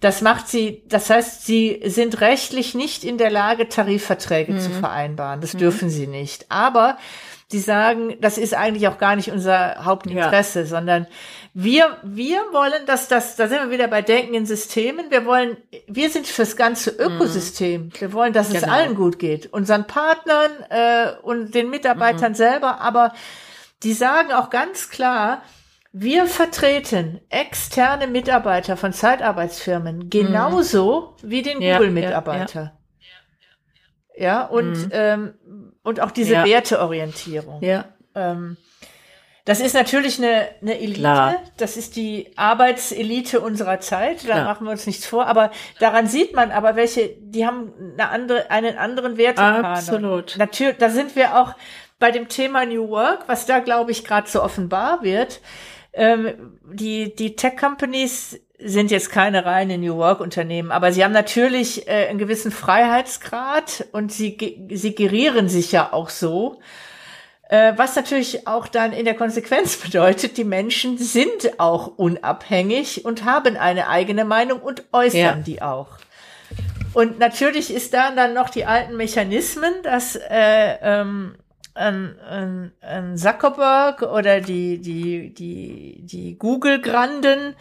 Das 0.00 0.20
macht 0.20 0.48
sie, 0.48 0.82
das 0.88 1.08
heißt, 1.08 1.46
sie 1.46 1.80
sind 1.86 2.20
rechtlich 2.20 2.74
nicht 2.74 3.02
in 3.04 3.18
der 3.18 3.30
Lage, 3.30 3.68
Tarifverträge 3.68 4.52
mhm. 4.52 4.60
zu 4.60 4.70
vereinbaren. 4.70 5.40
Das 5.40 5.54
mhm. 5.54 5.58
dürfen 5.58 5.90
sie 5.90 6.06
nicht. 6.06 6.50
Aber 6.50 6.98
die 7.52 7.58
sagen, 7.58 8.16
das 8.20 8.38
ist 8.38 8.54
eigentlich 8.54 8.88
auch 8.88 8.98
gar 8.98 9.14
nicht 9.14 9.30
unser 9.30 9.84
Hauptinteresse, 9.84 10.60
ja. 10.60 10.66
sondern 10.66 11.06
wir, 11.54 11.98
wir 12.02 12.40
wollen, 12.52 12.86
dass 12.86 13.08
das, 13.08 13.36
da 13.36 13.46
sind 13.46 13.60
wir 13.60 13.70
wieder 13.70 13.88
bei 13.88 14.00
Denken 14.00 14.34
in 14.34 14.46
Systemen. 14.46 15.10
Wir 15.10 15.26
wollen, 15.26 15.58
wir 15.86 16.08
sind 16.08 16.26
fürs 16.26 16.56
ganze 16.56 16.92
mhm. 16.92 17.16
Ökosystem. 17.16 17.82
Mhm. 17.84 17.92
Wir 17.98 18.12
wollen, 18.12 18.32
dass 18.32 18.48
genau. 18.48 18.58
es 18.60 18.64
allen 18.68 18.94
gut 18.94 19.18
geht. 19.18 19.52
Unseren 19.52 19.86
Partnern 19.86 20.50
äh, 20.70 21.12
und 21.22 21.54
den 21.54 21.68
Mitarbeitern 21.68 22.32
mhm. 22.32 22.36
selber. 22.36 22.80
Aber 22.80 23.12
die 23.82 23.92
sagen 23.92 24.32
auch 24.32 24.48
ganz 24.48 24.88
klar, 24.88 25.42
wir 25.92 26.26
vertreten 26.26 27.20
externe 27.28 28.06
Mitarbeiter 28.06 28.76
von 28.76 28.92
Zeitarbeitsfirmen 28.92 30.08
genauso 30.08 31.16
mhm. 31.22 31.30
wie 31.30 31.42
den 31.42 31.60
Google-Mitarbeiter. 31.60 32.78
Ja, 32.98 33.06
ja, 34.16 34.24
ja. 34.24 34.44
und, 34.46 34.72
mhm. 34.72 34.90
ähm, 34.92 35.34
und 35.82 36.00
auch 36.00 36.10
diese. 36.10 36.44
Werteorientierung. 36.44 37.62
Ja. 37.62 37.84
Ähm, 38.14 38.56
das 39.44 39.60
ist 39.60 39.74
natürlich 39.74 40.18
eine, 40.18 40.48
eine 40.60 40.78
Elite. 40.78 41.00
Klar. 41.00 41.34
Das 41.56 41.76
ist 41.76 41.96
die 41.96 42.32
Arbeitselite 42.36 43.40
unserer 43.40 43.80
Zeit. 43.80 44.22
Da 44.22 44.34
Klar. 44.34 44.44
machen 44.44 44.64
wir 44.66 44.70
uns 44.70 44.86
nichts 44.86 45.04
vor. 45.04 45.26
Aber 45.26 45.50
daran 45.80 46.06
sieht 46.06 46.34
man 46.34 46.52
aber, 46.52 46.76
welche, 46.76 47.08
die 47.08 47.44
haben 47.44 47.72
eine 47.98 48.08
andere, 48.08 48.50
einen 48.52 48.78
anderen 48.78 49.16
Wertekanon. 49.16 49.64
Absolut. 49.64 50.36
Natürlich, 50.38 50.76
da 50.78 50.90
sind 50.90 51.16
wir 51.16 51.36
auch 51.36 51.54
bei 51.98 52.12
dem 52.12 52.28
Thema 52.28 52.64
New 52.66 52.88
Work, 52.88 53.24
was 53.26 53.44
da, 53.44 53.58
glaube 53.58 53.90
ich, 53.90 54.04
gerade 54.04 54.30
so 54.30 54.42
offenbar 54.42 55.02
wird. 55.02 55.40
Ähm, 55.94 56.58
die 56.72 57.14
die 57.14 57.36
Tech-Companies 57.36 58.40
sind 58.58 58.90
jetzt 58.90 59.10
keine 59.10 59.44
reine 59.44 59.78
New 59.78 59.96
Work-Unternehmen, 59.96 60.70
aber 60.70 60.92
sie 60.92 61.04
haben 61.04 61.12
natürlich 61.12 61.88
äh, 61.88 62.08
einen 62.08 62.18
gewissen 62.18 62.52
Freiheitsgrad 62.52 63.86
und 63.92 64.12
sie, 64.12 64.68
sie 64.70 64.94
gerieren 64.94 65.48
sich 65.48 65.72
ja 65.72 65.92
auch 65.92 66.08
so. 66.08 66.60
Äh, 67.48 67.74
was 67.76 67.96
natürlich 67.96 68.46
auch 68.46 68.66
dann 68.66 68.92
in 68.92 69.04
der 69.04 69.14
Konsequenz 69.14 69.76
bedeutet, 69.84 70.36
die 70.38 70.44
Menschen 70.44 70.96
sind 70.96 71.58
auch 71.58 71.98
unabhängig 71.98 73.04
und 73.04 73.24
haben 73.24 73.56
eine 73.56 73.88
eigene 73.88 74.24
Meinung 74.24 74.60
und 74.60 74.84
äußern 74.92 75.20
ja. 75.20 75.34
die 75.34 75.60
auch. 75.60 75.98
Und 76.94 77.18
natürlich 77.18 77.72
ist 77.72 77.94
da 77.94 78.10
dann 78.10 78.34
noch 78.34 78.50
die 78.50 78.64
alten 78.64 78.96
Mechanismen, 78.96 79.72
dass 79.82 80.16
äh, 80.16 80.76
ähm, 80.82 81.34
ein, 81.74 82.18
ein, 82.28 82.72
ein 82.80 83.16
Zuckerberg 83.16 84.02
oder 84.02 84.40
die, 84.40 84.78
die, 84.78 85.32
die, 85.32 86.00
die 86.02 86.38
Google-Granden, 86.38 87.54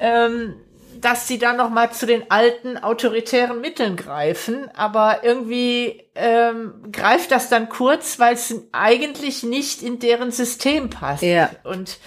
ähm, 0.00 0.54
dass 1.00 1.28
sie 1.28 1.38
dann 1.38 1.56
noch 1.56 1.70
mal 1.70 1.90
zu 1.90 2.06
den 2.06 2.30
alten 2.30 2.78
autoritären 2.78 3.60
Mitteln 3.60 3.96
greifen, 3.96 4.70
aber 4.74 5.20
irgendwie 5.22 6.04
ähm, 6.14 6.72
greift 6.92 7.30
das 7.30 7.48
dann 7.48 7.68
kurz, 7.68 8.18
weil 8.18 8.34
es 8.34 8.54
eigentlich 8.72 9.42
nicht 9.42 9.82
in 9.82 9.98
deren 9.98 10.30
System 10.30 10.88
passt. 10.88 11.22
Ja. 11.22 11.50
Und 11.64 11.98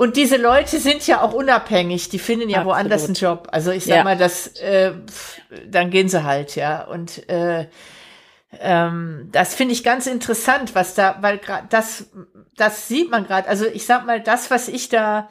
und 0.00 0.16
diese 0.16 0.38
Leute 0.38 0.78
sind 0.78 1.06
ja 1.06 1.20
auch 1.20 1.34
unabhängig, 1.34 2.08
die 2.08 2.18
finden 2.18 2.48
ja 2.48 2.60
Absolut. 2.60 2.74
woanders 2.74 3.04
einen 3.04 3.14
Job. 3.14 3.48
Also 3.52 3.70
ich 3.70 3.84
sag 3.84 3.96
ja. 3.96 4.04
mal, 4.04 4.16
das, 4.16 4.46
äh, 4.56 4.92
dann 5.66 5.90
gehen 5.90 6.08
sie 6.08 6.24
halt, 6.24 6.56
ja. 6.56 6.84
Und 6.84 7.28
äh, 7.28 7.66
ähm, 8.58 9.28
das 9.32 9.54
finde 9.54 9.74
ich 9.74 9.84
ganz 9.84 10.06
interessant, 10.06 10.74
was 10.74 10.94
da, 10.94 11.18
weil 11.20 11.38
gerade 11.38 11.66
das, 11.70 12.10
das 12.56 12.88
sieht 12.88 13.10
man 13.10 13.24
gerade. 13.26 13.48
Also 13.48 13.66
ich 13.66 13.86
sag 13.86 14.06
mal, 14.06 14.20
das, 14.20 14.50
was 14.50 14.68
ich 14.68 14.88
da, 14.88 15.28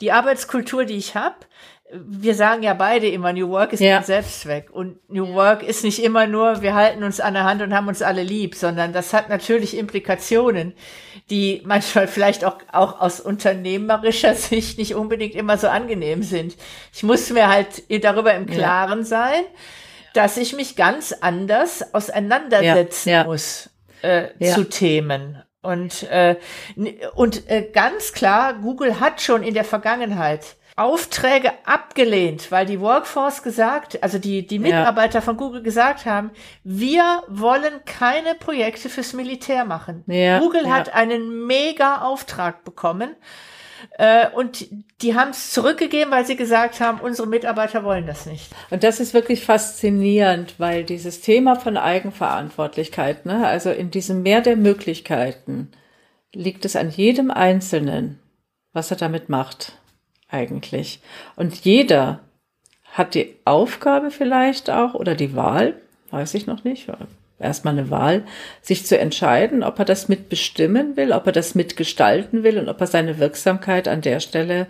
die 0.00 0.12
Arbeitskultur, 0.12 0.84
die 0.84 0.96
ich 0.96 1.14
habe, 1.14 1.36
wir 1.94 2.34
sagen 2.34 2.62
ja 2.62 2.72
beide 2.72 3.06
immer, 3.06 3.32
New 3.32 3.50
Work 3.50 3.74
ist 3.74 3.80
ja. 3.80 3.98
ein 3.98 4.04
Selbstzweck. 4.04 4.70
Und 4.70 4.98
New 5.10 5.34
Work 5.34 5.62
ist 5.62 5.84
nicht 5.84 6.02
immer 6.02 6.26
nur, 6.26 6.62
wir 6.62 6.74
halten 6.74 7.02
uns 7.02 7.20
an 7.20 7.34
der 7.34 7.44
Hand 7.44 7.60
und 7.60 7.74
haben 7.74 7.88
uns 7.88 8.00
alle 8.00 8.22
lieb, 8.22 8.54
sondern 8.54 8.92
das 8.92 9.12
hat 9.12 9.28
natürlich 9.28 9.76
Implikationen, 9.76 10.72
die 11.28 11.62
manchmal 11.66 12.08
vielleicht 12.08 12.44
auch, 12.44 12.58
auch 12.72 13.00
aus 13.00 13.20
unternehmerischer 13.20 14.34
Sicht 14.34 14.78
nicht 14.78 14.94
unbedingt 14.94 15.34
immer 15.34 15.58
so 15.58 15.68
angenehm 15.68 16.22
sind. 16.22 16.56
Ich 16.94 17.02
muss 17.02 17.28
mir 17.30 17.48
halt 17.48 17.82
darüber 18.02 18.32
im 18.34 18.46
Klaren 18.46 19.00
ja. 19.00 19.04
sein, 19.04 19.44
dass 20.14 20.36
ich 20.36 20.54
mich 20.54 20.76
ganz 20.76 21.12
anders 21.12 21.94
auseinandersetzen 21.94 23.08
ja. 23.08 23.24
muss 23.24 23.70
äh, 24.02 24.28
zu 24.40 24.64
Themen. 24.68 25.42
Und, 25.62 26.02
äh, 26.04 26.36
und 27.14 27.48
äh, 27.48 27.70
ganz 27.72 28.12
klar, 28.12 28.54
Google 28.54 28.98
hat 28.98 29.20
schon 29.20 29.44
in 29.44 29.54
der 29.54 29.64
Vergangenheit 29.64 30.56
Aufträge 30.74 31.52
abgelehnt, 31.64 32.50
weil 32.50 32.64
die 32.64 32.80
Workforce 32.80 33.42
gesagt, 33.42 34.02
also 34.02 34.18
die, 34.18 34.46
die 34.46 34.58
Mitarbeiter 34.58 35.18
ja. 35.18 35.20
von 35.20 35.36
Google 35.36 35.62
gesagt 35.62 36.06
haben, 36.06 36.30
wir 36.64 37.22
wollen 37.28 37.84
keine 37.84 38.34
Projekte 38.34 38.88
fürs 38.88 39.12
Militär 39.12 39.64
machen. 39.64 40.02
Ja, 40.06 40.38
Google 40.38 40.64
ja. 40.64 40.70
hat 40.70 40.94
einen 40.94 41.46
mega 41.46 41.98
Auftrag 41.98 42.64
bekommen. 42.64 43.14
Äh, 43.98 44.28
und 44.30 44.66
die 45.02 45.14
haben 45.14 45.30
es 45.30 45.50
zurückgegeben, 45.50 46.12
weil 46.12 46.26
sie 46.26 46.36
gesagt 46.36 46.80
haben, 46.80 47.00
unsere 47.00 47.28
Mitarbeiter 47.28 47.84
wollen 47.84 48.06
das 48.06 48.26
nicht. 48.26 48.50
Und 48.70 48.82
das 48.84 49.00
ist 49.00 49.14
wirklich 49.14 49.44
faszinierend, 49.44 50.54
weil 50.58 50.84
dieses 50.84 51.20
Thema 51.20 51.56
von 51.56 51.76
Eigenverantwortlichkeit, 51.76 53.26
ne, 53.26 53.46
also 53.46 53.70
in 53.70 53.90
diesem 53.90 54.22
Meer 54.22 54.40
der 54.40 54.56
Möglichkeiten, 54.56 55.70
liegt 56.34 56.64
es 56.64 56.76
an 56.76 56.90
jedem 56.90 57.30
Einzelnen, 57.30 58.18
was 58.72 58.90
er 58.90 58.96
damit 58.96 59.28
macht 59.28 59.78
eigentlich. 60.28 61.00
Und 61.36 61.64
jeder 61.64 62.20
hat 62.92 63.14
die 63.14 63.36
Aufgabe 63.44 64.10
vielleicht 64.10 64.70
auch 64.70 64.94
oder 64.94 65.14
die 65.14 65.34
Wahl, 65.34 65.74
weiß 66.10 66.34
ich 66.34 66.46
noch 66.46 66.64
nicht, 66.64 66.88
erstmal 67.42 67.78
eine 67.78 67.90
Wahl, 67.90 68.24
sich 68.60 68.86
zu 68.86 68.98
entscheiden, 68.98 69.62
ob 69.62 69.78
er 69.78 69.84
das 69.84 70.08
mitbestimmen 70.08 70.96
will, 70.96 71.12
ob 71.12 71.26
er 71.26 71.32
das 71.32 71.54
mitgestalten 71.54 72.42
will 72.42 72.58
und 72.58 72.68
ob 72.68 72.80
er 72.80 72.86
seine 72.86 73.18
Wirksamkeit 73.18 73.88
an 73.88 74.00
der 74.00 74.20
Stelle 74.20 74.66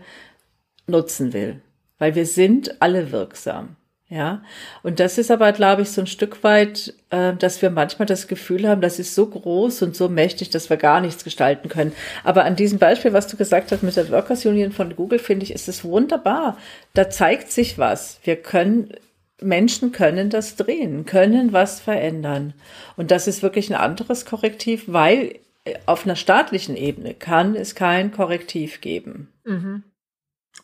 nutzen 0.86 1.32
will. 1.32 1.60
Weil 1.98 2.14
wir 2.14 2.26
sind 2.26 2.80
alle 2.82 3.12
wirksam. 3.12 3.76
Ja, 4.12 4.42
und 4.82 5.00
das 5.00 5.16
ist 5.16 5.30
aber, 5.30 5.52
glaube 5.52 5.80
ich, 5.80 5.90
so 5.90 6.02
ein 6.02 6.06
Stück 6.06 6.44
weit, 6.44 6.92
äh, 7.08 7.32
dass 7.32 7.62
wir 7.62 7.70
manchmal 7.70 8.04
das 8.04 8.28
Gefühl 8.28 8.68
haben, 8.68 8.82
das 8.82 8.98
ist 8.98 9.14
so 9.14 9.24
groß 9.24 9.80
und 9.80 9.96
so 9.96 10.10
mächtig, 10.10 10.50
dass 10.50 10.68
wir 10.68 10.76
gar 10.76 11.00
nichts 11.00 11.24
gestalten 11.24 11.70
können. 11.70 11.94
Aber 12.22 12.44
an 12.44 12.54
diesem 12.54 12.78
Beispiel, 12.78 13.14
was 13.14 13.26
du 13.26 13.38
gesagt 13.38 13.72
hast 13.72 13.82
mit 13.82 13.96
der 13.96 14.10
Workers 14.10 14.44
Union 14.44 14.72
von 14.72 14.94
Google, 14.96 15.18
finde 15.18 15.44
ich, 15.44 15.54
ist 15.54 15.66
es 15.66 15.82
wunderbar. 15.82 16.58
Da 16.92 17.08
zeigt 17.08 17.50
sich 17.50 17.78
was. 17.78 18.20
Wir 18.22 18.36
können, 18.36 18.92
Menschen 19.40 19.92
können 19.92 20.30
das 20.30 20.56
drehen, 20.56 21.04
können 21.04 21.52
was 21.52 21.80
verändern. 21.80 22.54
Und 22.96 23.10
das 23.10 23.26
ist 23.26 23.42
wirklich 23.42 23.70
ein 23.70 23.76
anderes 23.76 24.24
Korrektiv, 24.24 24.84
weil 24.86 25.40
äh, 25.64 25.74
auf 25.86 26.04
einer 26.04 26.16
staatlichen 26.16 26.76
Ebene 26.76 27.14
kann 27.14 27.54
es 27.54 27.74
kein 27.74 28.12
Korrektiv 28.12 28.80
geben. 28.80 29.32
Mhm. 29.44 29.84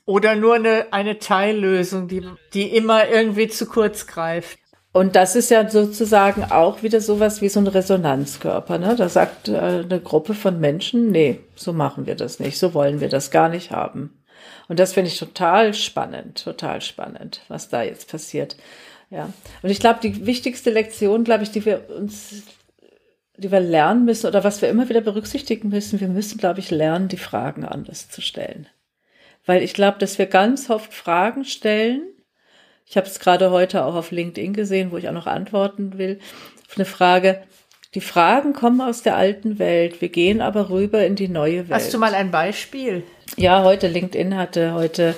Oder 0.05 0.37
nur 0.37 0.55
eine, 0.55 0.87
eine 0.93 1.19
Teillösung, 1.19 2.09
die, 2.09 2.23
die 2.53 2.75
immer 2.75 3.09
irgendwie 3.09 3.49
zu 3.49 3.67
kurz 3.67 4.07
greift. 4.07 4.59
Und 4.93 5.17
das 5.17 5.37
ist 5.37 5.51
ja 5.51 5.69
sozusagen 5.69 6.45
auch 6.45 6.83
wieder 6.83 7.01
sowas 7.01 7.41
wie 7.41 7.49
so 7.49 7.61
ein 7.61 7.67
Resonanzkörper. 7.67 8.79
Ne? 8.79 8.97
Da 8.97 9.09
sagt 9.09 9.49
äh, 9.49 9.57
eine 9.57 10.01
Gruppe 10.01 10.35
von 10.35 10.61
Menschen, 10.61 11.11
nee, 11.11 11.41
so 11.55 11.73
machen 11.73 12.07
wir 12.07 12.15
das 12.15 12.41
nicht, 12.41 12.59
so 12.59 12.75
wollen 12.75 13.01
wir 13.01 13.09
das 13.09 13.31
gar 13.31 13.49
nicht 13.49 13.71
haben. 13.71 14.18
Und 14.69 14.79
das 14.79 14.93
finde 14.93 15.09
ich 15.09 15.19
total 15.19 15.75
spannend, 15.75 16.45
total 16.45 16.81
spannend, 16.83 17.41
was 17.49 17.69
da 17.69 17.83
jetzt 17.83 18.11
passiert. 18.11 18.57
Ja. 19.11 19.33
Und 19.63 19.71
ich 19.71 19.81
glaube, 19.81 20.01
die 20.03 20.27
wichtigste 20.27 20.71
Lektion, 20.71 21.25
glaube 21.25 21.43
ich, 21.43 21.51
die 21.51 21.65
wir 21.65 21.89
uns, 21.91 22.43
die 23.37 23.51
wir 23.51 23.61
lernen 23.61 24.05
müssen 24.05 24.27
oder 24.27 24.45
was 24.45 24.61
wir 24.61 24.69
immer 24.69 24.89
wieder 24.89 25.01
berücksichtigen 25.01 25.71
müssen, 25.71 26.01
wir 26.01 26.09
müssen, 26.09 26.39
glaube 26.39 26.61
ich, 26.61 26.71
lernen, 26.71 27.09
die 27.09 27.17
Fragen 27.17 27.65
anders 27.65 28.11
zu 28.11 28.21
stellen. 28.21 28.69
Weil 29.47 29.63
ich 29.63 29.73
glaube, 29.73 29.99
dass 29.99 30.19
wir 30.19 30.27
ganz 30.27 30.69
oft 30.69 30.93
Fragen 30.93 31.47
stellen. 31.47 32.03
Ich 32.85 32.99
habe 32.99 33.07
es 33.07 33.19
gerade 33.21 33.51
heute 33.51 33.85
auch 33.85 33.95
auf 33.95 34.11
LinkedIn 34.11 34.53
gesehen, 34.53 34.91
wo 34.91 34.99
ich 34.99 35.09
auch 35.09 35.13
noch 35.13 35.27
antworten 35.27 35.97
will. 35.97 36.19
Auf 36.69 36.77
eine 36.77 36.85
Frage. 36.85 37.43
Die 37.95 38.03
Fragen 38.03 38.53
kommen 38.53 38.83
aus 38.83 39.03
der 39.03 39.17
alten 39.17 39.59
Welt. 39.59 40.03
Wir 40.03 40.11
gehen 40.11 40.43
aber 40.43 40.69
rüber 40.69 41.07
in 41.07 41.15
die 41.15 41.29
neue 41.29 41.69
Welt. 41.69 41.81
Hast 41.81 41.95
du 41.95 41.99
mal 41.99 42.15
ein 42.15 42.31
Beispiel? 42.31 43.03
Ja, 43.37 43.65
heute 43.65 43.89
LinkedIn 43.89 44.37
hatte 44.37 44.75
heute 44.75 45.15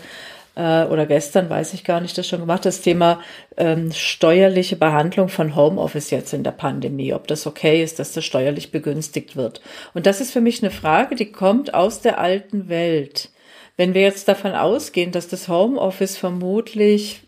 äh, 0.55 0.85
oder 0.85 1.07
gestern, 1.07 1.51
weiß 1.51 1.75
ich 1.75 1.83
gar 1.83 2.01
nicht, 2.01 2.17
das 2.17 2.29
schon 2.29 2.39
gemacht, 2.39 2.65
das 2.65 2.81
Thema 2.81 3.21
ähm, 3.57 3.91
steuerliche 3.91 4.77
Behandlung 4.77 5.29
von 5.29 5.57
Homeoffice 5.57 6.11
jetzt 6.11 6.33
in 6.33 6.45
der 6.45 6.53
Pandemie, 6.53 7.13
ob 7.13 7.27
das 7.27 7.45
okay 7.47 7.83
ist, 7.83 7.99
dass 7.99 8.13
das 8.13 8.25
steuerlich 8.25 8.71
begünstigt 8.71 9.35
wird. 9.35 9.61
Und 9.93 10.07
das 10.07 10.21
ist 10.21 10.33
für 10.33 10.41
mich 10.41 10.63
eine 10.63 10.71
Frage, 10.71 11.17
die 11.17 11.33
kommt 11.33 11.75
aus 11.75 12.03
der 12.03 12.19
alten 12.19 12.69
Welt. 12.69 13.31
Wenn 13.77 13.95
wir 13.95 14.03
jetzt 14.03 14.29
davon 14.29 14.53
ausgehen, 14.53 15.11
dass 15.11 15.27
das 15.27 15.49
Homeoffice 15.49 16.17
vermutlich 16.17 17.23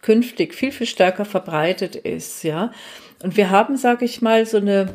künftig 0.00 0.54
viel, 0.54 0.72
viel 0.72 0.86
stärker 0.86 1.24
verbreitet 1.24 1.94
ist, 1.94 2.42
ja, 2.42 2.72
und 3.22 3.36
wir 3.36 3.50
haben, 3.50 3.76
sage 3.76 4.04
ich 4.04 4.22
mal, 4.22 4.46
so 4.46 4.58
eine 4.58 4.88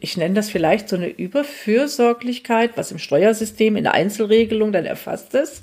ich 0.00 0.16
nenne 0.16 0.34
das 0.34 0.48
vielleicht 0.48 0.88
so 0.88 0.96
eine 0.96 1.08
Überfürsorglichkeit, 1.08 2.72
was 2.76 2.90
im 2.90 2.98
Steuersystem 2.98 3.76
in 3.76 3.86
Einzelregelung 3.86 4.72
dann 4.72 4.86
erfasst 4.86 5.34
ist. 5.34 5.62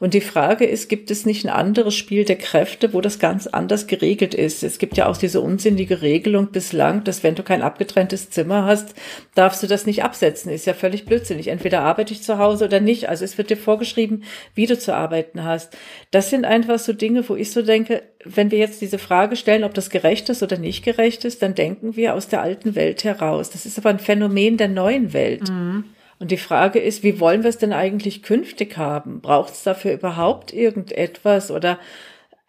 Und 0.00 0.14
die 0.14 0.20
Frage 0.20 0.66
ist, 0.66 0.88
gibt 0.88 1.10
es 1.10 1.24
nicht 1.24 1.44
ein 1.44 1.50
anderes 1.50 1.94
Spiel 1.94 2.24
der 2.24 2.36
Kräfte, 2.36 2.92
wo 2.92 3.00
das 3.00 3.18
ganz 3.18 3.46
anders 3.46 3.86
geregelt 3.86 4.34
ist? 4.34 4.62
Es 4.62 4.78
gibt 4.78 4.96
ja 4.96 5.06
auch 5.06 5.16
diese 5.16 5.40
unsinnige 5.40 6.02
Regelung 6.02 6.52
bislang, 6.52 7.04
dass 7.04 7.22
wenn 7.22 7.34
du 7.34 7.42
kein 7.42 7.62
abgetrenntes 7.62 8.30
Zimmer 8.30 8.66
hast, 8.66 8.94
darfst 9.34 9.62
du 9.62 9.66
das 9.66 9.86
nicht 9.86 10.04
absetzen. 10.04 10.52
Ist 10.52 10.66
ja 10.66 10.74
völlig 10.74 11.06
blödsinnig. 11.06 11.48
Entweder 11.48 11.80
arbeite 11.80 12.12
ich 12.12 12.22
zu 12.22 12.38
Hause 12.38 12.66
oder 12.66 12.80
nicht. 12.80 13.08
Also 13.08 13.24
es 13.24 13.38
wird 13.38 13.50
dir 13.50 13.56
vorgeschrieben, 13.56 14.24
wie 14.54 14.66
du 14.66 14.78
zu 14.78 14.94
arbeiten 14.94 15.42
hast. 15.42 15.76
Das 16.10 16.28
sind 16.30 16.44
einfach 16.44 16.78
so 16.78 16.92
Dinge, 16.92 17.28
wo 17.28 17.34
ich 17.34 17.50
so 17.50 17.62
denke, 17.62 18.02
wenn 18.24 18.50
wir 18.50 18.58
jetzt 18.58 18.80
diese 18.80 18.98
Frage 18.98 19.36
stellen, 19.36 19.64
ob 19.64 19.74
das 19.74 19.90
gerecht 19.90 20.28
ist 20.28 20.42
oder 20.42 20.58
nicht 20.58 20.84
gerecht 20.84 21.24
ist, 21.24 21.42
dann 21.42 21.54
denken 21.54 21.96
wir 21.96 22.14
aus 22.14 22.28
der 22.28 22.42
alten 22.42 22.74
Welt 22.74 23.04
heraus. 23.04 23.37
Das 23.50 23.66
ist 23.66 23.78
aber 23.78 23.90
ein 23.90 23.98
Phänomen 23.98 24.56
der 24.56 24.68
neuen 24.68 25.12
Welt. 25.12 25.48
Mhm. 25.48 25.84
Und 26.18 26.30
die 26.30 26.36
Frage 26.36 26.80
ist, 26.80 27.02
wie 27.02 27.20
wollen 27.20 27.42
wir 27.42 27.50
es 27.50 27.58
denn 27.58 27.72
eigentlich 27.72 28.22
künftig 28.22 28.76
haben? 28.76 29.20
Braucht 29.20 29.52
es 29.52 29.62
dafür 29.62 29.92
überhaupt 29.92 30.52
irgendetwas 30.52 31.50
oder 31.50 31.78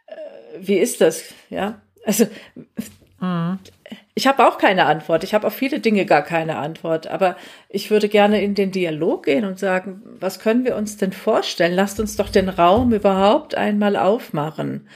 äh, 0.07 0.13
wie 0.59 0.77
ist 0.77 1.01
das? 1.01 1.23
Ja, 1.49 1.79
also 2.03 2.25
mhm. 3.19 3.59
ich 4.15 4.25
habe 4.25 4.47
auch 4.47 4.57
keine 4.57 4.85
Antwort. 4.85 5.23
Ich 5.23 5.35
habe 5.35 5.45
auf 5.45 5.53
viele 5.53 5.79
Dinge 5.79 6.05
gar 6.05 6.23
keine 6.23 6.57
Antwort. 6.57 7.05
Aber 7.07 7.35
ich 7.69 7.91
würde 7.91 8.09
gerne 8.09 8.41
in 8.41 8.55
den 8.55 8.71
Dialog 8.71 9.25
gehen 9.25 9.45
und 9.45 9.59
sagen, 9.59 10.01
was 10.19 10.39
können 10.39 10.65
wir 10.65 10.75
uns 10.75 10.97
denn 10.97 11.13
vorstellen? 11.13 11.73
Lasst 11.73 11.99
uns 11.99 12.15
doch 12.15 12.29
den 12.29 12.49
Raum 12.49 12.91
überhaupt 12.91 13.53
einmal 13.53 13.95
aufmachen. 13.95 14.87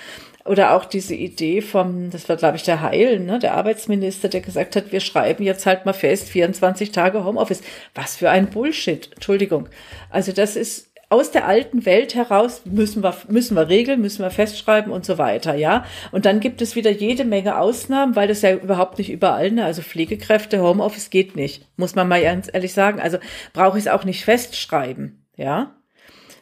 Oder 0.46 0.76
auch 0.76 0.86
diese 0.86 1.16
Idee 1.16 1.62
vom, 1.62 2.10
das 2.10 2.28
war 2.28 2.36
glaube 2.36 2.58
ich 2.58 2.64
der 2.64 2.82
Heil, 2.82 3.20
ne, 3.20 3.40
der 3.40 3.54
Arbeitsminister, 3.54 4.28
der 4.28 4.42
gesagt 4.42 4.76
hat, 4.76 4.92
wir 4.92 5.00
schreiben 5.00 5.44
jetzt 5.44 5.66
halt 5.66 5.86
mal 5.86 5.94
fest, 5.94 6.30
24 6.30 6.92
Tage 6.92 7.24
Homeoffice. 7.24 7.62
Was 7.96 8.18
für 8.18 8.30
ein 8.30 8.50
Bullshit. 8.50 9.10
Entschuldigung. 9.14 9.70
Also 10.10 10.34
das 10.34 10.56
ist 10.56 10.94
aus 11.14 11.30
der 11.30 11.48
alten 11.48 11.86
Welt 11.86 12.16
heraus 12.16 12.64
müssen 12.66 13.04
wir, 13.04 13.16
müssen 13.28 13.56
wir 13.56 13.70
regeln, 13.70 14.02
müssen 14.02 14.24
wir 14.24 14.32
festschreiben 14.32 14.92
und 14.92 15.06
so 15.06 15.20
weiter, 15.20 15.54
ja. 15.54 15.86
Und 16.12 16.26
dann 16.26 16.40
gibt 16.40 16.60
es 16.60 16.76
wieder 16.76 16.90
jede 16.90 17.24
Menge 17.24 17.60
Ausnahmen, 17.60 18.16
weil 18.16 18.28
das 18.28 18.42
ja 18.42 18.56
überhaupt 18.56 18.98
nicht 18.98 19.12
überall, 19.12 19.52
ne, 19.52 19.64
also 19.64 19.84
Pflegekräfte, 19.84 20.60
Homeoffice 20.60 21.12
geht 21.12 21.36
nicht, 21.36 21.68
muss 21.78 21.94
man 21.94 22.08
mal 22.08 22.24
ganz 22.24 22.50
ehrlich 22.52 22.74
sagen. 22.74 23.00
Also 23.00 23.20
brauche 23.54 23.78
ich 23.78 23.86
es 23.86 23.92
auch 23.92 24.06
nicht 24.06 24.26
festschreiben, 24.26 25.24
ja. 25.38 25.76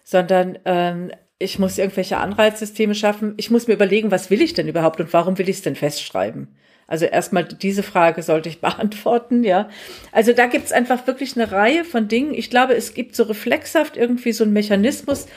Sondern 0.06 0.58
ähm, 0.64 1.12
ich 1.42 1.60
muss 1.60 1.78
irgendwelche 1.78 2.18
Anreizsysteme 2.18 2.96
schaffen. 2.96 3.34
Ich 3.38 3.52
muss 3.52 3.68
mir 3.68 3.74
überlegen, 3.74 4.12
was 4.12 4.30
will 4.30 4.42
ich 4.42 4.54
denn 4.54 4.68
überhaupt 4.68 5.00
und 5.00 5.12
warum 5.14 5.38
will 5.38 5.50
ich 5.50 5.58
es 5.58 5.62
denn 5.62 5.76
festschreiben? 5.76 6.48
Also 6.88 7.06
erstmal 7.06 7.46
diese 7.46 7.84
Frage 7.84 8.22
sollte 8.22 8.50
ich 8.50 8.62
beantworten, 8.62 9.44
ja. 9.44 9.70
Also 10.12 10.34
da 10.34 10.48
gibt's 10.48 10.72
einfach 10.72 11.08
wirklich 11.08 11.36
eine 11.36 11.52
Reihe 11.52 11.86
von 11.86 12.08
Dingen. 12.08 12.34
Ich 12.34 12.50
glaube, 12.50 12.76
es 12.76 12.94
gibt 12.94 13.16
so 13.16 13.24
reflexhaft 13.24 13.98
irgendwie 13.98 14.34
so 14.34 14.44
einen 14.44 14.54
Mechanismus. 14.54 15.28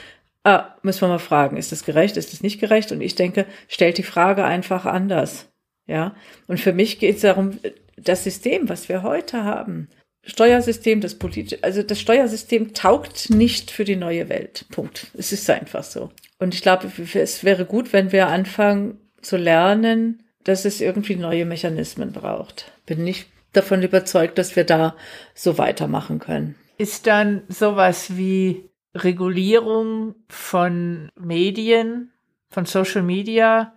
Ah, 0.43 0.75
müssen 0.83 1.01
wir 1.01 1.07
mal 1.07 1.19
fragen, 1.19 1.57
ist 1.57 1.71
das 1.71 1.85
gerecht, 1.85 2.17
ist 2.17 2.33
das 2.33 2.43
nicht 2.43 2.59
gerecht? 2.59 2.91
Und 2.91 3.01
ich 3.01 3.15
denke, 3.15 3.45
stellt 3.67 3.97
die 3.97 4.03
Frage 4.03 4.43
einfach 4.43 4.85
anders. 4.85 5.47
Ja. 5.87 6.15
Und 6.47 6.59
für 6.59 6.73
mich 6.73 6.99
geht 6.99 7.15
es 7.15 7.21
darum, 7.21 7.57
das 7.97 8.23
System, 8.23 8.69
was 8.69 8.89
wir 8.89 9.01
heute 9.01 9.43
haben, 9.43 9.87
Steuersystem, 10.25 11.01
das 11.01 11.15
politische, 11.15 11.63
also 11.63 11.83
das 11.83 11.99
Steuersystem 11.99 12.73
taugt 12.73 13.29
nicht 13.29 13.71
für 13.71 13.83
die 13.83 13.95
neue 13.95 14.27
Welt. 14.29 14.65
Punkt. 14.71 15.07
Es 15.13 15.31
ist 15.31 15.49
einfach 15.49 15.83
so. 15.83 16.11
Und 16.39 16.53
ich 16.53 16.61
glaube, 16.61 16.91
es 17.13 17.43
wäre 17.43 17.65
gut, 17.65 17.93
wenn 17.93 18.11
wir 18.11 18.27
anfangen 18.27 18.99
zu 19.21 19.37
lernen, 19.37 20.23
dass 20.43 20.65
es 20.65 20.81
irgendwie 20.81 21.15
neue 21.15 21.45
Mechanismen 21.45 22.11
braucht. 22.11 22.71
Bin 22.85 23.03
nicht 23.03 23.27
davon 23.53 23.83
überzeugt, 23.83 24.37
dass 24.37 24.55
wir 24.55 24.63
da 24.63 24.95
so 25.33 25.57
weitermachen 25.57 26.19
können. 26.19 26.55
Ist 26.77 27.07
dann 27.07 27.43
sowas 27.47 28.17
wie 28.17 28.69
Regulierung 28.93 30.15
von 30.27 31.09
Medien, 31.19 32.11
von 32.49 32.65
Social 32.65 33.01
Media 33.01 33.73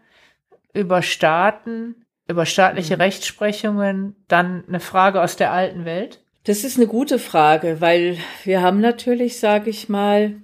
über 0.73 1.03
Staaten, 1.03 2.05
über 2.29 2.47
staatliche 2.47 2.97
mhm. 2.97 3.03
Rechtsprechungen 3.03 4.17
dann 4.29 4.65
eine 4.69 4.81
Frage 4.81 5.23
aus 5.23 5.37
der 5.37 5.53
alten 5.53 5.85
Welt? 5.85 6.21
Das 6.49 6.65
ist 6.65 6.79
eine 6.79 6.87
gute 6.87 7.19
Frage, 7.19 7.83
weil 7.83 8.17
wir 8.43 8.63
haben 8.63 8.81
natürlich, 8.81 9.39
sage 9.39 9.69
ich 9.69 9.91
mal, 9.91 10.37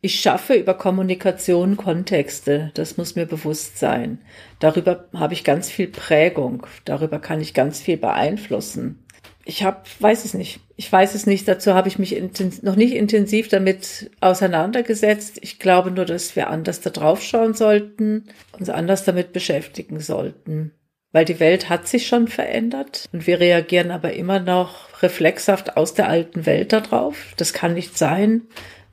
ich 0.00 0.20
schaffe 0.20 0.54
über 0.54 0.72
Kommunikation 0.72 1.76
Kontexte, 1.76 2.70
das 2.72 2.96
muss 2.96 3.14
mir 3.14 3.26
bewusst 3.26 3.76
sein. 3.76 4.22
Darüber 4.58 5.06
habe 5.12 5.34
ich 5.34 5.44
ganz 5.44 5.70
viel 5.70 5.88
Prägung, 5.88 6.66
darüber 6.86 7.18
kann 7.18 7.42
ich 7.42 7.52
ganz 7.52 7.78
viel 7.80 7.98
beeinflussen. 7.98 9.04
Ich 9.44 9.64
habe, 9.64 9.82
weiß 10.00 10.24
es 10.24 10.32
nicht, 10.32 10.60
ich 10.76 10.90
weiß 10.90 11.14
es 11.14 11.26
nicht, 11.26 11.46
dazu 11.46 11.74
habe 11.74 11.88
ich 11.88 11.98
mich 11.98 12.18
noch 12.62 12.76
nicht 12.76 12.94
intensiv 12.94 13.48
damit 13.48 14.10
auseinandergesetzt. 14.22 15.40
Ich 15.42 15.58
glaube 15.58 15.90
nur, 15.90 16.06
dass 16.06 16.36
wir 16.36 16.48
anders 16.48 16.80
da 16.80 16.88
drauf 16.88 17.22
schauen 17.22 17.52
sollten, 17.52 18.30
uns 18.58 18.70
anders 18.70 19.04
damit 19.04 19.34
beschäftigen 19.34 20.00
sollten 20.00 20.72
weil 21.16 21.24
die 21.24 21.40
Welt 21.40 21.70
hat 21.70 21.88
sich 21.88 22.08
schon 22.08 22.28
verändert 22.28 23.08
und 23.10 23.26
wir 23.26 23.40
reagieren 23.40 23.90
aber 23.90 24.12
immer 24.12 24.38
noch 24.38 25.02
reflexhaft 25.02 25.78
aus 25.78 25.94
der 25.94 26.10
alten 26.10 26.44
Welt 26.44 26.74
darauf. 26.74 27.32
Das 27.38 27.54
kann 27.54 27.72
nicht 27.72 27.96
sein, 27.96 28.42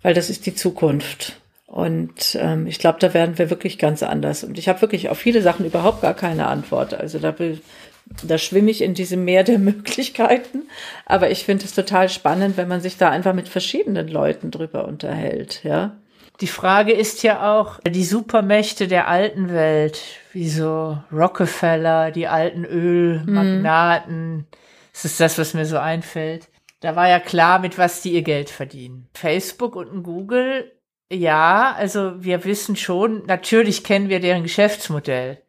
weil 0.03 0.13
das 0.13 0.29
ist 0.29 0.45
die 0.45 0.55
Zukunft. 0.55 1.41
Und 1.65 2.37
ähm, 2.39 2.65
ich 2.65 2.79
glaube, 2.79 2.99
da 3.01 3.13
werden 3.13 3.37
wir 3.37 3.49
wirklich 3.49 3.77
ganz 3.77 4.03
anders. 4.03 4.45
Und 4.45 4.57
ich 4.57 4.69
habe 4.69 4.79
wirklich 4.79 5.09
auf 5.09 5.17
viele 5.17 5.41
Sachen 5.41 5.65
überhaupt 5.65 6.01
gar 6.01 6.13
keine 6.13 6.47
Antwort. 6.47 6.93
Also 6.93 7.19
da, 7.19 7.35
da 8.25 8.37
schwimme 8.37 8.71
ich 8.71 8.81
in 8.81 8.93
diesem 8.93 9.25
Meer 9.25 9.43
der 9.43 9.59
Möglichkeiten. 9.59 10.69
Aber 11.05 11.29
ich 11.29 11.43
finde 11.43 11.65
es 11.65 11.75
total 11.75 12.07
spannend, 12.07 12.55
wenn 12.55 12.69
man 12.69 12.79
sich 12.79 12.95
da 12.95 13.09
einfach 13.09 13.33
mit 13.33 13.49
verschiedenen 13.49 14.07
Leuten 14.07 14.49
drüber 14.49 14.87
unterhält, 14.87 15.61
ja. 15.65 15.97
Die 16.41 16.47
Frage 16.47 16.93
ist 16.93 17.23
ja 17.23 17.53
auch, 17.53 17.79
die 17.87 18.03
Supermächte 18.03 18.87
der 18.87 19.07
alten 19.07 19.49
Welt, 19.49 20.01
wie 20.31 20.49
so 20.49 20.97
Rockefeller, 21.11 22.11
die 22.11 22.27
alten 22.27 22.65
Ölmagnaten, 22.65 24.35
mhm. 24.35 24.45
das 24.91 25.05
ist 25.05 25.19
das, 25.19 25.37
was 25.37 25.53
mir 25.53 25.65
so 25.65 25.77
einfällt. 25.77 26.49
Da 26.79 26.95
war 26.95 27.07
ja 27.07 27.19
klar, 27.19 27.59
mit 27.59 27.77
was 27.77 28.01
die 28.01 28.13
ihr 28.13 28.23
Geld 28.23 28.49
verdienen. 28.49 29.07
Facebook 29.13 29.75
und 29.75 30.03
Google, 30.03 30.71
ja, 31.11 31.73
also 31.77 32.23
wir 32.23 32.43
wissen 32.43 32.75
schon, 32.75 33.25
natürlich 33.25 33.83
kennen 33.83 34.09
wir 34.09 34.19
deren 34.19 34.43
Geschäftsmodell. 34.43 35.41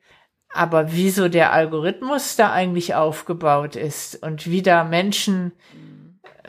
Aber 0.52 0.92
wieso 0.92 1.28
der 1.28 1.52
Algorithmus 1.52 2.36
da 2.36 2.52
eigentlich 2.52 2.94
aufgebaut 2.94 3.74
ist 3.74 4.22
und 4.22 4.48
wie 4.48 4.62
da 4.62 4.84
Menschen 4.84 5.52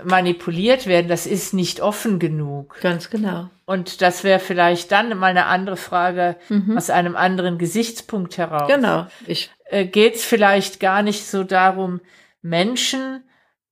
manipuliert 0.03 0.87
werden, 0.87 1.07
das 1.07 1.25
ist 1.25 1.53
nicht 1.53 1.81
offen 1.81 2.19
genug. 2.19 2.77
Ganz 2.81 3.09
genau. 3.09 3.49
Und 3.65 4.01
das 4.01 4.23
wäre 4.23 4.39
vielleicht 4.39 4.91
dann 4.91 5.17
mal 5.17 5.27
eine 5.27 5.45
andere 5.45 5.77
Frage 5.77 6.35
mhm. 6.49 6.77
aus 6.77 6.89
einem 6.89 7.15
anderen 7.15 7.57
Gesichtspunkt 7.57 8.37
heraus. 8.37 8.67
Genau. 8.67 9.07
Ich 9.25 9.49
äh, 9.65 9.85
geht 9.85 10.15
es 10.15 10.25
vielleicht 10.25 10.79
gar 10.79 11.01
nicht 11.01 11.25
so 11.25 11.43
darum, 11.43 12.01
Menschen 12.41 13.23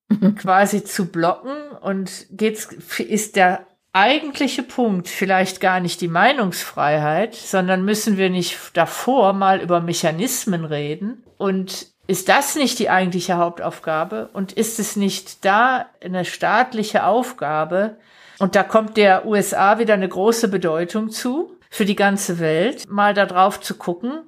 quasi 0.37 0.83
zu 0.83 1.11
blocken 1.11 1.71
und 1.81 2.27
geht's 2.31 2.65
ist 2.99 3.35
der 3.35 3.67
eigentliche 3.93 4.63
Punkt 4.63 5.07
vielleicht 5.07 5.61
gar 5.61 5.79
nicht 5.79 6.01
die 6.01 6.07
Meinungsfreiheit, 6.07 7.35
sondern 7.35 7.85
müssen 7.85 8.17
wir 8.17 8.31
nicht 8.31 8.57
davor 8.73 9.33
mal 9.33 9.61
über 9.61 9.81
Mechanismen 9.81 10.65
reden 10.65 11.23
und 11.37 11.92
ist 12.13 12.29
das 12.29 12.55
nicht 12.55 12.77
die 12.77 12.91
eigentliche 12.91 13.37
Hauptaufgabe? 13.37 14.29
Und 14.33 14.51
ist 14.53 14.77
es 14.77 14.95
nicht 14.95 15.43
da 15.43 15.87
eine 15.99 16.25
staatliche 16.25 17.07
Aufgabe? 17.07 17.97
Und 18.37 18.53
da 18.55 18.61
kommt 18.61 18.97
der 18.97 19.25
USA 19.25 19.79
wieder 19.79 19.95
eine 19.95 20.09
große 20.09 20.47
Bedeutung 20.47 21.09
zu 21.09 21.57
für 21.71 21.85
die 21.85 21.95
ganze 21.95 22.37
Welt, 22.37 22.87
mal 22.87 23.15
darauf 23.15 23.61
zu 23.61 23.73
gucken, 23.73 24.19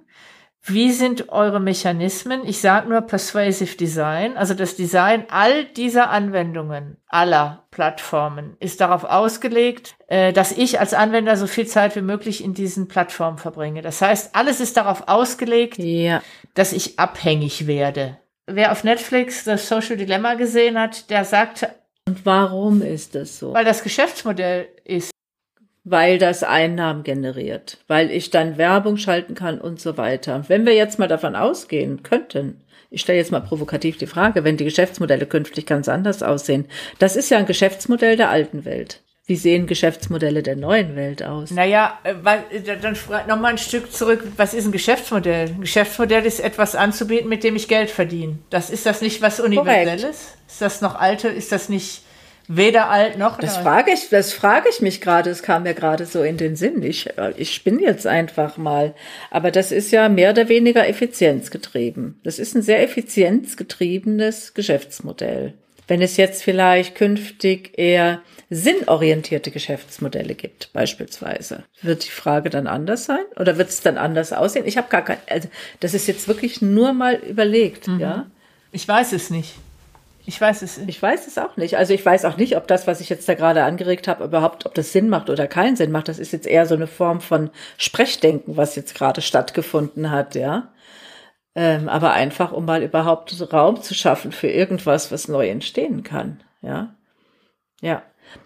wie 0.68 0.92
sind 0.92 1.30
eure 1.30 1.60
Mechanismen? 1.60 2.42
Ich 2.46 2.60
sage 2.60 2.90
nur 2.90 3.02
Persuasive 3.02 3.78
Design, 3.78 4.36
also 4.36 4.56
das 4.56 4.76
Design 4.76 5.26
all 5.30 5.66
dieser 5.66 6.10
Anwendungen, 6.10 6.98
aller 7.08 7.66
Plattformen, 7.70 8.58
ist 8.60 8.82
darauf 8.82 9.04
ausgelegt, 9.04 9.96
äh, 10.08 10.34
dass 10.34 10.52
ich 10.52 10.80
als 10.80 10.96
Anwender 10.96 11.38
so 11.38 11.46
viel 11.46 11.68
Zeit 11.68 11.96
wie 11.96 12.02
möglich 12.02 12.44
in 12.44 12.56
diesen 12.56 12.88
Plattformen 12.88 13.38
verbringe. 13.38 13.84
Das 13.84 14.02
heißt, 14.02 14.36
alles 14.36 14.60
ist 14.60 14.76
darauf 14.76 15.08
ausgelegt, 15.08 15.78
ja. 15.78 16.24
dass 16.56 16.74
ich 16.74 16.98
abhängig 16.98 17.68
werde. 17.68 18.18
Wer 18.48 18.72
auf 18.72 18.84
Netflix 18.84 19.44
das 19.44 19.68
Social 19.68 19.98
Dilemma 19.98 20.34
gesehen 20.34 20.80
hat, 20.80 21.10
der 21.12 21.26
sagt, 21.26 21.68
und 22.08 22.26
warum 22.26 22.82
ist 22.82 23.16
das 23.16 23.40
so? 23.40 23.54
Weil 23.54 23.66
das 23.66 23.84
Geschäftsmodell 23.84 24.68
ist 24.84 25.12
weil 25.86 26.18
das 26.18 26.44
Einnahmen 26.44 27.04
generiert, 27.04 27.78
weil 27.88 28.12
ich 28.12 28.32
dann 28.32 28.58
Werbung 28.58 28.98
schalten 28.98 29.36
kann 29.36 29.62
und 29.62 29.80
so 29.80 29.98
weiter. 29.98 30.44
Wenn 30.48 30.66
wir 30.66 30.74
jetzt 30.74 31.00
mal 31.00 31.08
davon 31.08 31.36
ausgehen 31.36 32.04
könnten, 32.04 32.60
ich 32.90 33.02
stelle 33.02 33.20
jetzt 33.20 33.32
mal 33.32 33.42
provokativ 33.42 33.98
die 33.98 34.08
Frage, 34.08 34.44
wenn 34.44 34.58
die 34.58 34.64
Geschäftsmodelle 34.64 35.28
künftig 35.28 35.66
ganz 35.66 35.88
anders 35.88 36.24
aussehen, 36.24 36.66
das 36.98 37.16
ist 37.16 37.30
ja 37.30 37.38
ein 37.38 37.46
Geschäftsmodell 37.46 38.18
der 38.18 38.30
alten 38.30 38.66
Welt. 38.66 39.02
Wie 39.28 39.36
sehen 39.36 39.66
Geschäftsmodelle 39.66 40.44
der 40.44 40.56
neuen 40.56 40.96
Welt 40.96 41.24
aus? 41.24 41.50
Naja, 41.50 41.98
äh, 42.04 42.14
dann 42.80 42.96
noch 43.28 43.40
mal 43.40 43.50
ein 43.50 43.58
Stück 43.58 43.92
zurück. 43.92 44.24
Was 44.38 44.54
ist 44.54 44.66
ein 44.66 44.72
Geschäftsmodell? 44.72 45.50
Ein 45.50 45.62
Geschäftsmodell 45.62 46.26
ist 46.26 46.40
etwas 46.40 46.76
anzubieten, 46.76 47.28
mit 47.28 47.44
dem 47.44 47.56
ich 47.56 47.68
Geld 47.68 47.90
verdiene. 47.90 48.38
Das 48.52 48.70
ist 48.70 48.86
das 48.86 49.02
nicht 49.02 49.24
was 49.24 49.40
Universelles? 49.40 50.02
Korrekt. 50.02 50.18
Ist 50.48 50.62
das 50.62 50.82
noch 50.82 50.96
alte? 50.96 51.28
Ist 51.28 51.52
das 51.52 51.70
nicht 51.70 52.04
Weder 52.48 52.90
alt 52.90 53.18
noch 53.18 53.40
Das 53.40 53.58
frage 53.58 53.92
ich, 53.92 54.10
das 54.10 54.34
frage 54.34 54.70
ich 54.70 54.82
mich 54.82 55.02
gerade. 55.02 55.30
Es 55.30 55.42
kam 55.42 55.64
mir 55.64 55.74
gerade 55.74 56.06
so 56.06 56.22
in 56.22 56.38
den 56.38 56.56
Sinn. 56.56 56.84
Ich, 56.84 57.10
ich 57.38 57.54
spinne 57.54 57.82
jetzt 57.82 58.06
einfach 58.06 58.58
mal. 58.58 58.94
Aber 59.32 59.52
das 59.52 59.72
ist 59.72 59.92
ja 59.92 60.10
mehr 60.10 60.32
oder 60.32 60.48
weniger 60.48 60.88
effizienzgetrieben. 60.88 62.20
Das 62.24 62.38
ist 62.40 62.56
ein 62.56 62.62
sehr 62.62 62.84
effizienzgetriebenes 62.84 64.54
Geschäftsmodell. 64.54 65.54
Wenn 65.88 66.02
es 66.02 66.18
jetzt 66.18 66.44
vielleicht 66.44 66.96
künftig 66.96 67.78
eher 67.78 68.22
sinnorientierte 68.50 69.52
Geschäftsmodelle 69.52 70.36
gibt, 70.36 70.72
beispielsweise, 70.74 71.64
wird 71.82 72.06
die 72.06 72.12
Frage 72.12 72.50
dann 72.50 72.68
anders 72.68 73.06
sein 73.06 73.24
oder 73.38 73.58
wird 73.58 73.70
es 73.70 73.82
dann 73.82 73.98
anders 73.98 74.34
aussehen? 74.34 74.66
Ich 74.66 74.78
habe 74.78 74.90
gar 74.90 75.04
kein, 75.04 75.18
also 75.30 75.48
das 75.80 75.94
ist 75.94 76.08
jetzt 76.08 76.28
wirklich 76.28 76.62
nur 76.62 76.94
mal 76.94 77.16
überlegt, 77.16 77.88
mhm. 77.88 78.00
ja. 78.00 78.26
Ich 78.72 78.88
weiß 78.88 79.14
es 79.14 79.30
nicht. 79.30 79.56
Ich 80.26 80.42
weiß 80.42 80.64
es. 80.64 80.80
Ich 80.80 81.02
weiß 81.02 81.28
es 81.28 81.38
auch 81.38 81.56
nicht. 81.56 81.78
Also 81.78 81.94
ich 81.94 82.06
weiß 82.06 82.26
auch 82.26 82.38
nicht, 82.38 82.58
ob 82.58 82.68
das, 82.68 82.88
was 82.88 83.00
ich 83.00 83.10
jetzt 83.10 83.30
da 83.30 83.36
gerade 83.36 83.64
angeregt 83.64 84.08
habe, 84.08 84.24
überhaupt, 84.24 84.66
ob 84.66 84.74
das 84.74 84.92
Sinn 84.92 85.10
macht 85.10 85.30
oder 85.30 85.48
keinen 85.48 85.76
Sinn 85.76 85.92
macht. 85.92 86.08
Das 86.08 86.20
ist 86.20 86.34
jetzt 86.34 86.48
eher 86.48 86.66
so 86.66 86.76
eine 86.76 86.88
Form 86.88 87.22
von 87.22 87.52
Sprechdenken, 87.78 88.58
was 88.58 88.76
jetzt 88.76 88.96
gerade 88.96 89.22
stattgefunden 89.22 90.10
hat, 90.12 90.36
ja. 90.36 90.74
Ähm, 91.54 91.88
aber 91.88 92.12
einfach, 92.14 92.52
um 92.52 92.66
mal 92.66 92.84
überhaupt 92.84 93.54
Raum 93.54 93.82
zu 93.82 93.94
schaffen 93.94 94.32
für 94.32 94.50
irgendwas, 94.50 95.12
was 95.12 95.28
neu 95.28 95.48
entstehen 95.48 96.04
kann, 96.04 96.44
ja. 96.62 96.96
Ja. 97.82 98.04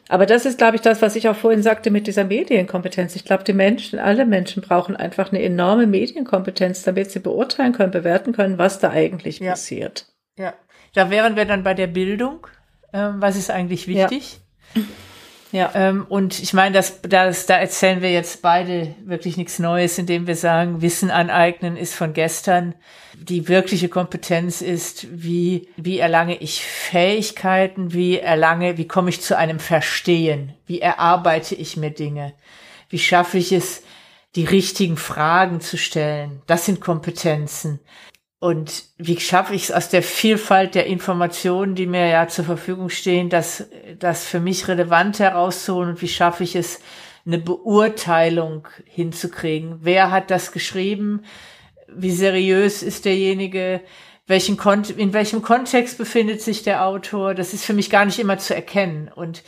Aber 0.10 0.26
das 0.26 0.46
ist, 0.46 0.58
glaube 0.58 0.76
ich, 0.76 0.82
das, 0.82 1.02
was 1.02 1.16
ich 1.16 1.30
auch 1.30 1.36
vorhin 1.36 1.64
sagte 1.64 1.90
mit 1.90 2.06
dieser 2.06 2.26
Medienkompetenz. 2.26 3.16
Ich 3.16 3.26
glaube, 3.26 3.44
die 3.44 3.54
Menschen, 3.54 3.98
alle 3.98 4.26
Menschen 4.26 4.62
brauchen 4.62 4.96
einfach 4.96 5.32
eine 5.32 5.42
enorme 5.42 5.88
Medienkompetenz, 5.88 6.84
damit 6.84 7.10
sie 7.10 7.20
beurteilen 7.20 7.74
können, 7.74 7.92
bewerten 7.92 8.34
können, 8.34 8.58
was 8.58 8.80
da 8.80 8.92
eigentlich 8.92 9.40
ja. 9.40 9.52
passiert. 9.52 10.08
Ja. 10.38 10.54
Da 10.94 11.10
wären 11.10 11.36
wir 11.36 11.46
dann 11.46 11.64
bei 11.64 11.74
der 11.74 11.88
Bildung. 11.88 12.48
Ähm, 12.94 13.16
was 13.20 13.36
ist 13.36 13.52
eigentlich 13.52 13.88
wichtig? 13.88 14.40
Ja. 14.76 14.82
Ja. 15.52 15.72
Ähm, 15.74 16.06
und 16.08 16.40
ich 16.40 16.54
meine, 16.54 16.76
das, 16.76 17.02
das, 17.02 17.48
da 17.48 17.58
erzählen 17.58 18.02
wir 18.02 18.12
jetzt 18.12 18.42
beide 18.42 18.94
wirklich 19.04 19.36
nichts 19.36 19.58
Neues, 19.58 19.98
indem 19.98 20.28
wir 20.28 20.36
sagen, 20.36 20.82
Wissen 20.82 21.10
aneignen 21.10 21.76
ist 21.76 21.96
von 21.96 22.14
gestern. 22.14 22.76
Die 23.16 23.48
wirkliche 23.48 23.90
Kompetenz 23.90 24.62
ist, 24.62 25.08
wie, 25.12 25.70
wie 25.76 26.00
erlange 26.00 26.38
ich 26.38 26.64
Fähigkeiten, 26.64 27.94
wie 27.94 28.20
erlange, 28.20 28.78
wie 28.78 28.88
komme 28.88 29.10
ich 29.10 29.22
zu 29.22 29.36
einem 29.36 29.60
Verstehen, 29.60 30.54
wie 30.68 30.82
erarbeite 30.82 31.56
ich 31.56 31.78
mir 31.78 31.90
Dinge, 31.90 32.34
wie 32.90 33.00
schaffe 33.00 33.40
ich 33.40 33.52
es, 33.52 33.82
die 34.36 34.46
richtigen 34.46 34.98
Fragen 34.98 35.60
zu 35.60 35.78
stellen. 35.78 36.44
Das 36.46 36.66
sind 36.68 36.80
Kompetenzen. 36.80 37.80
Und 38.40 38.86
wie 38.98 39.20
schaffe 39.20 39.54
ich 39.54 39.64
es 39.64 39.72
aus 39.72 39.90
der 39.90 40.02
Vielfalt 40.02 40.74
der 40.74 40.86
Informationen, 40.86 41.76
die 41.76 41.86
mir 41.86 42.08
ja 42.08 42.28
zur 42.30 42.46
Verfügung 42.46 42.90
stehen, 42.90 43.30
das, 43.30 43.68
das 44.00 44.26
für 44.26 44.40
mich 44.40 44.70
relevant 44.70 45.20
herauszuholen 45.20 45.90
und 45.90 46.02
wie 46.02 46.08
schaffe 46.08 46.44
ich 46.44 46.56
es, 46.56 46.80
eine 47.26 47.38
Beurteilung 47.38 48.68
hinzukriegen? 48.86 49.80
Wer 49.82 50.10
hat 50.10 50.32
das 50.32 50.54
geschrieben? 50.54 51.24
Wie 51.88 52.12
seriös 52.12 52.82
ist 52.82 53.06
derjenige? 53.06 53.82
Welchen 54.26 54.58
Kon 54.58 54.84
in 54.84 55.12
welchem 55.14 55.42
Kontext 55.42 55.98
befindet 55.98 56.42
sich 56.42 56.64
der 56.64 56.86
Autor? 56.86 57.34
Das 57.34 57.54
ist 57.54 57.66
für 57.66 57.74
mich 57.74 57.90
gar 57.90 58.06
nicht 58.06 58.20
immer 58.20 58.38
zu 58.38 58.56
erkennen. 58.56 59.12
Und 59.14 59.44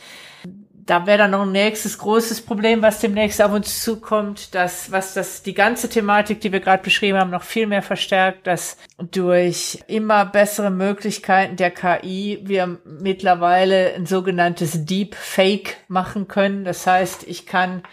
da 0.84 1.06
wäre 1.06 1.18
dann 1.18 1.30
noch 1.30 1.42
ein 1.42 1.52
nächstes 1.52 1.98
großes 1.98 2.40
Problem, 2.40 2.82
was 2.82 2.98
demnächst 2.98 3.40
auf 3.40 3.52
uns 3.52 3.84
zukommt, 3.84 4.52
dass 4.54 4.90
was 4.90 5.14
das 5.14 5.42
die 5.42 5.54
ganze 5.54 5.88
Thematik, 5.88 6.40
die 6.40 6.50
wir 6.50 6.58
gerade 6.58 6.82
beschrieben 6.82 7.18
haben, 7.18 7.30
noch 7.30 7.44
viel 7.44 7.68
mehr 7.68 7.82
verstärkt, 7.82 8.48
dass 8.48 8.76
durch 8.98 9.78
immer 9.86 10.24
bessere 10.26 10.70
Möglichkeiten 10.70 11.54
der 11.54 11.70
KI 11.70 12.40
wir 12.42 12.78
mittlerweile 12.84 13.94
ein 13.94 14.06
sogenanntes 14.06 14.84
Deep 14.84 15.14
Fake 15.14 15.76
machen 15.86 16.26
können. 16.26 16.64
Das 16.64 16.84
heißt, 16.84 17.28
ich 17.28 17.46
kann 17.46 17.84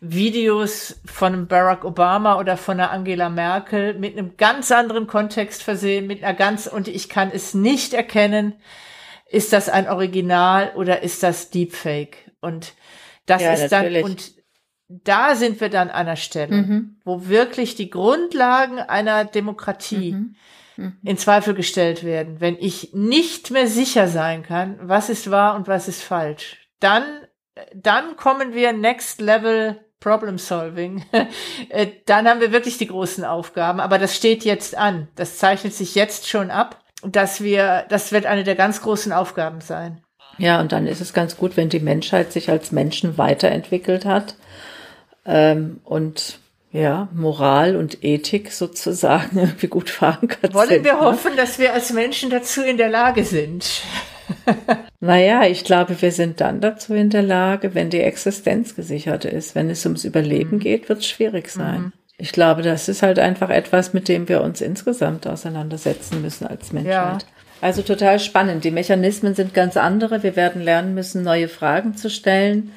Videos 0.00 1.00
von 1.04 1.48
Barack 1.48 1.84
Obama 1.84 2.38
oder 2.38 2.56
von 2.56 2.76
der 2.76 2.92
Angela 2.92 3.30
Merkel 3.30 3.94
mit 3.94 4.16
einem 4.16 4.36
ganz 4.36 4.70
anderen 4.70 5.08
Kontext 5.08 5.64
versehen, 5.64 6.06
mit 6.06 6.22
einer 6.22 6.34
ganz 6.34 6.68
und 6.68 6.86
ich 6.86 7.08
kann 7.08 7.32
es 7.34 7.52
nicht 7.52 7.94
erkennen, 7.94 8.54
ist 9.28 9.52
das 9.52 9.68
ein 9.68 9.88
Original 9.88 10.72
oder 10.76 11.02
ist 11.02 11.24
das 11.24 11.50
Deepfake? 11.50 12.27
Und 12.40 12.74
das 13.26 13.42
ja, 13.42 13.52
ist 13.52 13.70
natürlich. 13.70 14.02
dann, 14.02 14.10
und 14.10 14.32
da 14.88 15.34
sind 15.34 15.60
wir 15.60 15.68
dann 15.68 15.90
an 15.90 16.06
einer 16.06 16.16
Stelle, 16.16 16.56
mhm. 16.56 16.96
wo 17.04 17.28
wirklich 17.28 17.74
die 17.74 17.90
Grundlagen 17.90 18.78
einer 18.78 19.24
Demokratie 19.24 20.12
mhm. 20.12 20.36
Mhm. 20.76 20.98
in 21.02 21.18
Zweifel 21.18 21.54
gestellt 21.54 22.04
werden. 22.04 22.40
Wenn 22.40 22.56
ich 22.58 22.94
nicht 22.94 23.50
mehr 23.50 23.66
sicher 23.66 24.08
sein 24.08 24.42
kann, 24.42 24.78
was 24.80 25.10
ist 25.10 25.30
wahr 25.30 25.56
und 25.56 25.68
was 25.68 25.88
ist 25.88 26.02
falsch, 26.02 26.56
dann, 26.80 27.04
dann 27.74 28.16
kommen 28.16 28.54
wir 28.54 28.72
next 28.72 29.20
level 29.20 29.78
Problem 30.00 30.38
Solving, 30.38 31.04
äh, 31.68 31.88
dann 32.06 32.28
haben 32.28 32.40
wir 32.40 32.52
wirklich 32.52 32.78
die 32.78 32.86
großen 32.86 33.24
Aufgaben. 33.24 33.80
Aber 33.80 33.98
das 33.98 34.14
steht 34.14 34.44
jetzt 34.44 34.76
an. 34.76 35.08
Das 35.16 35.38
zeichnet 35.38 35.74
sich 35.74 35.94
jetzt 35.94 36.28
schon 36.28 36.50
ab, 36.50 36.82
dass 37.02 37.42
wir, 37.42 37.84
das 37.88 38.12
wird 38.12 38.26
eine 38.26 38.44
der 38.44 38.54
ganz 38.54 38.80
großen 38.80 39.12
Aufgaben 39.12 39.60
sein. 39.60 40.00
Ja, 40.36 40.60
und 40.60 40.72
dann 40.72 40.86
ist 40.86 41.00
es 41.00 41.12
ganz 41.12 41.36
gut, 41.36 41.56
wenn 41.56 41.68
die 41.68 41.80
Menschheit 41.80 42.32
sich 42.32 42.50
als 42.50 42.70
Menschen 42.70 43.18
weiterentwickelt 43.18 44.04
hat 44.04 44.36
ähm, 45.24 45.80
und 45.84 46.38
ja, 46.70 47.08
Moral 47.14 47.76
und 47.76 48.04
Ethik 48.04 48.52
sozusagen 48.52 49.38
irgendwie 49.38 49.68
gut 49.68 49.90
verankert 49.90 50.54
Wollen 50.54 50.68
sind, 50.68 50.84
wir 50.84 50.94
ne? 50.94 51.00
hoffen, 51.00 51.32
dass 51.36 51.58
wir 51.58 51.72
als 51.72 51.92
Menschen 51.92 52.30
dazu 52.30 52.62
in 52.62 52.76
der 52.76 52.90
Lage 52.90 53.24
sind? 53.24 53.82
naja, 55.00 55.44
ich 55.44 55.64
glaube, 55.64 56.00
wir 56.00 56.12
sind 56.12 56.40
dann 56.40 56.60
dazu 56.60 56.94
in 56.94 57.08
der 57.08 57.22
Lage, 57.22 57.74
wenn 57.74 57.88
die 57.88 58.00
Existenz 58.00 58.76
gesichert 58.76 59.24
ist. 59.24 59.54
Wenn 59.54 59.70
es 59.70 59.84
ums 59.86 60.04
Überleben 60.04 60.56
mhm. 60.56 60.60
geht, 60.60 60.88
wird 60.88 61.00
es 61.00 61.06
schwierig 61.06 61.48
sein. 61.48 61.80
Mhm. 61.80 61.92
Ich 62.18 62.32
glaube, 62.32 62.62
das 62.62 62.88
ist 62.88 63.02
halt 63.02 63.18
einfach 63.18 63.48
etwas, 63.48 63.94
mit 63.94 64.08
dem 64.08 64.28
wir 64.28 64.42
uns 64.42 64.60
insgesamt 64.60 65.26
auseinandersetzen 65.26 66.20
müssen 66.20 66.46
als 66.46 66.72
Menschheit. 66.72 67.22
Ja. 67.22 67.28
Also 67.60 67.82
total 67.82 68.20
spannend. 68.20 68.64
Die 68.64 68.70
Mechanismen 68.70 69.34
sind 69.34 69.52
ganz 69.52 69.76
andere. 69.76 70.22
Wir 70.22 70.36
werden 70.36 70.62
lernen 70.62 70.94
müssen, 70.94 71.22
neue 71.22 71.48
Fragen 71.48 71.96
zu 71.96 72.08
stellen. 72.08 72.72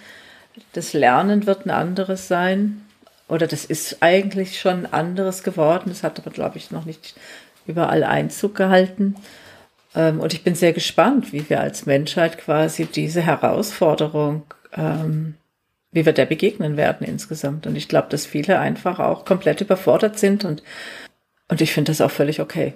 Das 0.74 0.94
Lernen 0.94 1.46
wird 1.46 1.66
ein 1.66 1.72
anderes 1.72 2.28
sein. 2.28 2.82
Oder 3.28 3.48
das 3.48 3.64
ist 3.64 3.98
eigentlich 4.02 4.60
schon 4.60 4.88
anderes 4.88 5.44
geworden. 5.44 5.90
Das 5.90 6.04
hat 6.04 6.20
aber, 6.20 6.32
glaube 6.32 6.58
ich, 6.58 6.72
noch 6.72 6.86
nicht 6.86 7.16
überall 7.68 8.04
Einzug 8.04 8.56
gehalten. 8.56 9.16
Ähm, 9.96 10.20
und 10.20 10.34
ich 10.34 10.44
bin 10.44 10.56
sehr 10.56 10.74
gespannt, 10.74 11.32
wie 11.32 11.48
wir 11.50 11.62
als 11.62 11.86
Menschheit 11.86 12.40
quasi 12.40 12.86
diese 12.86 13.22
Herausforderung, 13.22 14.44
ähm, 14.76 15.36
wie 15.92 16.06
wir 16.06 16.14
der 16.14 16.26
begegnen 16.26 16.76
werden 16.76 17.06
insgesamt. 17.06 17.68
Und 17.68 17.76
ich 17.76 17.88
glaube, 17.88 18.08
dass 18.10 18.26
viele 18.26 18.60
einfach 18.60 19.00
auch 19.00 19.26
komplett 19.26 19.62
überfordert 19.62 20.18
sind 20.18 20.44
und, 20.44 20.64
und 21.50 21.62
ich 21.62 21.72
finde 21.72 21.92
das 21.92 22.02
auch 22.02 22.12
völlig 22.12 22.42
okay 22.42 22.74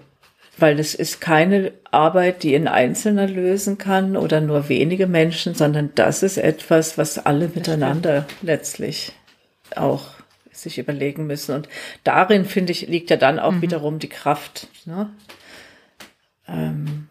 weil 0.58 0.80
es 0.80 0.96
ist 0.96 1.20
keine 1.20 1.74
Arbeit, 1.92 2.44
die 2.44 2.56
ein 2.56 2.68
Einzelner 2.68 3.28
lösen 3.28 3.78
kann 3.78 4.16
oder 4.16 4.42
nur 4.42 4.70
wenige 4.70 5.08
Menschen, 5.08 5.54
sondern 5.54 5.92
das 5.96 6.24
ist 6.24 6.38
etwas, 6.38 6.98
was 6.98 7.26
alle 7.26 7.50
miteinander 7.54 8.26
letztlich 8.42 9.12
auch 9.76 10.16
sich 10.52 10.78
überlegen 10.78 11.28
müssen. 11.28 11.56
Und 11.56 11.70
darin, 12.04 12.46
finde 12.46 12.72
ich, 12.72 12.88
liegt 12.88 13.10
ja 13.10 13.18
dann 13.18 13.40
auch 13.40 13.52
mhm. 13.52 13.62
wiederum 13.62 14.00
die 14.00 14.10
Kraft. 14.10 14.68
Ne? 14.86 15.10
Ähm, 16.48 17.08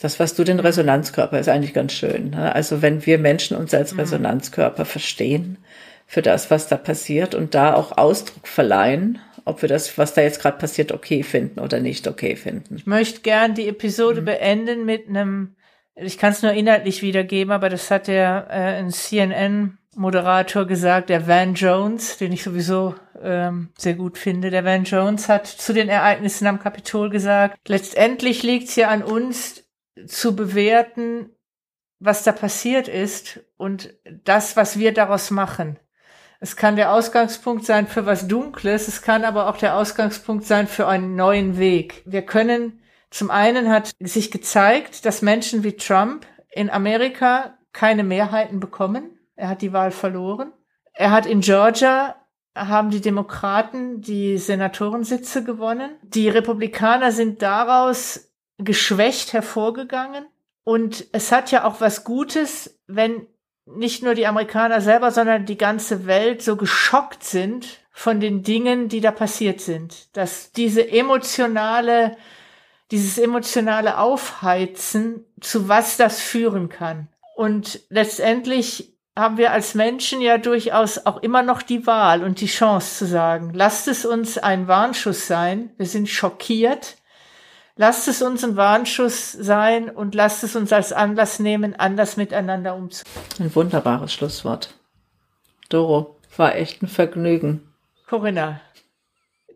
das, 0.00 0.18
was 0.18 0.34
du 0.34 0.42
den 0.42 0.58
Resonanzkörper, 0.58 1.38
ist 1.38 1.48
eigentlich 1.48 1.74
ganz 1.74 1.92
schön. 1.92 2.30
Ne? 2.30 2.52
Also 2.52 2.82
wenn 2.82 3.06
wir 3.06 3.18
Menschen 3.18 3.56
uns 3.56 3.72
als 3.72 3.92
mhm. 3.92 4.00
Resonanzkörper 4.00 4.84
verstehen 4.84 5.58
für 6.06 6.22
das, 6.22 6.50
was 6.50 6.66
da 6.66 6.76
passiert 6.76 7.34
und 7.34 7.54
da 7.54 7.74
auch 7.74 7.96
Ausdruck 7.96 8.48
verleihen, 8.48 9.20
ob 9.44 9.62
wir 9.62 9.68
das, 9.68 9.96
was 9.98 10.14
da 10.14 10.22
jetzt 10.22 10.40
gerade 10.40 10.58
passiert, 10.58 10.92
okay 10.92 11.22
finden 11.22 11.60
oder 11.60 11.80
nicht 11.80 12.06
okay 12.08 12.36
finden. 12.36 12.76
Ich 12.76 12.86
möchte 12.86 13.20
gern 13.20 13.54
die 13.54 13.68
Episode 13.68 14.20
mhm. 14.20 14.26
beenden 14.26 14.84
mit 14.84 15.08
einem, 15.08 15.56
ich 15.94 16.18
kann 16.18 16.32
es 16.32 16.42
nur 16.42 16.52
inhaltlich 16.52 17.02
wiedergeben, 17.02 17.52
aber 17.52 17.68
das 17.68 17.90
hat 17.90 18.06
der 18.06 18.46
äh, 18.50 18.78
ein 18.78 18.90
CNN-Moderator 18.90 20.66
gesagt, 20.66 21.10
der 21.10 21.26
Van 21.26 21.54
Jones, 21.54 22.18
den 22.18 22.32
ich 22.32 22.42
sowieso 22.42 22.94
ähm, 23.22 23.70
sehr 23.78 23.94
gut 23.94 24.18
finde. 24.18 24.50
Der 24.50 24.64
Van 24.64 24.84
Jones 24.84 25.28
hat 25.28 25.46
zu 25.46 25.72
den 25.72 25.88
Ereignissen 25.88 26.46
am 26.46 26.58
Kapitol 26.58 27.10
gesagt, 27.10 27.58
letztendlich 27.68 28.42
liegt 28.42 28.68
es 28.68 28.76
ja 28.76 28.88
an 28.88 29.02
uns 29.02 29.64
zu 30.06 30.34
bewerten, 30.34 31.30
was 31.98 32.24
da 32.24 32.32
passiert 32.32 32.88
ist 32.88 33.40
und 33.56 33.94
das, 34.24 34.56
was 34.56 34.78
wir 34.78 34.92
daraus 34.92 35.30
machen. 35.30 35.78
Es 36.42 36.56
kann 36.56 36.74
der 36.74 36.92
Ausgangspunkt 36.92 37.64
sein 37.64 37.86
für 37.86 38.04
was 38.04 38.26
Dunkles, 38.26 38.88
es 38.88 39.00
kann 39.00 39.24
aber 39.24 39.48
auch 39.48 39.58
der 39.58 39.76
Ausgangspunkt 39.76 40.44
sein 40.44 40.66
für 40.66 40.88
einen 40.88 41.14
neuen 41.14 41.56
Weg. 41.56 42.02
Wir 42.04 42.22
können, 42.22 42.82
zum 43.10 43.30
einen 43.30 43.68
hat 43.68 43.92
sich 44.00 44.32
gezeigt, 44.32 45.06
dass 45.06 45.22
Menschen 45.22 45.62
wie 45.62 45.76
Trump 45.76 46.26
in 46.50 46.68
Amerika 46.68 47.56
keine 47.72 48.02
Mehrheiten 48.02 48.58
bekommen. 48.58 49.20
Er 49.36 49.50
hat 49.50 49.62
die 49.62 49.72
Wahl 49.72 49.92
verloren. 49.92 50.52
Er 50.94 51.12
hat 51.12 51.26
in 51.26 51.42
Georgia 51.42 52.16
haben 52.56 52.90
die 52.90 53.00
Demokraten 53.00 54.00
die 54.00 54.36
Senatorensitze 54.36 55.44
gewonnen. 55.44 55.92
Die 56.02 56.28
Republikaner 56.28 57.12
sind 57.12 57.40
daraus 57.42 58.32
geschwächt 58.58 59.32
hervorgegangen. 59.32 60.26
Und 60.64 61.06
es 61.12 61.30
hat 61.30 61.52
ja 61.52 61.62
auch 61.62 61.80
was 61.80 62.02
Gutes, 62.02 62.80
wenn 62.88 63.28
nicht 63.66 64.02
nur 64.02 64.14
die 64.14 64.26
Amerikaner 64.26 64.80
selber, 64.80 65.10
sondern 65.10 65.46
die 65.46 65.58
ganze 65.58 66.06
Welt 66.06 66.42
so 66.42 66.56
geschockt 66.56 67.24
sind 67.24 67.80
von 67.92 68.20
den 68.20 68.42
Dingen, 68.42 68.88
die 68.88 69.00
da 69.00 69.10
passiert 69.10 69.60
sind. 69.60 70.16
Dass 70.16 70.52
diese 70.52 70.90
emotionale, 70.90 72.16
dieses 72.90 73.18
emotionale 73.18 73.98
Aufheizen, 73.98 75.24
zu 75.40 75.68
was 75.68 75.96
das 75.96 76.20
führen 76.20 76.68
kann. 76.68 77.08
Und 77.36 77.80
letztendlich 77.88 78.92
haben 79.16 79.36
wir 79.36 79.52
als 79.52 79.74
Menschen 79.74 80.20
ja 80.20 80.38
durchaus 80.38 81.06
auch 81.06 81.22
immer 81.22 81.42
noch 81.42 81.62
die 81.62 81.86
Wahl 81.86 82.24
und 82.24 82.40
die 82.40 82.46
Chance 82.46 82.98
zu 82.98 83.06
sagen, 83.06 83.52
lasst 83.52 83.86
es 83.88 84.06
uns 84.06 84.38
ein 84.38 84.68
Warnschuss 84.68 85.26
sein. 85.26 85.70
Wir 85.76 85.86
sind 85.86 86.08
schockiert 86.08 86.96
Lasst 87.76 88.06
es 88.06 88.20
uns 88.20 88.44
ein 88.44 88.56
Warnschuss 88.56 89.32
sein 89.32 89.88
und 89.88 90.14
lasst 90.14 90.44
es 90.44 90.56
uns 90.56 90.72
als 90.72 90.92
Anlass 90.92 91.38
nehmen, 91.38 91.74
anders 91.74 92.16
miteinander 92.16 92.74
umzugehen. 92.74 93.14
Ein 93.38 93.54
wunderbares 93.54 94.12
Schlusswort. 94.12 94.74
Doro, 95.70 96.18
war 96.36 96.54
echt 96.54 96.82
ein 96.82 96.88
Vergnügen. 96.88 97.72
Corinna, 98.06 98.60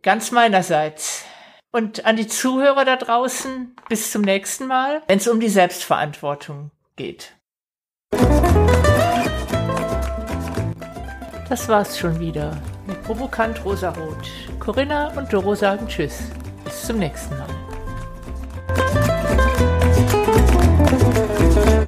ganz 0.02 0.30
meinerseits. 0.30 1.24
Und 1.72 2.06
an 2.06 2.16
die 2.16 2.26
Zuhörer 2.26 2.86
da 2.86 2.96
draußen, 2.96 3.76
bis 3.88 4.10
zum 4.12 4.22
nächsten 4.22 4.66
Mal, 4.66 5.02
wenn 5.08 5.18
es 5.18 5.28
um 5.28 5.40
die 5.40 5.50
Selbstverantwortung 5.50 6.70
geht. 6.96 7.34
Das 11.48 11.68
war's 11.68 11.98
schon 11.98 12.18
wieder 12.18 12.56
mit 12.86 13.02
Provokant 13.02 13.62
Rosarot. 13.64 14.30
Corinna 14.58 15.08
und 15.18 15.30
Doro 15.30 15.54
sagen 15.54 15.86
Tschüss. 15.86 16.30
Bis 16.64 16.86
zum 16.86 16.98
nächsten 16.98 17.36
Mal. 17.38 17.55
Bye. 18.68 18.95